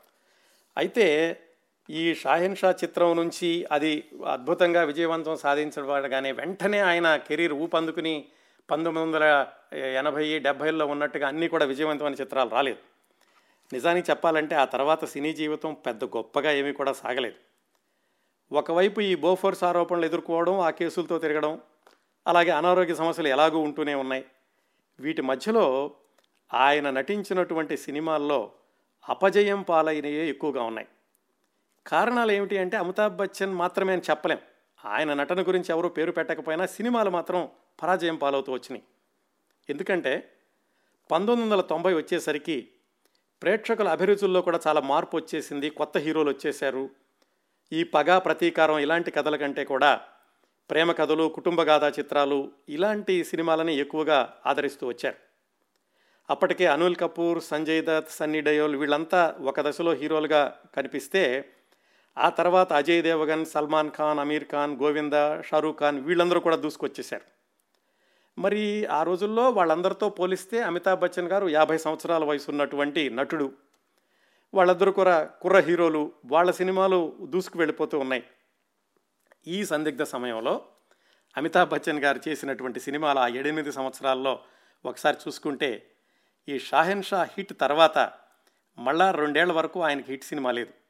అయితే 0.77 1.37
ఈ 1.91 2.15
షాహిన్షా 2.15 2.71
చిత్రం 2.71 3.17
నుంచి 3.17 3.67
అది 3.73 4.11
అద్భుతంగా 4.33 4.83
విజయవంతం 4.83 5.37
సాధించబడగానే 5.37 6.33
వెంటనే 6.33 6.79
ఆయన 6.79 7.17
కెరీర్ 7.17 7.53
ఊపందుకుని 7.53 8.29
పంతొమ్మిది 8.71 9.07
వందల 9.07 9.47
ఎనభై 9.77 10.39
డెబ్భైలో 10.39 10.87
ఉన్నట్టుగా 10.87 11.29
అన్నీ 11.29 11.49
కూడా 11.49 11.67
విజయవంతమైన 11.67 12.15
చిత్రాలు 12.15 12.51
రాలేదు. 12.51 12.79
నిజానికి 13.73 14.11
చెప్పాలంటే 14.11 14.55
ఆ 14.55 14.65
తర్వాత 14.65 15.05
సినీ 15.05 15.33
జీవితం 15.33 15.75
పెద్ద 15.75 16.05
గొప్పగా 16.05 16.53
ఏమీ 16.53 16.73
కూడా 16.73 16.93
సాగలేదు. 16.93 17.35
ఒకవైపు 18.53 19.01
ఈ 19.01 19.15
బోఫోర్స్ 19.15 19.65
ఆరోపణలు 19.65 20.05
ఎదుర్కోవడం 20.05 20.61
ఆ 20.61 20.71
కేసులతో 20.71 21.19
తిరగడం 21.19 21.61
అలాగే 22.27 22.51
అనారోగ్య 22.51 22.95
సమస్యలు 22.95 23.29
ఎలాగూ 23.29 23.59
ఉంటూనే 23.59 23.95
ఉన్నాయి. 23.95 24.25
వీటి 25.01 25.23
మధ్యలో 25.23 25.95
ఆయన 26.55 26.91
నటించినటువంటి 26.91 27.77
సినిమాల్లో 27.77 28.53
అపజయం 29.09 29.63
పాలైనయే 29.63 30.29
ఎక్కువగా 30.29 30.63
ఉన్నాయి. 30.63 30.89
కారణాలు 31.87 32.33
ఏమిటి 32.33 32.59
అంటే 32.59 32.77
అమితాబ్ 32.77 33.17
బచ్చన్ 33.17 33.55
మాత్రమే 33.55 33.93
అని 33.93 34.03
చెప్పలేం. 34.11 34.39
ఆయన 34.85 35.15
నటన 35.15 35.43
గురించి 35.43 35.65
ఎవరు 35.69 35.89
పేరు 35.89 36.13
పెట్టకపోయినా 36.13 36.67
సినిమాలు 36.67 37.11
మాత్రం 37.11 37.49
పరాజయం 37.83 38.17
పాలవుతూ 38.17 38.53
వచ్చినాయి. 38.53 38.83
ఎందుకంటే 39.71 40.33
పంతొమ్మిది 41.11 41.53
వందల 41.53 41.61
తొంభై 41.61 41.95
వచ్చేసరికి 41.95 42.69
ప్రేక్షకుల 43.43 43.89
అభిరుచుల్లో 43.89 44.43
కూడా 44.43 44.61
చాలా 44.67 44.81
మార్పు 44.81 45.17
వచ్చేసింది 45.17 45.71
కొత్త 45.71 45.99
హీరోలు 45.99 46.31
వచ్చేశారు. 46.31 46.91
ఈ 47.73 47.85
పగ 47.85 48.19
ప్రతీకారం 48.19 48.79
ఇలాంటి 48.79 49.11
కథల 49.11 49.37
కంటే 49.37 49.65
కూడా 49.65 50.01
ప్రేమ 50.71 50.93
కథలు 50.93 51.29
కుటుంబ 51.35 51.63
గాథా 51.63 51.89
చిత్రాలు 51.89 52.53
ఇలాంటి 52.69 53.25
సినిమాలని 53.25 53.77
ఎక్కువగా 53.77 54.35
ఆదరిస్తూ 54.47 54.87
వచ్చారు. 54.87 55.17
అప్పటికే 56.31 56.67
అనిల్ 56.67 56.97
కపూర్ 56.97 57.43
సంజయ్ 57.43 57.85
దత్ 57.85 58.11
సన్నీ 58.11 58.41
డయోల్ 58.41 58.77
వీళ్ళంతా 58.77 59.37
ఒక 59.41 59.61
దశలో 59.61 59.93
హీరోలుగా 59.93 60.61
కనిపిస్తే 60.77 61.53
ఆ 62.19 62.29
తర్వాత 62.29 62.73
అజయ్ 62.73 63.03
దేవగన్ 63.03 63.47
సల్మాన్ 63.47 63.91
ఖాన్ 63.91 64.19
అమీర్ 64.19 64.45
ఖాన్ 64.45 64.77
గోవింద 64.77 65.43
షారూఖ్ 65.43 65.79
ఖాన్ 65.79 66.01
వీళ్ళందరూ 66.01 66.41
కూడా 66.41 66.57
దూసుకొచ్చేశారు. 66.57 67.25
మరి 68.39 68.87
ఆ 68.87 69.03
రోజుల్లో 69.03 69.51
వాళ్ళందరితో 69.51 70.09
పోలిస్తే 70.09 70.63
అమితాబ్ 70.63 71.01
బచ్చన్ 71.01 71.29
గారు 71.29 71.49
యాభై 71.49 71.77
సంవత్సరాల 71.77 72.25
వయసు 72.25 72.51
ఉన్నటువంటి 72.51 73.11
నటుడు. 73.11 73.53
వాళ్ళిద్దరు 74.55 74.91
కూడా 74.91 75.25
కుర్ర 75.25 75.59
హీరోలు 75.59 76.13
వాళ్ళ 76.27 76.51
సినిమాలు 76.51 77.17
దూసుకు 77.21 77.59
వెళ్ళిపోతూ 77.59 77.99
ఉన్నాయి. 77.99 78.25
ఈ 79.47 79.65
సందిగ్ధ 79.65 80.03
సమయంలో 80.03 80.63
అమితాబ్ 81.37 81.71
బచ్చన్ 81.71 81.99
గారు 81.99 82.21
చేసినటువంటి 82.29 82.81
సినిమాలు 82.81 83.19
ఆ 83.19 83.29
ఏడెనిమిది 83.29 83.73
సంవత్సరాల్లో 83.73 84.41
ఒకసారి 84.85 85.17
చూసుకుంటే 85.29 85.87
ఈ 86.49 86.59
షాహెన్ 86.59 87.03
షా 87.03 87.23
హిట్ 87.23 87.53
తర్వాత 87.61 88.13
మళ్ళా 88.79 89.11
రెండేళ్ళ 89.11 89.53
వరకు 89.53 89.83
ఆయనకి 89.83 90.13
హిట్ 90.13 90.25
సినిమా 90.25 90.51
లేదు. 90.53 90.86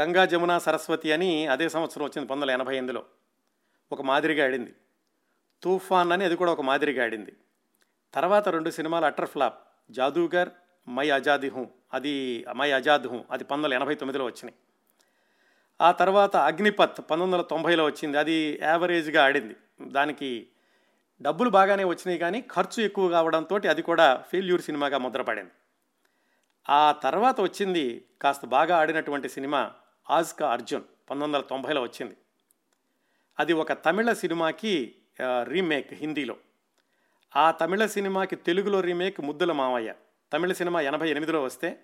గంగా 0.00 0.24
జమున 0.24 0.58
సరస్వతి 0.58 1.12
అని 1.12 1.46
అదే 1.46 1.68
సంవత్సరం 1.68 2.04
వచ్చింది 2.04 2.28
పంతొమ్మిది 2.28 2.52
వందల 2.52 2.62
ఎనభై 2.62 2.72
ఎనిమిదిలో. 2.72 3.04
ఒక 3.92 4.02
మాదిరిగా 4.02 4.44
ఆడింది. 4.44 4.74
తూఫాన్ 5.62 6.12
అని 6.12 6.24
అది 6.24 6.36
కూడా 6.36 6.52
ఒక 6.52 6.60
మాదిరిగా 6.60 7.04
ఆడింది. 7.04 7.36
తర్వాత 8.14 8.48
రెండు 8.48 8.70
సినిమాలు 8.70 9.04
అటర్ 9.04 9.28
ఫ్లాప్. 9.28 9.68
జాదూగర్ 9.90 10.48
మై 10.88 11.10
ఆజాది 11.10 11.48
హూ. 11.48 11.66
అది 11.94 12.44
మై 12.56 12.72
ఆజాద్ 12.72 13.02
హూ. 13.02 13.24
అది 13.30 13.44
పంతొమ్మిది 13.44 13.54
వందల 13.54 13.74
ఎనభై 13.74 13.94
తొమ్మిదిలో 13.94 14.24
వచ్చినాయి. 14.24 14.54
ఆ 15.80 15.92
తర్వాత 15.92 16.36
అగ్నిపత్ 16.36 16.98
పంతొమ్మిది 16.98 17.32
వందల 17.32 17.42
తొంభైలో 17.42 17.84
వచ్చింది. 17.84 18.18
అది 18.18 18.58
యావరేజ్గా 18.62 19.24
ఆడింది. 19.24 19.56
దానికి 19.82 20.48
డబ్బులు 21.22 21.50
బాగానే 21.50 21.84
వచ్చినాయి 21.84 22.18
కానీ 22.18 22.40
ఖర్చు 22.40 22.82
ఎక్కువ 22.82 23.08
కావడంతో 23.08 23.60
అది 23.70 23.82
కూడా 23.82 24.24
ఫెయిల్యూర్ 24.30 24.60
సినిమాగా 24.60 24.98
ముద్రపడింది. 24.98 25.50
ఆ 26.68 26.92
తర్వాత 26.92 27.40
వచ్చింది 27.40 28.04
కాస్త 28.22 28.46
బాగా 28.46 28.76
ఆడినటువంటి 28.76 29.28
సినిమా 29.28 29.72
ఆజ్కా 30.10 30.50
అర్జున్ 30.50 30.82
పంతొమ్మిది 30.82 31.36
వందల 31.36 31.40
తొంభైలో 31.40 31.82
వచ్చింది. 31.82 32.16
అది 33.38 33.52
ఒక 33.52 33.72
తమిళ 33.72 34.12
సినిమాకి 34.12 34.94
రీమేక్ 35.42 35.94
హిందీలో. 35.94 36.36
ఆ 37.36 37.50
తమిళ 37.50 37.86
సినిమాకి 37.86 38.36
తెలుగులో 38.36 38.80
రీమేక్ 38.80 39.20
ముద్దుల 39.20 39.52
మావయ్య. 39.52 39.94
తమిళ 40.32 40.52
సినిమా 40.52 40.80
ఎనభై 40.80 41.10
ఎనిమిదిలో 41.10 41.42
వస్తే 41.42 41.82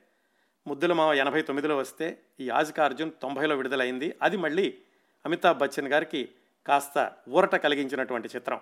ముద్దుల 0.67 0.93
మావ 0.93 1.13
ఎనభై 1.13 1.43
తొమ్మిదిలో 1.43 1.77
వస్తే 1.77 2.23
ఈ 2.41 2.51
ఆజ్కా 2.51 2.85
అర్జున్ 2.85 3.11
తొంభైలో 3.23 3.57
విడుదలైంది. 3.57 4.19
అది 4.23 4.37
మళ్ళీ 4.37 4.79
అమితాబ్ 5.25 5.59
బచ్చన్ 5.59 5.89
గారికి 5.89 6.29
కాస్త 6.67 7.13
ఊరట 7.29 7.55
కలిగించినటువంటి 7.57 8.29
చిత్రం. 8.37 8.61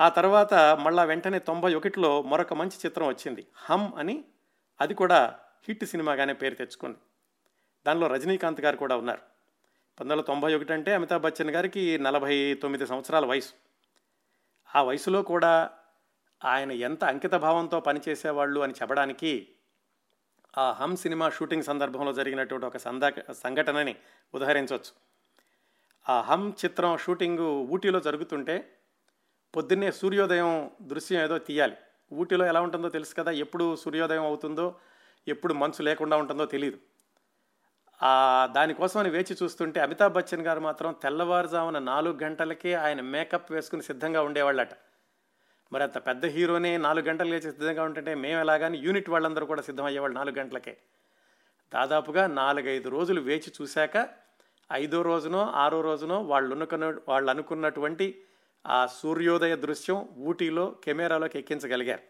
ఆ 0.00 0.08
తర్వాత 0.08 0.54
మళ్ళా 0.54 1.04
వెంటనే 1.04 1.38
తొంభై 1.38 1.74
ఒకటిలో 1.74 2.22
మరొక 2.22 2.54
మంచి 2.54 2.78
చిత్రం 2.86 3.08
వచ్చింది. 3.08 3.46
హమ్ 3.56 3.92
అని 3.96 4.24
అది 4.80 4.94
కూడా 4.94 5.38
హిట్ 5.68 5.84
సినిమాగానే 5.84 6.32
పేరు 6.32 6.54
తెచ్చుకుంది. 6.54 6.98
దానిలో 7.86 8.06
రజనీకాంత్ 8.06 8.60
గారు 8.60 8.76
కూడా 8.76 8.96
ఉన్నారు. 8.96 9.18
పంతొమ్మిది 9.18 10.12
వందల 10.12 10.26
తొంభై 10.26 10.54
ఒకటి 10.54 10.72
అంటే 10.72 10.94
అమితాబ్ 10.94 11.22
బచ్చన్ 11.22 11.50
గారికి 11.50 11.98
నలభై 11.98 12.54
తొమ్మిది 12.54 12.86
సంవత్సరాల 12.86 13.26
వయసు. 13.26 13.52
ఆ 14.76 14.82
వయసులో 14.82 15.22
కూడా 15.22 15.70
ఆయన 16.44 16.72
ఎంత 16.72 17.04
అంకిత 17.04 17.34
భావంతో 17.34 17.80
పనిచేసేవాళ్ళు 17.80 18.60
అని 18.60 18.72
చెప్పడానికి 18.72 19.48
ఆ 20.58 20.72
హమ్ 20.72 20.96
సినిమా 20.96 21.30
షూటింగ్ 21.30 21.62
సందర్భంలో 21.62 22.12
జరిగినటువంటి 22.12 22.66
ఒక 22.66 22.76
సందా 22.76 23.12
సంఘటనని 23.32 23.96
ఉదహరించవచ్చు. 24.34 24.92
ఆ 26.08 26.20
హమ్ 26.20 26.52
చిత్రం 26.64 26.96
షూటింగ్ 26.96 27.66
ఊటీలో 27.70 28.00
జరుగుతుంటే 28.00 28.78
పొద్దున్నే 29.56 29.92
సూర్యోదయం 29.92 30.70
దృశ్యం 30.82 31.22
ఏదో 31.22 31.38
తీయాలి. 31.38 31.76
ఊటీలో 32.12 32.46
ఎలా 32.46 32.60
ఉంటుందో 32.60 32.88
తెలుసు 32.88 33.14
కదా 33.14 33.30
ఎప్పుడు 33.30 33.76
సూర్యోదయం 33.76 34.24
అవుతుందో 34.24 34.74
ఎప్పుడు 35.28 35.54
మంచు 35.54 35.82
లేకుండా 35.82 36.16
ఉంటుందో 36.16 36.46
తెలియదు 36.46 36.78
దానికోసమని 38.54 39.10
వేచి 39.10 39.36
చూస్తుంటే 39.42 39.80
అమితాబ్ 39.80 40.12
బచ్చన్ 40.12 40.42
గారు 40.42 40.60
మాత్రం 40.60 40.96
తెల్లవారుజామున 41.02 41.78
నాలుగు 41.78 42.18
గంటలకే 42.22 42.74
ఆయన 42.74 43.00
మేకప్ 43.00 43.52
వేసుకుని 43.52 43.82
సిద్ధంగా 43.82 44.22
ఉండేవాళ్ళట. 44.22 44.68
మరి 45.72 45.82
అంత 45.82 46.06
పెద్ద 46.06 46.26
హీరోనే 46.26 46.76
నాలుగు 46.76 47.06
గంటలు 47.06 47.28
లేచి 47.28 47.40
సిద్ధంగా 47.40 47.82
ఉంటుంటే 47.82 48.14
మేము 48.14 48.40
ఎలాగని 48.40 48.78
యూనిట్ 48.78 49.10
వాళ్ళందరూ 49.10 49.46
కూడా 49.46 49.62
సిద్ధం 49.62 49.84
అయ్యేవాళ్ళు 49.84 50.16
నాలుగు 50.16 50.38
గంటలకే. 50.38 50.76
దాదాపుగా 51.74 52.26
నాలుగైదు 52.26 52.88
రోజులు 52.88 53.20
వేచి 53.20 53.52
చూశాక 53.62 54.08
ఐదో 54.72 55.02
రోజునో 55.02 55.40
ఆరో 55.40 55.80
రోజునో 55.80 56.22
వాళ్ళు 56.22 56.54
అనుకున్న 56.54 56.94
వాళ్ళు 57.08 57.30
అనుకున్నటువంటి 57.30 58.22
ఆ 58.66 58.86
సూర్యోదయ 58.86 59.56
దృశ్యం 59.56 60.08
ఊటీలో 60.18 60.76
కెమెరాలోకి 60.84 61.38
ఎక్కించగలిగారు. 61.38 62.02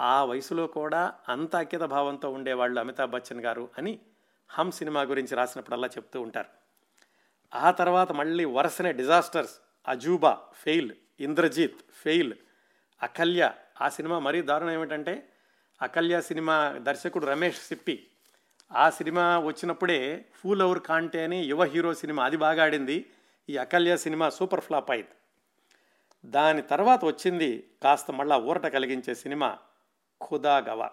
ఆ 0.00 0.24
వయసులో 0.24 0.66
కూడా 0.66 1.14
అంత 1.28 1.56
అఖ్యత 1.56 1.80
భావంతో 1.80 2.30
ఉండేవాళ్ళు 2.30 2.80
అమితాబ్ 2.80 3.10
బచ్చన్ 3.10 3.40
గారు 3.40 3.68
అని 3.78 3.98
హమ్ 4.54 4.72
సినిమా 4.72 5.02
గురించి 5.02 5.36
రాసినప్పుడల్లా 5.36 5.88
చెప్తూ 5.88 6.20
ఉంటారు. 6.20 6.48
ఆ 7.54 7.70
తర్వాత 7.70 8.12
మళ్ళీ 8.12 8.44
వరుసనే 8.44 8.92
disasters 8.92 9.54
Ajooba 9.88 10.38
fail 10.54 10.92
Indrajeet 11.20 11.80
fail 11.92 12.34
Akayla. 13.02 13.52
ఆ 13.80 13.88
సినిమా 13.88 14.18
మరీ 14.18 14.42
దారుణం 14.42 14.70
ఏమిటంటే 14.70 15.28
అకల్య 15.82 16.20
సినిమా 16.20 16.74
దర్శకుడు 16.78 17.26
రమేష్ 17.26 17.58
సిప్పి 17.58 18.06
ఆ 18.72 18.90
సినిమా 18.90 19.38
వచ్చినప్పుడే 19.38 20.24
ఫూల్ 20.34 20.62
అవర్ 20.62 20.80
కాంటే 20.80 21.24
అని 21.24 21.44
యువ 21.44 21.64
హీరో 21.64 21.94
సినిమా 21.94 22.24
అది 22.24 22.36
బాగా 22.36 22.62
ఆడింది. 22.62 23.10
ఈ 23.50 23.56
అకల్య 23.56 23.96
సినిమా 23.96 24.30
సూపర్ 24.30 24.60
ఫ్లాప్ 24.60 24.90
అయింది. 24.90 25.10
దాని 26.26 26.62
తర్వాత 26.62 27.04
వచ్చింది 27.04 27.70
కాస్త 27.82 28.10
మళ్ళా 28.10 28.36
ఊరట 28.36 28.66
కలిగించే 28.66 29.14
సినిమా 29.14 29.58
ఖుదా 30.30 30.58
గవా. 30.58 30.90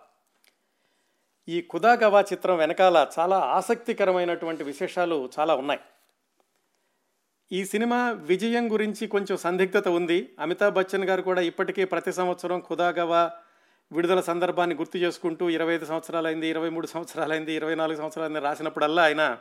ఈ 1.49 1.61
ఖుదా 1.61 1.91
గవా 1.93 2.21
చిత్రం 2.21 2.57
వెనకాల 2.57 3.07
చాలా 3.19 3.37
ఆసక్తికరమైనటువంటి 3.37 4.63
విశేషాలు 4.63 5.29
చాలా 5.39 5.55
ఉన్నాయి. 5.55 5.79
ఈ 7.51 7.65
సినిమా 7.65 8.11
విజయం 8.11 8.71
గురించి 8.71 9.07
కొంచెం 9.07 9.37
సందిగ్ధత 9.37 9.87
ఉంది. 9.87 10.35
అమితాబ్ 10.39 10.73
బచ్చన్ 10.73 11.05
గారు 11.05 11.21
కూడా 11.21 11.41
ఇప్పటికీ 11.41 11.85
ప్రతి 11.85 12.11
సంవత్సరం 12.11 12.59
కుదాగవా 12.59 13.31
విడుదల 13.91 14.21
సందర్భాన్ని 14.21 14.75
గుర్తు 14.75 14.97
చేసుకుంటూ 14.97 15.49
ఇరవై 15.49 15.73
ఐదు 15.73 15.85
సంవత్సరాలైంది 15.85 16.47
ఇరవై 16.47 16.69
మూడు 16.69 16.87
సంవత్సరాలైంది 16.87 17.53
ఇరవై 17.53 17.75
నాలుగు 17.75 17.97
సంవత్సరాలైంది 17.97 18.39
రాసినప్పుడల్లా 18.39 19.03
ఆయన 19.03 19.37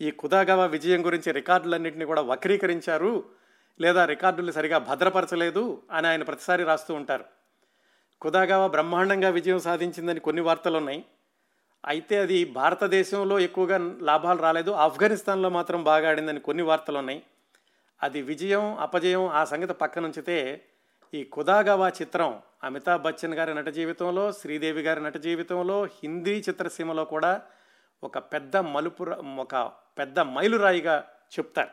ఈ 0.00 0.10
కుదాగవా 0.10 0.66
విజయం 0.66 1.06
గురించి 1.06 1.32
రికార్డులన్నింటినీ 1.32 2.04
కూడా 2.04 2.22
వక్రీకరించారు 2.22 3.24
లేదా 3.80 4.04
రికార్డులు 4.04 4.52
సరిగా 4.52 4.78
భద్రపరచలేదు 4.78 5.82
అని 5.90 6.06
ఆయన 6.06 6.22
ప్రతిసారి 6.22 6.64
రాస్తూ 6.64 6.94
ఉంటారు. 6.94 7.24
కుదాగవ 8.20 8.68
బ్రహ్మాండంగా 8.68 9.28
విజయం 9.28 9.58
సాధించిందని 9.58 10.20
కొన్ని 10.20 10.42
వార్తలు 10.42 10.76
ఉన్నాయి 10.78 11.04
అయితే 11.84 12.16
అది 12.18 12.44
భారతదేశంలో 12.44 13.38
ఎక్కువగా 13.40 13.98
లాభాలు 14.02 14.38
రాలేదు. 14.38 14.70
ఆఫ్ఘనిస్తాన్లో 14.70 15.48
మాత్రం 15.48 15.84
బాగా 15.84 16.08
ఆడిందని 16.08 16.40
కొన్ని 16.40 16.62
వార్తలు 16.62 16.98
ఉన్నాయి 16.98 17.22
అది 18.02 18.22
విజయం 18.22 18.76
అపజయం 18.76 19.26
ఆ 19.26 19.44
సంగతి 19.44 19.72
పక్కనుంచితే 19.72 20.64
ఈ 21.14 21.24
కుదాగవా 21.24 21.88
చిత్రం 21.88 22.40
అమితాబ్ 22.64 23.02
బచ్చన్ 23.02 23.34
గారి 23.34 23.54
నట 23.54 23.68
జీవితంలో 23.68 24.32
శ్రీదేవి 24.32 24.82
గారి 24.82 25.02
నట 25.02 25.16
జీవితంలో 25.16 25.84
హిందీ 25.84 26.44
చిత్రసీమలో 26.48 27.04
కూడా 27.04 27.42
ఒక 28.04 28.18
పెద్ద 28.18 28.56
మలుపు 28.56 29.06
ఒక 29.38 29.72
పెద్ద 29.98 30.20
మైలురాయిగా 30.20 31.04
చెప్తారు. 31.38 31.68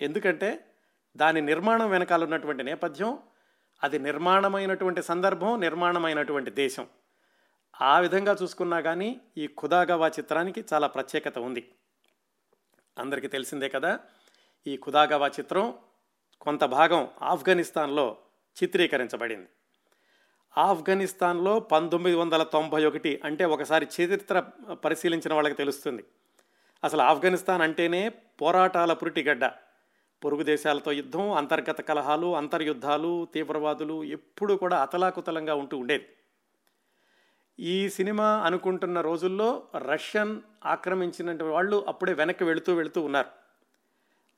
ఎందుకంటే 0.00 0.66
దాని 1.16 1.40
నిర్మాణం 1.40 1.90
వెనకాల 1.90 2.24
ఉన్నటువంటి 2.24 2.62
నేపథ్యం 2.62 3.18
అది 3.82 3.98
నిర్మాణమైనటువంటి 3.98 5.02
సందర్భం 5.02 5.60
నిర్మాణమైనటువంటి 5.60 6.50
దేశం. 6.50 6.86
ఆ 7.82 7.98
విధంగా 7.98 8.36
చూసుకున్నా 8.42 8.80
కానీ 8.80 9.20
ఈ 9.38 9.46
ఖుదాగవా 9.46 10.08
చిత్రానికి 10.08 10.64
చాలా 10.72 10.86
ప్రత్యేకత 10.86 11.38
ఉంది. 11.38 11.72
అందరికీ 12.98 13.28
తెలిసిందే 13.28 13.68
కదా 13.68 14.00
ఈ 14.66 14.76
ఖుదాగవా 14.76 15.28
చిత్రం 15.28 15.74
కొంత 16.40 16.64
భాగం 16.64 17.08
ఆఫ్ఘనిస్తాన్లో 17.22 18.16
చిత్రీకరించబడింది. 18.62 19.48
ఆఫ్ఘనిస్తాన్లో 20.58 21.60
పంతొమ్మిది 21.60 22.16
వందల 22.16 22.42
తొంభై 22.42 22.84
ఒకటి 22.84 23.20
అంటే 23.24 23.44
ఒకసారి 23.44 23.88
చరిత్ర 24.00 24.40
పరిశీలించిన 24.72 25.34
వాళ్ళకి 25.34 25.54
తెలుస్తుంది. 25.54 26.04
అసలు 26.84 27.02
ఆఫ్ఘనిస్తాన్ 27.02 27.62
అంటేనే 27.62 28.08
పోరాటాల 28.08 28.92
పురిటిగడ్డ. 28.92 29.44
పొరుగు 30.24 30.42
దేశాలతో 30.42 30.92
యుద్ధం 30.92 31.30
అంతర్గత 31.30 31.80
కలహాలు 31.80 32.36
అంతర్యుద్ధాలు 32.36 33.28
తీవ్రవాదులు 33.34 34.04
ఎప్పుడూ 34.04 34.56
కూడా 34.56 34.82
అతలాకుతలంగా 34.82 35.54
ఉంటూ 35.54 35.78
ఉండేది. 35.78 36.06
ఈ 37.60 37.88
సినిమా 37.88 38.24
అనుకుంటున్న 38.24 39.00
రోజుల్లో 39.00 39.62
రష్యన్ 39.78 40.40
ఆక్రమించిన 40.64 41.42
వాళ్ళు 41.42 41.84
అప్పుడే 41.88 42.12
వెనక్కి 42.12 42.44
వెళుతూ 42.44 42.74
వెళుతూ 42.74 43.02
ఉన్నారు. 43.02 43.28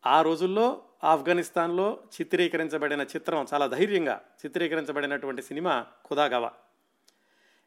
ఆ 0.07 0.23
రోజుల్లో 0.23 0.83
ఆఫ్ఘనిస్తాన్లో 1.05 1.99
చిత్రీకరించబడిన 2.21 3.01
చిత్రం 3.01 3.47
చాలా 3.55 3.67
ధైర్యంగా 3.67 4.21
చిత్రీకరించబడినటువంటి 4.47 5.43
సినిమా 5.43 5.87
ఖుదాగవా. 6.11 6.53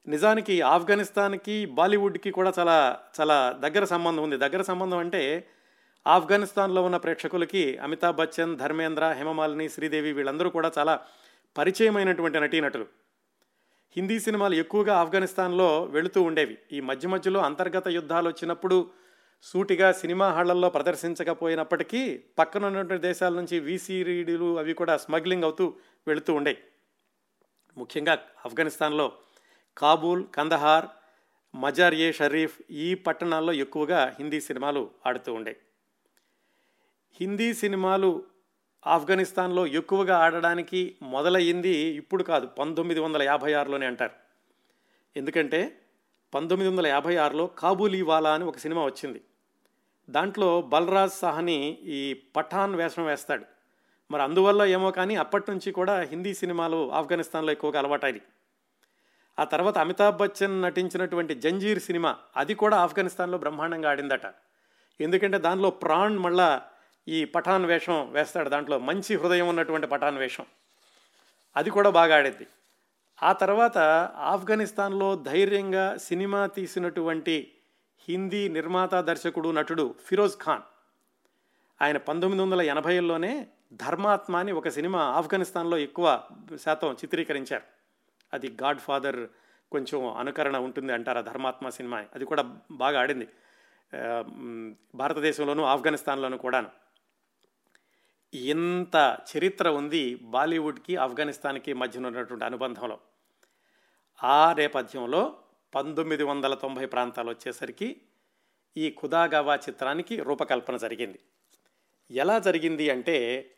నిజానికి 0.08 0.62
ఆఫ్ఘనిస్తాన్కి 0.62 1.66
బాలీవుడ్కి 1.66 2.32
కూడా 2.32 2.54
చాలా 2.60 3.00
చాలా 3.20 3.52
దగ్గర 3.52 3.84
సంబంధం 3.84 4.24
ఉంది. 4.24 4.38
దగ్గర 4.38 4.62
సంబంధం 4.62 4.98
అంటే 4.98 5.48
ఆఫ్ఘనిస్తాన్లో 6.08 6.84
ఉన్న 6.84 6.98
ప్రేక్షకులకి 6.98 7.78
అమితాబ్ 7.78 8.16
బచ్చన్ 8.16 8.58
ధర్మేంద్ర 8.58 9.12
హేమమాలిని 9.12 9.70
శ్రీదేవి 9.70 10.14
వీళ్ళందరూ 10.14 10.50
కూడా 10.50 10.72
చాలా 10.78 11.00
పరిచయమైనటువంటి 11.58 12.40
నటీనటులు. 12.40 13.05
హిందీ 13.96 14.20
సినిమాలు 14.20 14.56
ఎక్కువగా 14.56 14.94
ఆఫ్ఘనిస్తాన్లో 14.96 15.68
వెళుతూ 15.86 16.22
ఉండేవి. 16.22 16.58
ఈ 16.72 16.80
మధ్య 16.80 17.08
మధ్యలో 17.08 17.40
అంతర్గత 17.40 17.88
యుద్ధాలు 17.88 18.28
వచ్చినప్పుడు 18.28 18.78
సూటిగా 19.44 19.92
సినిమా 19.92 20.28
హాళ్ళలో 20.30 20.70
ప్రదర్శించకపోయినప్పటికీ 20.70 22.02
పక్కన 22.40 22.66
ఉన్నటువంటి 22.66 23.08
దేశాల 23.08 23.34
నుంచి 23.34 23.60
వీసీరీడీలు 23.60 24.58
అవి 24.60 24.74
కూడా 24.74 24.98
స్మగ్లింగ్ 24.98 25.44
అవుతూ 25.44 25.74
వెళుతూ 26.08 26.34
ఉండేవి 26.34 26.62
ముఖ్యంగా 27.78 28.14
ఆఫ్ఘనిస్తాన్లో 28.46 29.08
కాబూల్ 29.78 30.24
కందహార్ 30.36 30.86
మజార్ 31.54 31.94
ఏ 31.96 32.12
షరీఫ్ 32.12 32.62
ఈ 32.72 32.96
పట్టణాల్లో 32.96 33.54
ఎక్కువగా 33.54 34.16
హిందీ 34.20 34.42
సినిమాలు 34.42 34.92
ఆడుతూ 35.06 35.34
ఉండే 35.34 35.54
హిందీ 37.20 37.54
సినిమాలు 37.54 38.24
ఆఫ్ఘనిస్తాన్లో 38.88 39.68
ఎక్కువగా 39.68 40.18
ఆడడానికి 40.18 40.96
మొదలయ్యింది 41.02 41.70
ఇప్పుడు 41.70 42.24
కాదు 42.24 42.46
పంతొమ్మిది 42.46 43.00
వందల 43.00 43.24
యాభై 43.24 43.54
ఆరులోనే 43.54 43.86
అంటారు. 43.86 44.12
ఎందుకంటే 45.18 45.82
పంతొమ్మిది 46.34 46.72
వందల 46.72 46.88
యాభై 46.88 47.16
ఆరులో 47.16 47.48
కాబూలీవాలా 47.48 48.34
అని 48.34 48.44
ఒక 48.44 48.58
సినిమా 48.58 48.86
వచ్చింది. 48.86 49.22
దాంట్లో 50.10 50.62
బలరాజ్ 50.62 51.14
సాహని 51.14 51.78
ఈ 51.84 52.14
పఠాన్ 52.14 52.76
వేషం 52.76 53.06
వేస్తాడు. 53.06 53.46
మరి 54.12 54.22
అందువల్ల 54.22 54.64
ఏమో 54.64 54.92
కానీ 54.92 55.16
అప్పటి 55.16 55.52
నుంచి 55.52 55.72
కూడా 55.72 56.02
హిందీ 56.02 56.34
సినిమాలు 56.34 56.92
ఆఫ్ఘనిస్తాన్లో 56.92 57.52
ఎక్కువగా 57.52 57.80
అలవాటైంది 57.80 58.22
ఆ 59.40 59.44
తర్వాత 59.44 59.78
అమితాబ్ 59.78 60.18
బచ్చన్ 60.18 60.62
నటించినటువంటి 60.62 61.36
జంజీర్ 61.36 61.80
సినిమా 61.80 62.16
అది 62.38 62.56
కూడా 62.56 62.78
ఆఫ్ఘనిస్తాన్లో 62.78 63.38
బ్రహ్మాండంగా 63.38 63.90
ఆడిందట. 63.90 64.34
ఎందుకంటే 65.02 65.38
దానిలో 65.38 65.70
ప్రాణ్ 65.70 66.20
మళ్ళా 66.20 66.62
ఈ 67.08 67.26
పఠాన్ 67.26 67.66
వేషం 67.66 68.12
వేస్తాడు 68.12 68.50
దాంట్లో. 68.50 68.80
మంచి 68.80 69.16
హృదయం 69.16 69.48
ఉన్నటువంటి 69.48 69.88
పఠాన్ 69.88 70.18
వేషం 70.18 70.46
అది 71.56 71.70
కూడా 71.70 71.90
బాగా 71.90 72.16
ఆడేది. 72.18 72.48
ఆ 73.24 73.32
తర్వాత 73.34 73.78
ఆఫ్ఘనిస్తాన్లో 74.34 75.16
ధైర్యంగా 75.16 75.98
సినిమా 75.98 76.46
తీసినటువంటి 76.46 77.52
హిందీ 78.10 78.48
నిర్మాత 78.50 78.96
దర్శకుడు 78.96 79.50
నటుడు 79.52 79.96
ఫిరోజ్ 80.06 80.36
ఖాన్. 80.44 80.62
ఆయన 81.82 81.98
పంతొమ్మిది 81.98 82.44
వందల 82.44 82.62
ఎనభైలోనే 82.62 83.48
ధర్మాత్మ 83.74 84.36
అని 84.36 84.52
ఒక 84.52 84.68
సినిమా 84.68 85.02
ఆఫ్ఘనిస్తాన్లో 85.02 85.78
ఎక్కువ 85.78 86.22
శాతం 86.64 86.94
చిత్రీకరించారు. 86.94 87.64
అది 88.34 88.58
గాడ్ 88.64 88.80
ఫాదర్ 88.80 89.28
కొంచెం 89.72 90.18
అనుకరణ 90.18 90.58
ఉంటుంది 90.58 90.94
అంటారు 90.94 91.18
ఆ 91.18 91.22
ధర్మాత్మ 91.22 91.70
సినిమా. 91.70 92.06
అది 92.16 92.26
కూడా 92.26 92.58
బాగా 92.72 93.00
ఆడింది. 93.00 93.28
భారతదేశంలోనూ 94.96 95.64
ఆఫ్ఘనిస్తాన్లోనూ 95.64 96.38
కూడాను. 96.38 96.85
ఇంత 98.36 99.18
చరిత్ర 99.38 99.70
ఉంది 99.70 100.16
బాలీవుడ్కి 100.16 100.96
ఆఫ్ఘనిస్తాన్కి 100.96 101.74
మధ్యన 101.74 102.08
ఉన్నటువంటి 102.08 102.46
అనుబంధంలో. 102.46 103.00
ఆ 104.24 104.54
నేపథ్యంలో 104.54 105.38
పంతొమ్మిది 105.76 106.24
వందల 106.24 106.54
తొంభై 106.54 106.86
ప్రాంతాలు 106.86 107.30
వచ్చేసరికి 107.30 108.02
ఈ 108.78 108.96
ఖుదాగవా 109.04 109.56
చిత్రానికి 109.56 110.16
రూపకల్పన 110.16 110.78
జరిగింది. 110.78 111.20
ఎలా 112.12 112.40
జరిగింది 112.40 112.90
అంటే 112.90 113.50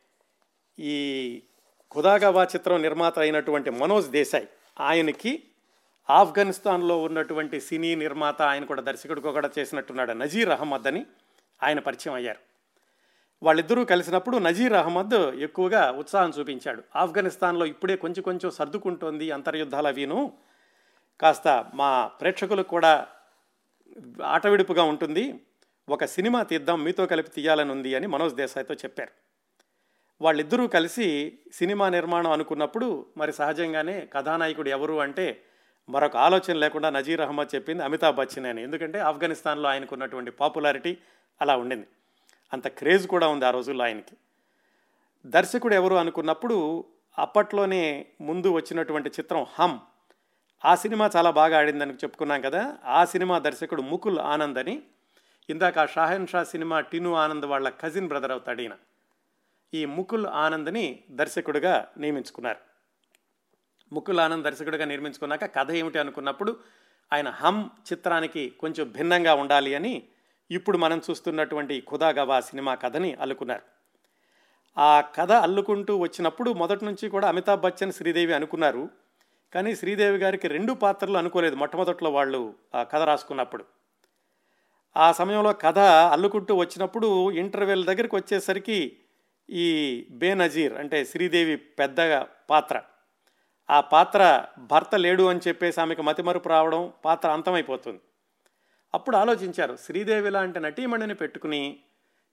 ఈ 0.79 0.95
ఖుదాగవా 1.95 2.43
చిత్రం 2.43 2.81
నిర్మాత 2.81 3.19
అయినటువంటి 3.19 3.69
మనోజ్ 3.69 4.09
దేశాయ్ 4.09 4.47
ఆయనకి 4.79 5.43
ఆఫ్ఘనిస్తాన్లో 6.09 7.03
ఉన్నటువంటి 7.03 7.61
సినీ 7.61 7.95
నిర్మాత 7.95 8.41
ఆయన 8.41 8.65
కూడా 8.65 8.81
దర్శకుడికి 8.81 9.27
కూడా 9.27 9.49
చేసినట్టున్నాడు 9.59 10.11
నజీర్ 10.11 10.49
అహ్మద్ 10.49 10.87
అని 10.87 11.05
ఆయన 11.63 11.79
పరిచయం 11.79 12.15
అయ్యారు. 12.15 12.46
వాళ్ళిద్దరూ 13.43 13.85
కలిసినప్పుడు 13.85 14.37
నజీర్ 14.37 14.73
అహ్మద్ 14.73 15.15
ఎక్కువగా 15.39 15.91
ఉత్సాహం 15.91 16.31
చూపించాడు. 16.39 16.83
ఆఫ్ఘనిస్తాన్లో 16.95 17.65
ఇప్పుడే 17.65 17.95
కొంచెం 17.95 18.23
కొంచెం 18.23 18.51
సర్దుకుంటోంది 18.51 19.31
అంతర్యుద్ధాల 19.31 19.89
వీను 19.89 20.33
కాస్త 21.21 21.65
మా 21.73 22.07
ప్రేక్షకులకు 22.07 22.67
కూడా 22.67 23.07
ఆటవిడుపుగా 24.23 24.83
ఉంటుంది. 24.83 25.45
ఒక 25.89 26.05
సినిమా 26.05 26.43
తీద్దాం 26.43 26.83
మీతో 26.83 27.05
కలిపి 27.05 27.29
తీయాలని 27.29 27.71
ఉంది 27.71 27.95
అని 27.95 28.07
మనోజ్ 28.07 28.35
దేశాయ్తో 28.35 28.73
చెప్పారు. 28.73 29.11
వాళ్ళిద్దరూ 30.21 30.67
కలిసి 30.67 31.39
సినిమా 31.53 31.89
నిర్మాణం 31.89 32.31
అనుకున్నప్పుడు 32.31 33.05
మరి 33.17 33.33
సహజంగానే 33.33 34.09
కథానాయకుడు 34.13 34.69
ఎవరు 34.69 34.99
అంటే 34.99 35.43
మరొక 35.89 36.17
ఆలోచన 36.17 36.53
లేకుండా 36.53 36.89
నజీర్ 36.89 37.21
అహ్మద్ 37.21 37.55
చెప్పింది 37.55 37.83
అమితాబ్ 37.83 38.15
బచ్చన్ 38.15 38.45
అని. 38.45 38.63
ఎందుకంటే 38.63 38.99
ఆఫ్ఘనిస్తాన్లో 38.99 39.69
ఆయనకున్నటువంటి 39.69 40.31
పాపులారిటీ 40.31 40.97
అలా 41.41 41.57
ఉండింది. 41.57 41.87
అంత 42.53 42.67
క్రేజ్ 42.67 43.07
కూడా 43.07 43.27
ఉంది 43.27 43.45
ఆ 43.45 43.49
రోజుల్లో 43.49 43.83
ఆయనకి. 43.83 44.15
దర్శకుడు 45.25 45.75
ఎవరు 45.75 45.95
అనుకున్నప్పుడు 45.95 46.85
అప్పట్లోనే 47.19 48.05
ముందు 48.21 48.51
వచ్చినటువంటి 48.51 49.09
చిత్రం 49.09 49.45
హమ్. 49.59 49.79
ఆ 50.65 50.75
సినిమా 50.75 51.09
చాలా 51.15 51.31
బాగా 51.31 51.57
ఆడిందని 51.57 51.93
చెప్పుకున్నాం 51.93 52.41
కదా. 52.41 52.77
ఆ 52.85 53.05
సినిమా 53.05 53.39
దర్శకుడు 53.39 53.81
ముకుల్ 53.81 54.19
ఆనంద్ 54.19 54.59
అని. 54.59 54.83
ఇందాక 55.49 55.85
షాహెన్ 55.87 56.27
షా 56.27 56.43
సినిమా 56.43 56.79
టిను 56.79 57.13
ఆనంద్ 57.13 57.45
వాళ్ళ 57.45 57.69
కజిన్ 57.69 58.07
బ్రదర్ 58.07 58.31
అవుతాడు 58.31 58.61
ఈయన. 58.61 58.75
ఈ 59.73 59.85
ముకుల్ 59.85 60.25
ఆనంద్ని 60.25 61.03
దర్శకుడిగా 61.11 61.87
నియమించుకున్నారు. 61.97 62.57
ముకుల్ 63.93 64.19
ఆనంద్ 64.19 64.43
దర్శకుడిగా 64.43 64.85
నిర్మించుకున్నాక 64.85 65.55
కథ 65.55 65.71
ఏమిటి 65.71 65.99
అనుకున్నప్పుడు 65.99 66.59
ఆయన 67.13 67.29
హమ్ 67.29 67.69
చిత్రానికి 67.93 68.49
కొంచెం 68.49 68.91
భిన్నంగా 68.91 69.33
ఉండాలి 69.33 69.75
అని 69.75 70.07
ఇప్పుడు 70.51 70.77
మనం 70.77 71.01
చూస్తున్నటువంటి 71.09 71.83
ఖుదాగవా 71.91 72.39
సినిమా 72.39 72.75
కథని 72.75 73.13
అల్లుకున్నారు. 73.13 73.61
ఆ 74.79 75.01
కథ 75.01 75.31
అల్లుకుంటూ 75.31 75.97
వచ్చినప్పుడు 75.97 76.51
మొదటి 76.51 76.85
నుంచి 76.85 77.09
కూడా 77.09 77.27
అమితాబ్ 77.27 77.61
బచ్చన్ 77.61 77.91
శ్రీదేవి 77.91 78.33
అనుకున్నారు. 78.33 78.89
కానీ 79.53 79.75
శ్రీదేవి 79.75 80.17
గారికి 80.17 80.47
రెండు 80.47 80.73
పాత్రలు 80.73 81.17
అనుకోలేదు 81.17 81.55
మొట్టమొదట్లో 81.55 82.11
వాళ్ళు 82.11 82.53
ఆ 82.75 82.83
కథ 82.83 83.01
రాసుకున్నప్పుడు. 83.01 83.65
ఆ 84.97 85.11
సమయంలో 85.11 85.53
కథ 85.53 85.79
అల్లుకుంటూ 85.79 86.55
వచ్చినప్పుడు 86.55 87.31
ఇంటర్వెల్ 87.31 87.85
దగ్గరికి 87.85 88.15
వచ్చేసరికి 88.15 88.97
ఈ 89.49 90.07
బేనజీర్ 90.11 90.73
అంటే 90.73 91.05
శ్రీదేవి 91.05 91.55
పెద్ద 91.55 92.01
పాత్ర. 92.49 92.81
ఆ 93.69 93.81
పాత్ర 93.81 94.45
భర్త 94.59 94.95
లేడు 94.95 95.23
అని 95.23 95.39
చెప్పేసి 95.47 95.81
ఆమెకు 95.81 96.01
మతిమరుపు 96.01 96.49
రావడం 96.49 96.93
పాత్ర 97.05 97.29
అంతమైపోతుంది. 97.29 97.99
అప్పుడు 98.97 99.17
ఆలోచించారు. 99.17 99.77
శ్రీదేవి 99.85 100.29
లాంటి 100.29 100.59
నటీమణిని 100.59 101.15
పెట్టుకుని 101.15 101.79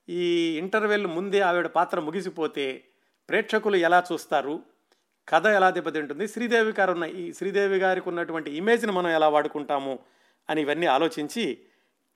ఈ 0.08 0.56
ఇంటర్వెల్ 0.58 1.06
ముందే 1.06 1.40
ఆవిడ 1.40 1.66
పాత్ర 1.66 2.00
ముగిసిపోతే 2.00 2.84
ప్రేక్షకులు 3.28 3.76
ఎలా 3.76 4.04
చూస్తారు? 4.12 4.62
కథ 5.28 5.46
ఎలా 5.46 5.70
దెబ్బతింటుంది? 5.70 6.28
శ్రీదేవి 6.28 6.72
గారు 6.78 6.92
ఉన్న 6.92 7.04
ఈ 7.04 7.32
శ్రీదేవి 7.32 7.76
గారికి 7.76 8.08
ఉన్నటువంటి 8.08 8.56
ఇమేజ్ని 8.56 8.92
మనం 8.92 9.10
ఎలా 9.10 9.28
వాడుకుంటాము? 9.28 9.98
అని 10.50 10.62
ఇవన్నీ 10.62 10.86
ఆలోచించి 10.86 11.58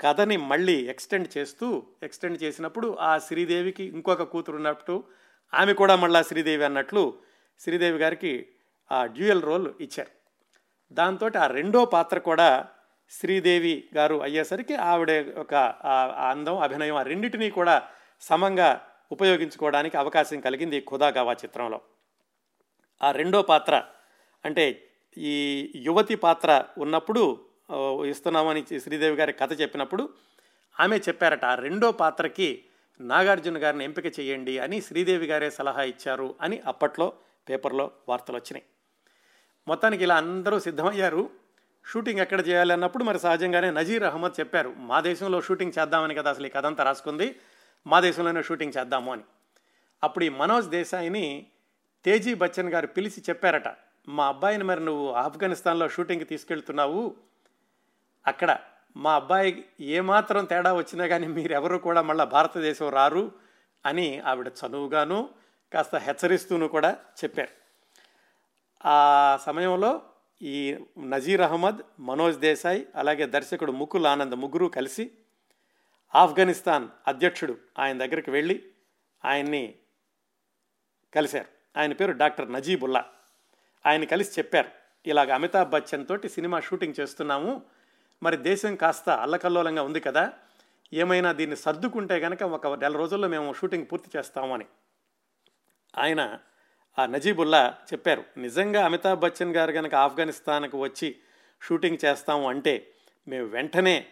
కథని 0.01 0.37
మళ్ళీ 0.37 0.87
ఎక్స్టెండ్ 0.87 1.39
చేస్తూ 1.39 1.83
ఎక్స్టెండ్ 2.03 2.43
చేసినప్పుడు 2.43 2.97
ఆ 3.01 3.19
శ్రీదేవికి 3.19 3.85
ఇంకొక 3.85 4.23
కూతురు 4.23 4.57
ఉన్నట్టు 4.57 5.05
ఆమె 5.55 5.73
కూడా 5.73 5.97
మళ్ళా 5.97 6.23
శ్రీదేవి 6.23 6.65
అన్నట్లు 6.65 7.15
శ్రీదేవి 7.61 7.99
గారికి 7.99 8.47
ఆ 8.93 9.07
డ్యూయల్ 9.07 9.43
రోల్ 9.43 9.73
ఇచ్చారు. 9.81 10.11
దాంతో 10.95 11.31
ఆ 11.41 11.47
రెండో 11.47 11.85
పాత్ర 11.85 12.19
కూడా 12.19 12.69
శ్రీదేవి 13.11 13.89
గారు 13.97 14.23
అయ్యేసరికి 14.23 14.75
ఆవిడ 14.75 15.39
ఒక 15.39 15.55
అందం 16.31 16.59
అభినయం 16.59 16.97
ఆ 16.97 17.03
రెండింటినీ 17.03 17.51
కూడా 17.51 17.89
సమంగా 18.21 18.81
ఉపయోగించుకోవడానికి 19.13 19.97
అవకాశం 19.97 20.41
కలిగింది 20.41 20.81
ఖుదాగావా 20.81 21.33
చిత్రంలో. 21.33 21.81
ఆ 23.03 23.11
రెండో 23.11 23.43
పాత్ర 23.43 23.85
అంటే 24.45 24.65
ఈ 25.17 25.35
యువతి 25.77 26.17
పాత్ర 26.17 26.65
ఉన్నప్పుడు 26.79 27.23
ఇస్తున్నామని 28.07 28.81
శ్రీదేవి 28.81 29.17
గారి 29.17 29.33
కథ 29.33 29.61
చెప్పినప్పుడు 29.61 30.09
ఆమె 30.81 30.97
చెప్పారట 30.97 31.45
ఆ 31.45 31.55
రెండో 31.55 31.93
పాత్రకి 31.93 32.63
నాగార్జున 33.01 33.59
గారిని 33.63 33.85
ఎంపిక 33.85 34.21
చేయండి 34.21 34.59
అని 34.59 34.81
శ్రీదేవి 34.81 35.27
గారే 35.27 35.51
సలహా 35.51 35.83
ఇచ్చారు 35.83 36.35
అని 36.41 36.61
అప్పట్లో 36.67 37.13
పేపర్లో 37.49 37.91
వార్తలు 38.09 38.37
వచ్చినాయి 38.37 38.65
మొత్తానికి 39.67 40.05
ఇలా 40.05 40.17
అందరూ 40.17 40.59
సిద్ధమయ్యారు. 40.59 41.31
షూటింగ్ 41.93 42.21
ఎక్కడ 42.21 42.49
చేయాలి 42.49 42.73
అన్నప్పుడు 42.73 43.05
మరి 43.05 43.19
సహజంగానే 43.19 43.71
నజీర్ 43.71 44.05
అహ్మద్ 44.05 44.41
చెప్పారు 44.41 44.75
మా 44.77 45.01
దేశంలో 45.01 45.41
షూటింగ్ 45.41 45.73
చేద్దామని 45.79 46.15
కదా 46.15 46.31
అసలు 46.31 46.47
ఈ 46.47 46.51
కథ 46.51 46.67
అంతా 46.67 46.85
రాసుకుంది 46.85 47.41
మా 47.87 48.01
దేశంలోనే 48.01 48.43
షూటింగ్ 48.43 48.73
చేద్దాము 48.79 49.13
అని. 49.13 49.23
అప్పుడు 50.05 50.25
ఈ 50.25 50.29
మనోజ్ 50.29 50.69
దేశాయిని 50.69 51.47
తేజీ 52.05 52.35
బచ్చన్ 52.35 52.69
గారు 52.69 52.87
పిలిచి 52.87 53.23
చెప్పారట 53.29 53.69
మా 54.09 54.29
అబ్బాయిని 54.29 54.65
మరి 54.65 54.85
నువ్వు 54.85 55.13
ఆఫ్ఘనిస్తాన్లో 55.13 55.89
షూటింగ్కి 55.89 56.25
తీసుకెళ్తున్నావు 56.25 57.17
అక్కడ 58.27 58.59
మా 58.97 59.15
అబ్బాయి 59.15 59.65
ఏమాత్రం 59.81 60.45
తేడా 60.45 60.73
వచ్చినా 60.73 61.07
కానీ 61.07 61.27
మీరెవరు 61.27 61.77
కూడా 61.77 62.03
మళ్ళీ 62.03 62.27
భారతదేశం 62.27 62.89
రారు 62.89 63.33
అని 63.87 64.21
ఆవిడ 64.21 64.49
చనువుగాను 64.49 65.31
కాస్త 65.73 65.97
హెచ్చరిస్తూను 65.97 66.69
కూడా 66.69 66.97
చెప్పారు. 67.25 67.49
ఆ 68.89 69.39
సమయంలో 69.47 70.03
ఈ 70.43 70.79
నజీర్ 70.99 71.41
అహ్మద్ 71.41 71.79
మనోజ్ 72.01 72.39
దేశాయ్ 72.39 72.85
అలాగే 72.95 73.27
దర్శకుడు 73.27 73.73
ముకుల్ 73.73 74.07
ఆనంద్ 74.07 74.35
ముగ్గురు 74.35 74.67
కలిసి 74.67 75.11
ఆఫ్ఘనిస్తాన్ 76.15 76.89
అధ్యక్షుడు 77.09 77.59
ఆయన 77.79 77.99
దగ్గరికి 77.99 78.31
వెళ్ళి 78.31 78.65
ఆయన్ని 79.25 79.75
కలిశారు. 81.15 81.79
ఆయన 81.79 81.93
పేరు 81.93 82.13
డాక్టర్ 82.13 82.53
నజీబుల్లా. 82.53 83.05
ఆయన 83.87 84.05
కలిసి 84.05 84.41
చెప్పారు 84.41 84.69
ఇలాగ 85.07 85.35
అమితాబ్ 85.35 85.71
బచ్చన్ 85.71 86.07
తోటి 86.07 86.29
సినిమా 86.29 86.61
షూటింగ్ 86.61 86.95
చేస్తున్నాము. 87.01 87.63
మరి 88.23 88.37
దేశం 88.37 88.77
కాస్త 88.77 89.11
అల్లకల్లోలంగా 89.11 89.83
ఉంది 89.83 90.01
కదా. 90.01 90.33
ఏమైనా 90.93 91.33
దీన్ని 91.33 91.57
సర్దుకుంటే 91.57 92.21
కనుక 92.21 92.43
ఒక 92.43 92.67
నెల 92.67 92.97
రోజుల్లో 92.97 93.29
మేము 93.29 93.53
షూటింగ్ 93.53 93.87
పూర్తి 93.93 94.19
చేస్తాము 94.19 94.55
అని. 94.55 94.67
ఆయన 95.99 96.39
ఆ 96.99 97.07
నజీబుల్లా 97.07 97.77
చెప్పారు 97.93 98.25
నిజంగా 98.37 98.85
అమితాబ్ 98.85 99.21
బచ్చన్ 99.21 99.57
గారు 99.57 99.73
కనుక 99.73 99.95
ఆఫ్ఘనిస్తాన్కు 99.95 100.79
వచ్చి 100.79 101.17
షూటింగ్ 101.63 102.05
చేస్తాము 102.05 102.49
అంటే 102.49 102.91
మేము 103.29 103.47
వెంటనే 103.47 104.07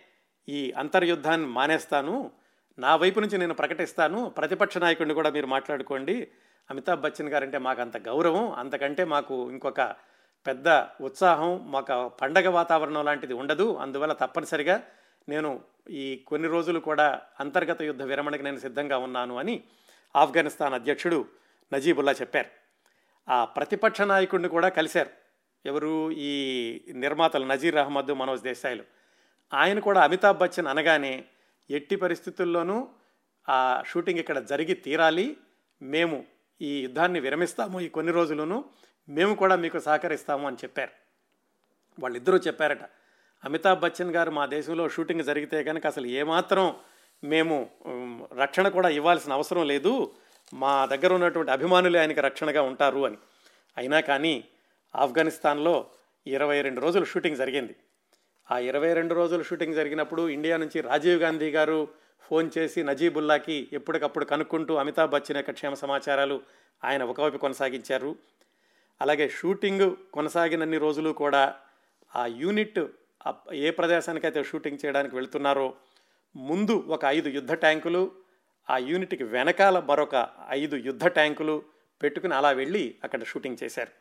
ఈ 0.49 0.72
అంతర్యుద్ధాన్ని 0.77 1.46
మానేస్తాను 1.46 2.31
నా 2.79 2.96
వైపు 2.96 3.20
నుంచి 3.20 3.38
నేను 3.38 3.55
ప్రకటిస్తాను 3.55 4.31
ప్రతిపక్ష 4.31 4.79
నాయకుడిని 4.79 5.14
కూడా 5.14 5.31
మీరు 5.31 5.46
మాట్లాడుకోండి 5.46 6.29
అమితాబ్ 6.70 7.01
బచ్చన్ 7.01 7.29
గారంటే 7.29 7.59
మాకు 7.59 7.81
అంత 7.81 7.96
గౌరవం 7.96 8.53
అంతకంటే 8.53 9.05
మాకు 9.05 9.51
ఇంకొక 9.51 9.81
పెద్ద 10.46 10.68
ఉత్సాహం 11.01 11.61
మాకు 11.70 12.09
పండగ 12.09 12.49
వాతావరణం 12.49 13.05
లాంటిది 13.05 13.35
ఉండదు 13.35 13.77
అందువల్ల 13.77 14.12
తప్పనిసరిగా 14.12 14.83
నేను 15.29 15.61
ఈ 15.90 16.25
కొన్ని 16.27 16.49
రోజులు 16.49 16.79
కూడా 16.79 17.20
అంతర్గత 17.40 17.83
యుద్ధ 17.83 18.03
విరమణకి 18.03 18.42
నేను 18.42 18.57
సిద్ధంగా 18.57 18.99
ఉన్నాను 18.99 19.38
అని 19.38 19.62
ఆఫ్ఘనిస్తాన్ 20.16 20.75
అధ్యక్షుడు 20.75 21.27
నజీబుల్లా 21.72 22.12
చెప్పారు. 22.12 22.65
ఆ 23.29 23.45
ప్రతిపక్ష 23.45 24.01
నాయకుడిని 24.01 24.49
కూడా 24.49 24.69
కలిశారు. 24.69 25.11
ఎవరు? 25.67 26.11
ఈ 26.11 26.33
నిర్మాతలు 26.93 27.45
నజీర్ 27.45 27.77
అహ్మద్ 27.77 28.12
మనోజ్ 28.12 28.43
దేశాయిలు. 28.43 28.85
ఆయన 29.55 29.79
కూడా 29.79 30.05
అమితాబ్ 30.05 30.39
బచ్చన్ 30.39 30.67
అనగానే 30.67 31.25
ఎట్టి 31.71 31.97
పరిస్థితుల్లోనూ 31.97 32.89
ఆ 33.49 33.83
షూటింగ్ 33.87 34.19
ఇక్కడ 34.19 34.39
జరిగి 34.39 34.75
తీరాలి. 34.75 35.37
మేము 35.83 36.25
ఈ 36.61 36.83
యుద్ధాన్ని 36.83 37.21
విరమిస్తాము. 37.21 37.81
ఈ 37.81 37.89
కొన్ని 37.89 38.12
రోజులను 38.12 38.65
మేము 39.09 39.35
కూడా 39.35 39.57
మీకు 39.57 39.79
సహకరిస్తాము 39.79 40.47
అని 40.47 40.57
చెప్పారు. 40.57 40.91
వాళ్ళిద్దరూ 42.01 42.39
చెప్పారట 42.39 42.83
అమితాబ్ 43.45 43.81
బచ్చన్ 43.81 44.11
గారు 44.11 44.31
మా 44.31 44.47
దేశంలో 44.47 44.89
షూటింగ్ 44.89 45.25
జరిగితే 45.25 45.65
కనుక 45.65 45.87
అసలు 45.87 46.07
ఏమాత్రం 46.07 46.77
మేము 47.25 47.71
రక్షణ 48.37 48.69
కూడా 48.69 48.89
ఇవ్వాల్సిన 48.89 49.33
అవసరం 49.33 49.67
లేదు. 49.67 50.15
మా 50.54 50.87
దగ్గర 50.87 51.12
ఉన్నటువంటి 51.12 51.52
అభిమానులే 51.52 51.98
ఆయనకి 51.98 52.20
రక్షణగా 52.20 52.62
ఉంటారు 52.62 53.06
అని. 53.06 53.16
అయినా 53.78 54.00
కానీ 54.00 54.44
ఆఫ్ఘనిస్తాన్లో 54.96 55.87
ఇరవై 56.26 56.62
రెండు 56.62 56.80
రోజులు 56.80 57.04
షూటింగ్ 57.04 57.37
జరిగింది. 57.37 57.76
ఆ 58.50 58.59
ఇరవై 58.59 58.94
రెండు 58.94 59.14
రోజులు 59.14 59.42
షూటింగ్ 59.42 59.74
జరిగినప్పుడు 59.74 60.28
ఇండియా 60.28 60.56
నుంచి 60.56 60.80
రాజీవ్ 60.80 61.20
గాంధీ 61.20 61.50
గారు 61.50 61.88
ఫోన్ 62.20 62.50
చేసి 62.59 62.82
నజీబుల్లాకి 62.82 63.68
ఎప్పటికప్పుడు 63.72 64.24
కనుక్కుంటూ 64.24 64.74
అమితాబ్ 64.74 65.11
బచ్చన్ 65.11 65.37
యొక్క 65.37 65.50
క్షేమ 65.50 65.74
సమాచారాలు 65.74 66.42
ఆయన 66.85 67.02
ఒకవైపు 67.02 67.37
కొనసాగించారు. 67.37 68.16
అలాగే 69.00 69.28
షూటింగ్ 69.28 69.96
కొనసాగినన్ని 70.12 70.78
రోజులు 70.78 71.11
కూడా 71.11 71.54
ఆ 72.16 72.26
యూనిట్ 72.26 72.87
ఏ 73.52 73.70
ప్రదేశానికైతే 73.70 74.44
షూటింగ్ 74.44 74.78
చేయడానికి 74.87 75.14
వెళుతున్నారో 75.14 75.74
ముందు 76.37 76.85
ఒక 76.88 77.04
ఐదు 77.04 77.28
యుద్ధ 77.28 77.52
ట్యాంకులు 77.52 78.12
ఆ 78.70 78.76
యూనిట్కి 78.76 79.24
వెనకాల 79.24 79.79
మరొక 79.79 80.29
ఐదు 80.48 80.76
యుద్ధ 80.76 81.07
ట్యాంకులు 81.07 81.62
పెట్టుకుని 82.02 82.35
అలా 82.35 82.50
వెళ్ళి 82.50 82.94
అక్కడ 83.05 83.24
షూటింగ్ 83.24 83.57
చేశారు. 83.64 83.92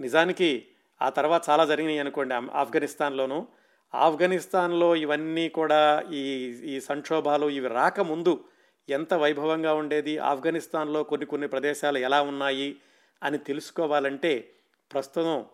నిజానికి 0.00 0.66
ఆ 1.02 1.08
తర్వాత 1.08 1.42
చాలా 1.50 1.64
జరిగినాయి 1.64 1.98
అనుకోండి 1.98 2.34
ఆఫ్ఘనిస్తాన్లోనూ. 2.34 3.46
ఆఫ్ఘనిస్తాన్లో 3.94 4.96
ఇవన్నీ 4.96 5.48
కూడా 5.48 6.04
ఈ 6.12 6.22
ఈ 6.64 6.80
సంక్షోభాలు 6.80 7.46
ఇవి 7.46 7.68
రాకముందు 7.68 8.44
ఎంత 8.88 9.14
వైభవంగా 9.14 9.74
ఉండేది 9.74 10.18
ఆఫ్ఘనిస్తాన్లో 10.18 11.02
కొన్ని 11.02 11.26
కొన్ని 11.26 11.48
ప్రదేశాలు 11.48 11.98
ఎలా 11.98 12.22
ఉన్నాయి 12.22 12.76
అని 13.22 13.38
తెలుసుకోవాలంటే 13.38 14.54
ప్రస్తుతం 14.92 15.46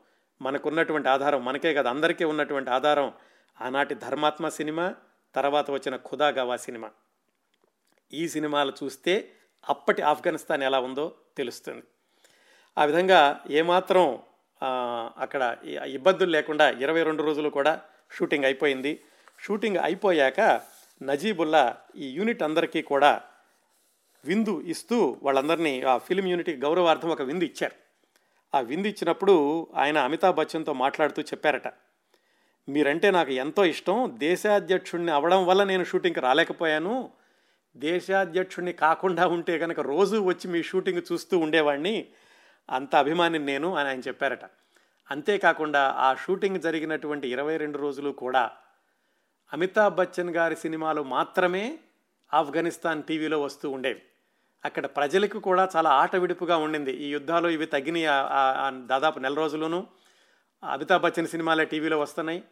మనకున్నటువంటి 0.42 1.08
ఆధారం 1.08 1.44
మనకే 1.44 1.74
కదా 1.74 1.90
అందరికీ 1.90 2.24
ఉన్నటువంటి 2.24 2.70
ఆధారం 2.70 3.12
ఆనాటి 3.60 3.94
ధర్మాత్మ 3.94 4.48
సినిమా 4.48 4.94
తర్వాత 5.34 5.70
వచ్చిన 5.70 5.96
ఖుదాగవా 5.96 6.56
సినిమా. 6.56 6.90
ఈ 8.12 8.28
సినిమాలు 8.28 8.72
చూస్తే 8.84 9.30
అప్పటి 9.68 10.02
ఆఫ్ఘనిస్తాన్ 10.02 10.62
ఎలా 10.62 10.80
ఉందో 10.80 11.14
తెలుస్తుంది. 11.36 11.82
ఆ 12.78 12.84
విధంగా 12.84 13.40
ఏమాత్రం 13.50 14.18
అక్కడ 15.18 15.56
ఇబ్బందులు 15.86 16.30
లేకుండా 16.30 16.70
ఇరవై 16.70 17.02
రెండు 17.02 17.22
రోజులు 17.22 17.48
కూడా 17.48 17.80
షూటింగ్ 18.16 18.44
అయిపోయింది. 18.44 19.00
షూటింగ్ 19.38 19.76
అయిపోయాక 19.76 20.40
నజీబుల్లా 21.02 21.76
ఈ 21.96 22.08
యూనిట్ 22.08 22.42
అందరికీ 22.42 22.82
కూడా 22.82 23.22
విందు 24.24 24.60
ఇస్తూ 24.60 25.18
వాళ్ళందరినీ 25.22 25.82
ఆ 25.82 25.98
ఫిలిం 25.98 26.26
యూనిట్కి 26.26 26.56
గౌరవార్థం 26.56 27.08
ఒక 27.08 27.22
విందు 27.22 27.44
ఇచ్చారు. 27.44 27.74
ఆ 28.54 28.60
విందు 28.60 28.86
ఇచ్చినప్పుడు 28.86 29.66
ఆయన 29.74 29.98
అమితాబ్ 29.98 30.36
బచ్చన్తో 30.36 30.72
మాట్లాడుతూ 30.72 31.22
చెప్పారట 31.22 31.68
మీరంటే 32.68 33.10
నాకు 33.10 33.32
ఎంతో 33.32 33.64
ఇష్టం 33.64 34.16
దేశాధ్యక్షుడిని 34.18 35.10
అవడం 35.10 35.46
వల్ల 35.46 35.64
నేను 35.64 35.84
షూటింగ్కి 35.84 36.20
రాలేకపోయాను 36.20 37.10
దేశాధ్యక్షుడిని 37.76 38.72
కాకుండా 38.72 39.26
ఉంటే 39.26 39.58
కనుక 39.58 39.80
రోజు 39.80 40.16
వచ్చి 40.16 40.50
మీ 40.50 40.62
షూటింగ్ 40.62 41.02
చూస్తూ 41.12 41.38
ఉండేవాడిని 41.38 42.08
అంత 42.70 42.96
అభిమాని 42.96 43.38
నేను 43.38 43.74
అని 43.74 43.88
ఆయన 43.88 44.00
చెప్పారట. 44.00 44.44
అంతేకాకుండా 45.10 45.82
ఆ 45.98 46.14
షూటింగ్ 46.14 46.60
జరిగినటువంటి 46.60 47.28
ఇరవై 47.28 47.56
రెండు 47.56 47.78
రోజులు 47.78 48.10
కూడా 48.10 48.50
అమితాబ్ 49.52 49.94
బచ్చన్ 49.94 50.30
గారి 50.30 50.56
సినిమాలు 50.56 51.02
మాత్రమే 51.02 51.78
ఆఫ్ఘనిస్తాన్ 52.34 53.02
టీవీలో 53.02 53.42
వస్తూ 53.42 53.70
ఉండేవి. 53.70 54.02
అక్కడ 54.64 54.86
ప్రజలకు 54.86 55.38
కూడా 55.38 55.68
చాలా 55.76 55.90
ఆట 55.90 56.16
విడుపుగా 56.16 56.56
ఉండింది. 56.56 56.92
ఈ 56.92 57.08
యుద్ధాలు 57.10 57.48
ఇవి 57.48 57.66
తగ్గినాయి 57.66 58.06
దాదాపు 58.86 59.18
నెల 59.18 59.34
రోజుల్లోనూ. 59.34 59.86
అమితాబ్ 60.64 61.02
బచ్చన్ 61.02 61.26
సినిమాలే 61.26 61.64
టీవీలో 61.64 62.00
వస్తున్నాయి. 62.00 62.42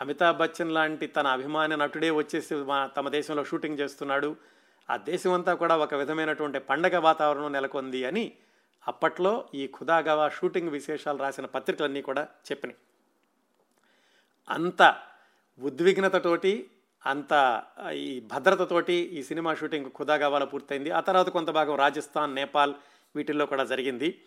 అమితాబ్ 0.00 0.38
బచ్చన్ 0.38 0.74
లాంటి 0.74 1.06
తన 1.06 1.26
అభిమాన 1.26 1.74
నటుడే 1.74 2.10
వచ్చేసి 2.10 2.54
మా 2.54 2.86
తమ 2.86 3.08
దేశంలో 3.08 3.44
షూటింగ్ 3.44 3.78
చేస్తున్నాడు. 3.78 4.36
ఆ 4.90 4.96
దేశమంతా 4.96 5.54
కూడా 5.54 5.76
ఒక 5.76 5.94
విధమైనటువంటి 5.94 6.58
పండగ 6.58 6.98
వాతావరణం 6.98 7.52
నెలకొంది 7.52 8.04
అని 8.04 8.32
అప్పట్లో 8.88 9.44
ఈ 9.54 9.66
ఖుదాగవా 9.66 10.28
షూటింగ్ 10.28 10.68
విశేషాలు 10.68 11.18
రాసిన 11.18 11.46
పత్రికలన్నీ 11.46 12.02
కూడా 12.02 12.22
చెప్పినాయి. 12.22 12.78
అంత 14.48 14.96
ఉద్విగ్నతతోటి 15.58 16.70
అంత 17.06 17.62
ఈ 17.94 18.20
భద్రతతోటి 18.20 18.92
ఈ 18.92 19.22
సినిమా 19.22 19.54
షూటింగ్ 19.54 19.90
ఖుదాగవాలో 19.90 20.46
పూర్తయింది. 20.46 20.90
ఆ 20.90 21.00
తర్వాత 21.00 21.28
కొంత 21.28 21.50
భాగం 21.50 21.76
రాజస్థాన్ 21.76 22.34
నేపాల్ 22.34 22.74
వీటిల్లో 23.16 23.46
కూడా 23.46 23.64
జరిగింది. 23.64 24.22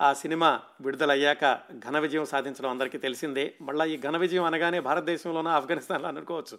ఆ 0.00 0.12
సినిమా 0.12 0.60
విడుదలయ్యాక 0.80 1.60
ఘన 1.88 1.98
విజయం 1.98 2.26
సాధించడం 2.26 2.70
అందరికీ 2.70 2.98
తెలిసిందే. 2.98 3.54
మళ్ళీ 3.60 3.94
ఈ 3.94 4.00
ఘన 4.00 4.16
విజయం 4.16 4.44
అనగానే 4.44 4.80
భారతదేశంలోనూ 4.80 5.50
ఆఫ్ఘనిస్తాన్లో 5.50 6.08
అనుకోవచ్చు. 6.08 6.58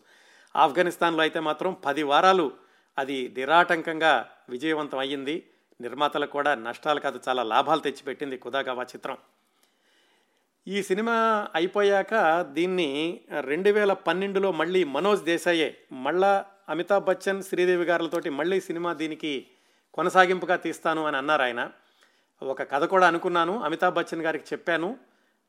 ఆఫ్ఘనిస్తాన్లో 0.55 1.21
అయితే 1.21 1.39
మాత్రం 1.39 1.77
పది 1.85 2.03
వారాలు 2.03 2.51
అది 2.99 3.33
నిరాటంకంగా 3.37 4.29
విజయవంతం 4.49 4.97
అయ్యింది. 4.97 5.47
నిర్మాతలకు 5.81 6.31
కూడా 6.31 6.55
నష్టాలు 6.55 6.99
కాదు 6.99 7.19
చాలా 7.29 7.43
లాభాలు 7.43 7.79
తెచ్చిపెట్టింది 7.79 8.37
కుదాగవా 8.37 8.83
చిత్రం. 8.83 9.17
ఈ 10.67 10.83
సినిమా 10.83 11.47
అయిపోయాక 11.55 12.41
దీన్ని 12.41 13.21
రెండు 13.41 13.69
వేల 13.69 13.93
పన్నెండులో 13.93 14.51
మళ్ళీ 14.51 14.83
మనోజ్ 14.83 15.23
దేశాయే 15.23 15.77
మళ్ళా 15.91 16.45
అమితాబ్ 16.69 17.05
బచ్చన్ 17.05 17.43
శ్రీదేవి 17.43 17.83
గారులతోటి 17.83 18.29
మళ్ళీ 18.29 18.61
సినిమా 18.61 18.93
దీనికి 18.93 19.47
కొనసాగింపుగా 19.93 20.55
తీస్తాను 20.55 21.05
అని 21.05 21.17
అన్నారు 21.17 21.41
ఆయన. 21.41 21.71
ఒక 22.43 22.71
కథ 22.71 22.83
కూడా 22.83 23.07
అనుకున్నాను 23.07 23.63
అమితాబ్ 23.63 23.95
బచ్చన్ 23.95 24.21
గారికి 24.21 24.45
చెప్పాను. 24.53 24.97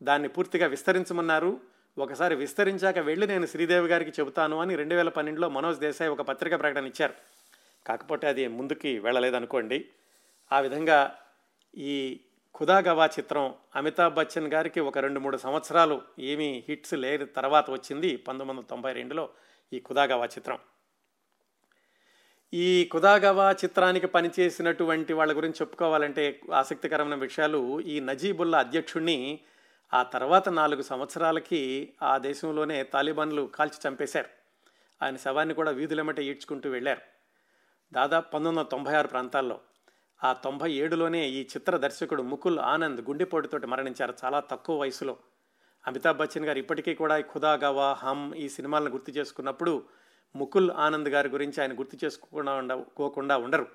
దాన్ని 0.03 0.28
పూర్తిగా 0.28 0.66
విస్తరించమన్నారు. 0.66 1.61
ఒకసారి 1.98 2.34
విస్తరించాక 2.34 2.98
వెళ్ళి 2.98 3.26
నేను 3.26 3.46
శ్రీదేవి 3.46 3.88
గారికి 3.88 4.11
చెబుతాను 4.11 4.61
అని 4.61 4.76
రెండు 4.76 4.94
వేల 4.94 5.09
పన్నెండులో 5.09 5.48
మనోజ్ 5.48 5.80
దేశాయ్ 5.80 6.11
ఒక 6.11 6.20
పత్రిక 6.20 6.61
ప్రకటన 6.61 6.86
ఇచ్చారు. 6.86 7.14
కాకపోతే 7.86 8.26
అది 8.26 8.48
ముందుకి 8.48 8.98
వెళ్ళలేదనుకోండి. 8.98 9.88
ఆ 10.52 10.60
విధంగా 10.60 11.18
ఈ 11.76 12.20
ఖుదాగవా 12.60 13.06
చిత్రం 13.06 13.54
అమితాబ్ 13.76 14.14
బచ్చన్ 14.14 14.52
గారికి 14.52 14.80
ఒక 14.80 14.98
రెండు 14.98 15.20
మూడు 15.20 15.36
సంవత్సరాలు 15.36 16.02
ఏమీ 16.18 16.64
హిట్స్ 16.68 16.94
లేని 16.94 17.26
తర్వాత 17.26 17.70
వచ్చింది 17.70 18.16
పంతొమ్మిది 18.16 18.50
వందల 18.50 18.66
తొంభై 18.70 18.92
రెండులో 18.92 19.28
ఈ 19.72 19.78
ఖుదాగవా 19.78 20.26
చిత్రం. 20.26 20.58
ఈ 22.54 22.90
ఖుదాగవా 22.92 23.52
చిత్రానికి 23.52 24.06
పనిచేసినటువంటి 24.06 25.12
వాళ్ళ 25.12 25.36
గురించి 25.36 25.54
చెప్పుకోవాలంటే 25.60 26.40
ఆసక్తికరమైన 26.54 27.14
విషయాలు 27.14 27.80
ఈ 27.80 28.00
నజీబుల్లా 28.00 28.58
అధ్యక్షుణ్ణి 28.58 29.40
ఆ 29.94 30.02
తర్వాత 30.02 30.48
నాలుగు 30.48 30.82
సంవత్సరాలకి 30.82 31.92
ఆ 32.02 32.18
దేశంలోనే 32.18 32.82
తాలిబాన్లు 32.82 33.50
కాల్చి 33.54 33.88
చంపేశారు. 33.88 34.28
ఆయన 35.02 35.16
శవాన్ని 35.16 35.54
కూడా 35.54 35.70
వీధులెమ్మట 35.70 36.20
ఈడ్చుకుంటూ 36.20 36.70
వెళ్ళారు. 36.70 37.19
దాదాపు 37.93 38.24
పంతొమ్మిది 38.24 38.59
వందల 38.59 38.68
తొంభై 38.68 38.95
ఆరు 38.95 39.09
ప్రాంతాల్లో. 39.09 39.61
ఆ 40.24 40.32
తొంభై 40.32 40.72
ఏడులోనే 40.72 41.28
ఈ 41.28 41.43
చిత్ర 41.43 41.76
దర్శకుడు 41.76 42.22
ముకుల్ 42.22 42.59
ఆనంద్ 42.59 43.01
గుండెపోటుతోటి 43.01 43.66
మరణించారు 43.66 44.14
చాలా 44.24 44.41
తక్కువ 44.41 44.80
వయసులో. 44.80 45.16
అమితాబ్ 45.86 46.18
బచ్చన్ 46.18 46.45
గారు 46.45 46.59
ఇప్పటికీ 46.59 46.95
కూడా 46.95 47.20
ఖుదా 47.20 47.55
గవా 47.55 47.93
హమ్ 47.93 48.34
ఈ 48.34 48.49
సినిమాలను 48.49 48.91
గుర్తు 48.91 49.11
చేసుకున్నప్పుడు 49.11 49.82
ముకుల్ 50.36 50.70
ఆనంద్ 50.70 51.09
గారి 51.09 51.28
గురించి 51.28 51.61
ఆయన 51.61 51.78
గుర్తు 51.78 52.05
చేసుకోకుండా 52.05 52.53
ఉండకోకుండా 52.53 53.36
ఉండరు. 53.36 53.66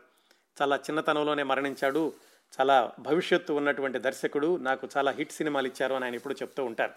చాలా 0.61 0.75
చిన్నతనంలోనే 0.75 1.43
మరణించాడు. 1.43 2.13
చాలా 2.61 2.91
భవిష్యత్తు 2.99 3.53
ఉన్నటువంటి 3.53 3.99
దర్శకుడు. 3.99 4.57
నాకు 4.57 4.87
చాలా 4.97 5.11
హిట్ 5.11 5.31
సినిమాలు 5.31 5.67
ఇచ్చారు 5.67 5.93
అని 5.93 6.05
ఆయన 6.05 6.15
ఎప్పుడు 6.15 6.33
చెప్తూ 6.33 6.65
ఉంటారు. 6.65 6.93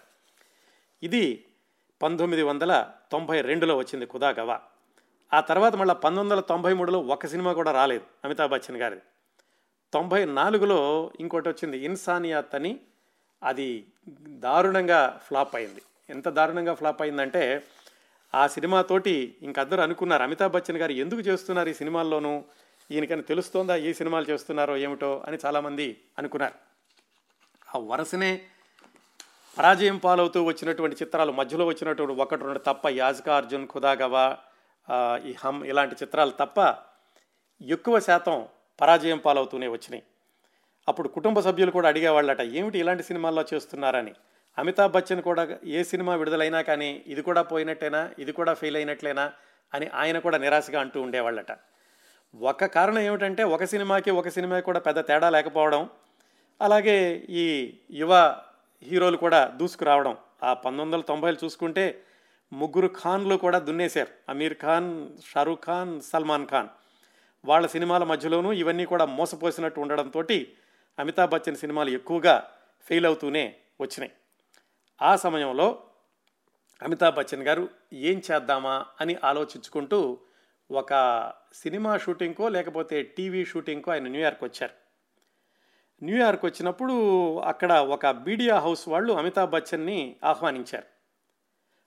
ఇది 1.03 1.45
పంతొమ్మిది 2.01 2.43
వందల 2.43 2.91
తొంభై 3.11 3.41
రెండులో 3.41 3.77
వచ్చింది 3.77 4.05
ఖుదా 4.05 4.29
గవా. 4.29 4.61
ఆ 5.33 5.39
తర్వాత 5.39 5.75
మళ్ళీ 5.75 5.95
పంతొమ్మిది 5.95 6.23
వందల 6.23 6.39
తొంభై 6.39 6.73
మూడులో 6.73 6.99
ఒక 6.99 7.25
సినిమా 7.25 7.53
కూడా 7.53 7.71
రాలేదు 7.71 8.03
అమితాబ్ 8.25 8.51
బచ్చన్ 8.51 8.77
గారిది. 8.77 9.01
తొంభై 9.93 10.25
నాలుగులో 10.25 11.11
ఇంకోటి 11.19 11.49
వచ్చింది 11.49 11.77
ఇన్సానియాత్ 11.77 12.55
అని. 12.55 12.79
అది 13.43 13.85
దారుణంగా 14.27 15.21
ఫ్లాప్ 15.27 15.55
అయింది. 15.55 15.81
ఎంత 16.09 16.29
దారుణంగా 16.29 16.73
ఫ్లాప్ 16.73 17.01
అయిందంటే 17.01 17.63
ఆ 18.35 18.47
సినిమాతోటి 18.47 19.35
ఇంకందరూ 19.41 19.81
అనుకున్నారు 19.81 20.23
అమితాబ్ 20.23 20.53
బచ్చన్ 20.53 20.77
గారు 20.77 20.91
ఎందుకు 20.91 21.19
చేస్తున్నారు 21.19 21.69
ఈ 21.69 21.73
సినిమాల్లోనూ? 21.73 22.43
ఈయనకని 22.91 23.21
తెలుస్తోందా 23.21 23.75
ఏ 23.75 23.93
సినిమాలు 23.93 24.25
చేస్తున్నారో 24.29 24.77
ఏమిటో 24.77 25.23
అని 25.27 25.37
చాలామంది 25.45 26.01
అనుకున్నారు. 26.17 26.53
ఆ 27.75 27.79
వరుసనే 27.79 28.41
పరాజయం 29.57 29.97
పాలవుతూ 29.97 30.43
వచ్చినటువంటి 30.43 30.95
చిత్రాలు 30.95 31.31
మధ్యలో 31.31 31.65
వచ్చినటువంటి 31.65 32.21
ఒకటి 32.21 32.43
రెండు 32.43 32.59
తప్ప 32.59 32.87
యాజ్కా 32.89 33.37
అర్జున్ 33.37 33.67
ఖుదాగవా 33.67 34.37
ఈ 35.27 35.35
హమ్ 35.45 35.65
ఇలాంటి 35.65 35.95
చిత్రాలు 35.95 36.31
తప్ప 36.31 36.75
ఎక్కువ 37.61 37.99
శాతం 37.99 38.47
పరాజయం 38.81 39.17
పాలవుతూనే 39.17 39.67
వచ్చినాయి. 39.67 40.03
అప్పుడు 40.87 41.07
కుటుంబ 41.07 41.39
సభ్యులు 41.39 41.71
కూడా 41.71 41.87
అడిగేవాళ్ళట 41.87 42.41
ఏమిటి 42.41 42.79
ఇలాంటి 42.79 43.03
సినిమాల్లో 43.03 43.45
చేస్తున్నారని? 43.53 44.13
అమితాబ్ 44.57 44.91
బచ్చన్ 44.91 45.21
కూడా 45.21 45.57
ఏ 45.65 45.83
సినిమా 45.83 46.15
విడుదలైనా 46.15 46.61
కానీ 46.61 47.03
ఇది 47.07 47.21
కూడా 47.21 47.41
పోయినట్టేనా? 47.41 48.11
ఇది 48.19 48.31
కూడా 48.31 48.53
ఫెయిల్ 48.53 48.75
అయినట్లేనా? 48.75 49.31
అని 49.73 49.87
ఆయన 49.87 50.19
కూడా 50.19 50.37
నిరాశగా 50.37 50.81
అంటూ 50.81 51.01
ఉండేవాళ్ళట. 51.01 51.57
ఒక 52.41 52.65
కారణం 52.65 52.99
ఏమిటంటే 52.99 53.43
ఒక 53.43 53.63
సినిమాకి 53.63 54.11
ఒక 54.11 54.27
సినిమా 54.27 54.59
కూడా 54.59 54.79
పెద్ద 54.79 54.99
తేడా 54.99 55.29
లేకపోవడం 55.29 55.89
అలాగే 56.61 57.25
ఈ 57.29 57.73
యువ 57.91 58.37
హీరోలు 58.83 59.17
కూడా 59.17 59.47
దూసుకురావడం. 59.47 60.17
ఆ 60.43 60.53
పంతొమ్మిది 60.53 60.85
వందల 60.85 61.01
తొంభైలు 61.01 61.37
చూసుకుంటే 61.43 62.03
ముగ్గురు 62.53 62.87
ఖాన్లు 62.87 63.35
కూడా 63.35 63.59
దున్నేశారు. 63.59 64.07
అమీర్ 64.29 64.57
ఖాన్ 64.61 65.09
షారూఖ్ 65.25 65.63
ఖాన్ 65.63 66.01
సల్మాన్ 66.01 66.47
ఖాన్. 66.47 66.69
వాళ్ళ 67.45 67.67
సినిమాల 67.67 68.03
మధ్యలోనూ 68.03 68.53
ఇవన్నీ 68.53 68.85
కూడా 68.85 69.05
మోసపోసినట్టు 69.05 69.79
ఉండడంతో 69.79 70.23
అమితాబ్ 70.99 71.31
బచ్చన్ 71.31 71.55
సినిమాలు 71.55 71.89
ఎక్కువగా 71.89 72.51
ఫెయిల్ 72.81 73.05
అవుతూనే 73.05 73.55
వచ్చినాయి. 73.81 74.11
ఆ 75.01 75.15
సమయంలో 75.15 75.83
అమితాబ్ 76.83 77.15
బచ్చన్ 77.15 77.43
గారు 77.43 77.69
ఏం 77.93 78.21
చేద్దామా 78.31 78.85
అని 79.01 79.17
ఆలోచించుకుంటూ 79.23 80.17
ఒక 80.71 80.93
సినిమా 81.53 81.97
షూటింగ్కో 81.97 82.49
లేకపోతే 82.49 83.03
టీవీ 83.03 83.45
షూటింగ్కో 83.45 83.91
ఆయన 83.91 84.07
న్యూయార్క్ 84.07 84.43
వచ్చారు. 84.43 84.73
న్యూయార్క్ 86.03 86.45
వచ్చినప్పుడు 86.45 86.95
అక్కడ 87.39 87.73
ఒక 87.73 88.05
మీడియా 88.05 88.59
హౌస్ 88.59 88.87
వాళ్ళు 88.87 89.13
అమితాబ్ 89.13 89.51
బచ్చన్ని 89.51 90.15
ఆహ్వానించారు. 90.23 90.98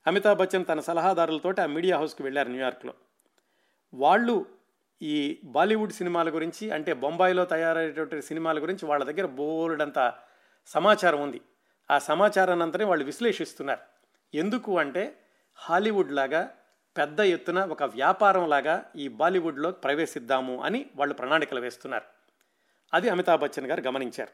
అమితాబ్ 0.07 0.39
బచ్చన్ 0.39 0.65
తన 0.69 0.81
సలహాదారులతోటి 0.81 1.61
ఆ 1.61 1.67
మీడియా 1.67 1.99
హౌస్కి 1.99 2.23
వెళ్ళారు 2.23 2.49
న్యూయార్క్లో. 2.49 2.95
వాళ్ళు 3.95 4.47
ఈ 5.03 5.41
బాలీవుడ్ 5.45 5.93
సినిమాల 5.93 6.35
గురించి 6.35 6.71
అంటే 6.71 6.93
బొంబాయిలో 6.93 7.45
తయారయ్యేటువంటి 7.45 8.23
సినిమాల 8.23 8.63
గురించి 8.63 8.87
వాళ్ళ 8.87 9.05
దగ్గర 9.05 9.27
బోల్డంత 9.27 10.15
సమాచారం 10.67 11.23
ఉంది. 11.23 11.41
ఆ 11.91 11.99
సమాచారాన్ని 11.99 12.63
అంతనే 12.63 12.85
వాళ్ళు 12.85 13.05
విశ్లేషిస్తున్నారు. 13.05 13.81
ఎందుకు 14.35 14.79
అంటే 14.79 15.19
హాలీవుడ్ 15.57 16.13
లాగా 16.13 16.55
పెద్ద 16.97 17.21
ఎత్తున 17.21 17.65
ఒక 17.65 17.83
వ్యాపారం 17.83 18.49
లాగా 18.49 18.85
ఈ 18.97 19.09
బాలీవుడ్లో 19.09 19.71
ప్రవేశిద్దాము 19.71 20.63
అని 20.63 20.87
వాళ్ళు 20.97 21.15
ప్రణాళికలు 21.15 21.61
వేస్తున్నారు. 21.61 22.05
అది 22.95 23.09
అమితాబ్ 23.09 23.41
బచ్చన్ 23.41 23.67
గారు 23.67 23.81
గమనించారు. 23.81 24.31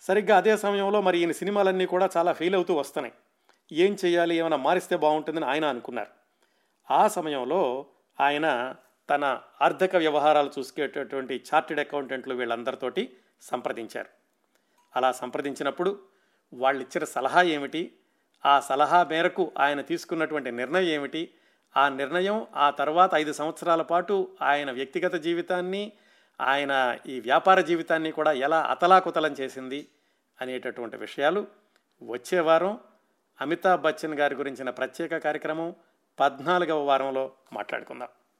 సరిగ్గా 0.00 0.36
అదే 0.36 0.56
సమయంలో 0.56 1.00
మరి 1.00 1.18
ఈయన 1.18 1.32
సినిమాలన్నీ 1.32 1.86
కూడా 1.86 2.08
చాలా 2.16 2.32
ఫెయిల్ 2.32 2.54
అవుతూ 2.54 2.74
వస్తున్నాయి. 2.74 3.14
ఏం 3.72 3.96
చేయాలి 4.04 4.36
ఏమైనా 4.36 4.56
మారిస్తే 4.56 4.96
బాగుంటుందని 4.96 5.44
ఆయన 5.44 5.64
అనుకున్నారు. 5.64 6.10
ఆ 6.90 7.08
సమయంలో 7.08 7.86
ఆయన 8.20 8.74
తన 9.10 9.40
ఆర్థిక 9.62 9.96
వ్యవహారాలు 9.96 10.50
చూసుకేటటువంటి 10.58 11.44
చార్టెడ్ 11.54 11.80
అకౌంటెంట్లు 11.80 12.34
వీళ్ళందరితోటి 12.34 13.16
సంప్రదించారు. 13.42 14.08
అలా 14.96 15.12
సంప్రదించినప్పుడు 15.12 16.02
వాళ్ళు 16.52 16.82
ఇచ్చిన 16.82 17.04
సలహా 17.04 17.42
ఏమిటి? 17.42 17.98
ఆ 18.44 18.60
సలహా 18.60 19.04
మేరకు 19.04 19.52
ఆయన 19.58 19.80
తీసుకున్నటువంటి 19.80 20.50
నిర్ణయం 20.50 20.84
ఏమిటి? 20.84 21.34
ఆ 21.76 21.88
నిర్ణయం 21.88 22.46
ఆ 22.56 22.70
తర్వాత 22.70 23.10
ఐదు 23.14 23.32
సంవత్సరాల 23.32 23.82
పాటు 23.82 24.36
ఆయన 24.42 24.70
వ్యక్తిగత 24.70 25.14
జీవితాన్ని 25.14 25.92
ఆయన 26.40 26.98
ఈ 27.06 27.20
వ్యాపార 27.20 27.60
జీవితాన్ని 27.60 28.12
కూడా 28.12 28.32
ఎలా 28.32 28.62
అతలాకుతలం 28.62 29.32
చేసింది 29.32 29.88
అనేటటువంటి 30.40 30.96
విషయాలు 30.96 31.46
వచ్చే 32.02 32.40
వారం 32.40 32.78
అమితాబ్ 33.40 33.82
బచ్చన్ 33.82 34.14
గారి 34.14 34.34
గురించిన 34.34 34.70
ప్రత్యేక 34.70 35.16
కార్యక్రమం 35.16 35.74
పద్నాలుగవ 36.20 36.84
వారంలో 36.84 37.32
మాట్లాడుకుందాం. 37.52 38.08